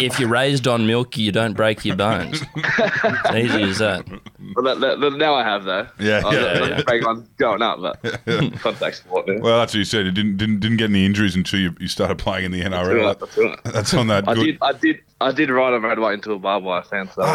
if 0.00 0.18
you're 0.20 0.28
raised 0.28 0.66
on 0.68 0.86
milk, 0.86 1.16
you 1.16 1.32
don't 1.32 1.54
break 1.54 1.84
your 1.84 1.96
bones. 1.96 2.42
It's 2.56 3.34
easy 3.34 3.62
as 3.62 3.78
that. 3.78 4.06
But 4.54 4.62
that, 4.62 4.80
that, 4.80 5.00
that- 5.00 5.16
now 5.16 5.34
I 5.34 5.42
have 5.44 5.64
though. 5.64 5.86
Yeah, 5.98 6.20
I 6.24 6.24
was, 6.24 6.34
yeah, 6.34 6.40
I 6.44 6.60
was 6.60 6.68
yeah. 6.70 6.82
breaking 6.82 7.06
on 7.08 7.28
going 7.38 7.62
up, 7.62 7.80
but 7.80 8.02
contact 8.60 8.96
sport. 8.96 9.26
Yeah. 9.28 9.38
Well, 9.40 9.58
that's 9.58 9.72
what 9.74 9.78
you 9.78 9.84
said. 9.84 10.06
You 10.06 10.12
didn't 10.12 10.36
didn't 10.36 10.60
didn't 10.60 10.76
get 10.76 10.90
any 10.90 11.04
injuries 11.06 11.34
until 11.36 11.60
you, 11.60 11.74
you 11.80 11.88
started 11.88 12.18
playing 12.18 12.44
in 12.46 12.50
the 12.52 12.62
NRL. 12.62 13.18
That's 13.18 13.36
it. 13.38 13.60
That's 13.64 13.94
on 13.94 14.06
that 14.08 14.28
I 14.28 14.34
good. 14.34 14.44
did, 14.44 14.58
I 14.62 14.72
did, 14.72 15.00
I 15.20 15.32
did 15.32 15.50
ride 15.50 15.72
a 15.74 15.80
motorbike 15.80 16.14
into 16.14 16.32
a 16.32 16.38
barbed 16.38 16.66
wire 16.66 16.82
fence. 16.82 17.14
So 17.14 17.22
that 17.22 17.30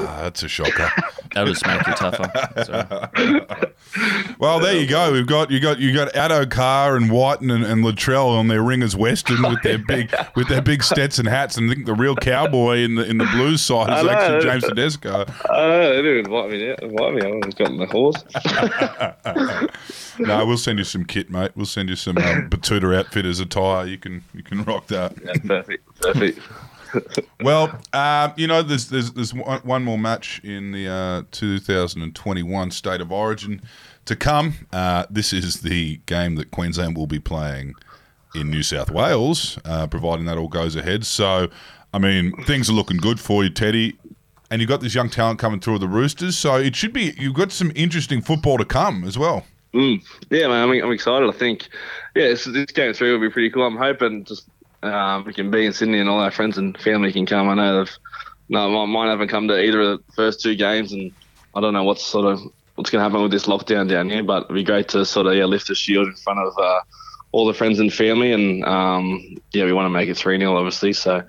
Ah, 0.00 0.18
that's 0.22 0.42
a 0.42 0.48
shocker. 0.48 0.90
that 1.34 1.44
would 1.44 1.54
just 1.54 1.66
make 1.66 1.86
you 1.86 1.92
tougher. 1.94 2.30
So, 2.64 4.34
Well, 4.38 4.60
there 4.60 4.76
you 4.76 4.86
go. 4.86 5.12
We've 5.12 5.26
got 5.26 5.50
you 5.50 5.58
got 5.60 5.78
you 5.80 5.92
got 5.94 6.12
Addo 6.12 6.48
Carr 6.50 6.96
and 6.96 7.10
Whiten 7.10 7.50
and, 7.50 7.64
and 7.64 7.84
Latrell 7.84 8.28
on 8.28 8.48
their 8.48 8.62
ringers 8.62 8.94
Western 8.94 9.42
with 9.42 9.62
their 9.62 9.77
big 9.86 10.14
with 10.34 10.48
their 10.48 10.62
big 10.62 10.82
Stetson 10.82 11.26
hats, 11.26 11.56
and 11.56 11.70
I 11.70 11.74
think 11.74 11.86
the 11.86 11.94
real 11.94 12.16
cowboy 12.16 12.78
in 12.78 12.94
the 12.94 13.08
in 13.08 13.18
the 13.18 13.26
Blues 13.26 13.62
side 13.62 13.90
is 13.98 14.10
actually 14.10 14.42
James 14.42 14.64
Tedesco. 14.64 15.24
Uh, 15.48 15.88
they 15.88 16.02
didn't 16.02 16.26
invite 16.26 16.50
me. 16.50 16.66
Yet. 16.66 16.82
Invite 16.82 17.14
me. 17.14 17.22
I 17.22 17.26
haven't 17.26 17.56
gotten 17.56 17.76
the 17.78 17.86
horse. 17.86 18.24
No, 20.18 20.44
we'll 20.44 20.58
send 20.58 20.78
you 20.78 20.84
some 20.84 21.04
kit, 21.04 21.30
mate. 21.30 21.52
We'll 21.54 21.66
send 21.66 21.88
you 21.88 21.96
some 21.96 22.18
um, 22.18 22.50
Betoota 22.50 22.96
Outfitters 22.96 23.40
attire. 23.40 23.86
You 23.86 23.98
can 23.98 24.24
you 24.34 24.42
can 24.42 24.64
rock 24.64 24.88
that. 24.88 25.14
Yeah, 25.24 25.32
perfect. 25.44 26.00
Perfect. 26.00 26.40
Well, 27.42 27.78
um, 27.92 28.32
you 28.36 28.46
know, 28.46 28.62
there's 28.62 28.88
there's 28.88 29.12
there's 29.12 29.34
one, 29.34 29.60
one 29.60 29.84
more 29.84 29.98
match 29.98 30.40
in 30.42 30.72
the 30.72 30.88
uh, 30.88 31.22
2021 31.32 32.70
State 32.70 33.02
of 33.02 33.12
Origin 33.12 33.60
to 34.06 34.16
come. 34.16 34.54
Uh, 34.72 35.04
this 35.10 35.34
is 35.34 35.60
the 35.60 35.98
game 36.06 36.36
that 36.36 36.50
Queensland 36.50 36.96
will 36.96 37.06
be 37.06 37.18
playing 37.18 37.74
in 38.34 38.50
New 38.50 38.62
South 38.62 38.90
Wales, 38.90 39.58
uh, 39.64 39.86
providing 39.86 40.26
that 40.26 40.38
all 40.38 40.48
goes 40.48 40.76
ahead. 40.76 41.04
So, 41.06 41.48
I 41.92 41.98
mean, 41.98 42.32
things 42.44 42.68
are 42.68 42.74
looking 42.74 42.98
good 42.98 43.20
for 43.20 43.44
you, 43.44 43.50
Teddy. 43.50 43.96
And 44.50 44.62
you've 44.62 44.68
got 44.68 44.80
this 44.80 44.94
young 44.94 45.10
talent 45.10 45.38
coming 45.38 45.60
through 45.60 45.78
the 45.78 45.88
Roosters, 45.88 46.38
so 46.38 46.56
it 46.56 46.74
should 46.74 46.94
be 46.94 47.12
you've 47.18 47.34
got 47.34 47.52
some 47.52 47.70
interesting 47.74 48.22
football 48.22 48.56
to 48.56 48.64
come 48.64 49.04
as 49.04 49.18
well. 49.18 49.44
Mm. 49.74 50.02
Yeah, 50.30 50.48
man, 50.48 50.68
I'm, 50.68 50.84
I'm 50.84 50.92
excited. 50.92 51.28
I 51.28 51.32
think, 51.32 51.68
yeah, 52.16 52.28
this, 52.28 52.46
this 52.46 52.66
game 52.66 52.94
three 52.94 53.12
will 53.12 53.20
be 53.20 53.28
pretty 53.28 53.50
cool. 53.50 53.66
I'm 53.66 53.76
hoping 53.76 54.24
just 54.24 54.48
um, 54.82 55.24
we 55.24 55.34
can 55.34 55.50
be 55.50 55.66
in 55.66 55.74
Sydney 55.74 55.98
and 55.98 56.08
all 56.08 56.20
our 56.20 56.30
friends 56.30 56.56
and 56.56 56.78
family 56.78 57.12
can 57.12 57.26
come. 57.26 57.48
I 57.50 57.54
know 57.54 57.84
they've 57.84 57.98
no, 58.48 58.70
mine- 58.70 58.88
mine 58.88 59.08
haven't 59.08 59.28
come 59.28 59.48
to 59.48 59.62
either 59.62 59.80
of 59.80 60.06
the 60.06 60.12
first 60.14 60.40
two 60.40 60.54
games, 60.54 60.92
and 60.92 61.12
I 61.54 61.60
don't 61.60 61.74
know 61.74 61.84
what's 61.84 62.04
sort 62.04 62.26
of 62.26 62.40
what's 62.76 62.90
going 62.90 63.00
to 63.00 63.04
happen 63.04 63.22
with 63.22 63.30
this 63.30 63.46
lockdown 63.46 63.88
down 63.88 64.08
here. 64.08 64.22
But 64.22 64.44
it'd 64.44 64.54
be 64.54 64.64
great 64.64 64.88
to 64.88 65.04
sort 65.04 65.26
of 65.26 65.34
yeah 65.34 65.44
lift 65.44 65.68
the 65.68 65.74
shield 65.74 66.08
in 66.08 66.14
front 66.14 66.38
of 66.38 66.54
uh, 66.58 66.80
all 67.32 67.46
the 67.46 67.54
friends 67.54 67.78
and 67.78 67.92
family, 67.92 68.32
and 68.32 68.64
um, 68.64 69.36
yeah, 69.52 69.64
we 69.64 69.72
want 69.72 69.86
to 69.86 69.90
make 69.90 70.08
it 70.08 70.16
three 70.16 70.38
0 70.38 70.56
obviously. 70.56 70.92
So 70.92 71.22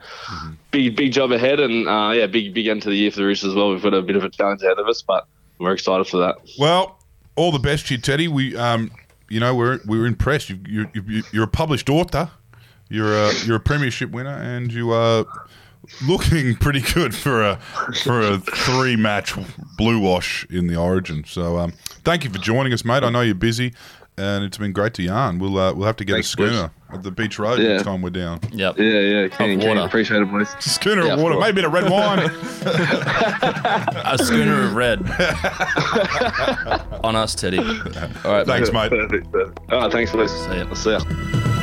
big 0.72 0.96
big 0.96 1.12
job 1.12 1.32
ahead, 1.32 1.60
and 1.60 1.88
uh, 1.88 2.12
yeah, 2.14 2.28
big 2.28 2.54
big 2.54 2.68
end 2.68 2.82
to 2.84 2.90
the 2.90 2.96
year 2.96 3.12
for 3.12 3.18
the 3.18 3.26
Roosters 3.26 3.50
as 3.50 3.56
well. 3.56 3.72
We've 3.72 3.82
got 3.82 3.94
a 3.94 4.02
bit 4.02 4.16
of 4.16 4.24
a 4.24 4.30
challenge 4.30 4.62
ahead 4.62 4.80
of 4.80 4.88
us, 4.88 5.02
but 5.02 5.28
we're 5.60 5.74
excited 5.74 6.08
for 6.08 6.18
that. 6.18 6.38
Well, 6.58 7.00
all 7.36 7.52
the 7.52 7.60
best 7.60 7.88
to 7.88 7.96
you, 7.96 8.02
Teddy. 8.02 8.28
We, 8.28 8.56
um, 8.56 8.92
you 9.30 9.40
know, 9.40 9.56
we're 9.56 9.80
we're 9.86 10.06
impressed. 10.06 10.50
You, 10.50 10.60
you, 10.68 10.88
you, 10.94 11.24
you're 11.32 11.44
a 11.44 11.48
published 11.48 11.90
author. 11.90 12.32
You're 12.90 13.14
a 13.14 13.34
you're 13.46 13.58
a 13.58 13.62
premiership 13.62 14.12
winner, 14.12 14.36
and 14.36 14.72
you 14.74 14.92
are 14.92 15.26
looking 16.08 16.56
pretty 16.60 16.82
good 16.82 17.14
for 17.14 17.44
a 17.44 17.60
for 18.04 18.22
a 18.22 18.40
three 18.40 18.96
match 18.96 19.34
blue 19.78 20.00
wash 20.00 20.46
in 20.50 20.68
the 20.68 20.76
Origin. 20.76 21.24
So, 21.26 21.58
um, 21.58 21.74
thank 22.04 22.24
you 22.24 22.30
for 22.30 22.40
joining 22.40 22.74
us, 22.74 22.84
mate. 22.84 23.04
I 23.04 23.10
know 23.10 23.22
you're 23.22 23.36
busy, 23.36 23.74
and 24.20 24.44
it's 24.44 24.58
been 24.58 24.74
great 24.74 24.94
to 24.96 25.04
yarn. 25.04 25.40
We'll 25.40 25.58
uh, 25.58 25.74
we'll 25.74 25.88
have 25.88 25.96
to 25.98 26.06
get 26.06 26.14
Thanks, 26.14 26.28
a 26.30 26.32
schooner 26.32 26.72
at 26.92 27.04
the 27.04 27.12
beach 27.12 27.40
road 27.40 27.60
Yeah. 27.60 27.70
next 27.70 27.84
time 27.84 28.02
we're 28.02 28.10
down. 28.10 28.40
yep. 28.52 28.78
Yeah, 28.78 28.86
yeah, 29.00 29.28
keen, 29.30 29.60
keen. 29.60 29.68
water. 29.70 29.82
appreciate 29.82 30.22
it, 30.22 30.30
boys. 30.32 30.50
Schooner 30.60 31.04
Yeah, 31.04 31.14
of 31.14 31.20
of 31.20 31.24
water, 31.24 31.40
maybe 31.40 31.52
a 31.52 31.54
bit 31.54 31.66
of 31.66 31.74
red 31.74 31.90
wine. 31.90 32.20
A 34.06 34.18
schooner 34.18 34.64
of 34.66 34.76
red. 34.76 35.00
On 37.04 37.16
us, 37.16 37.36
Teddy. 37.36 37.60
All 37.60 37.66
right, 38.32 38.46
Thanks, 38.46 38.72
mate. 38.72 38.92
mate. 38.92 39.10
Perfect. 39.10 39.32
perfect. 39.32 39.60
All 39.72 39.80
right, 39.82 39.92
thanks, 39.92 40.12
boys. 40.12 40.32
See 40.32 40.58
ya. 40.58 40.74
See 40.74 40.92
ya. 40.92 41.56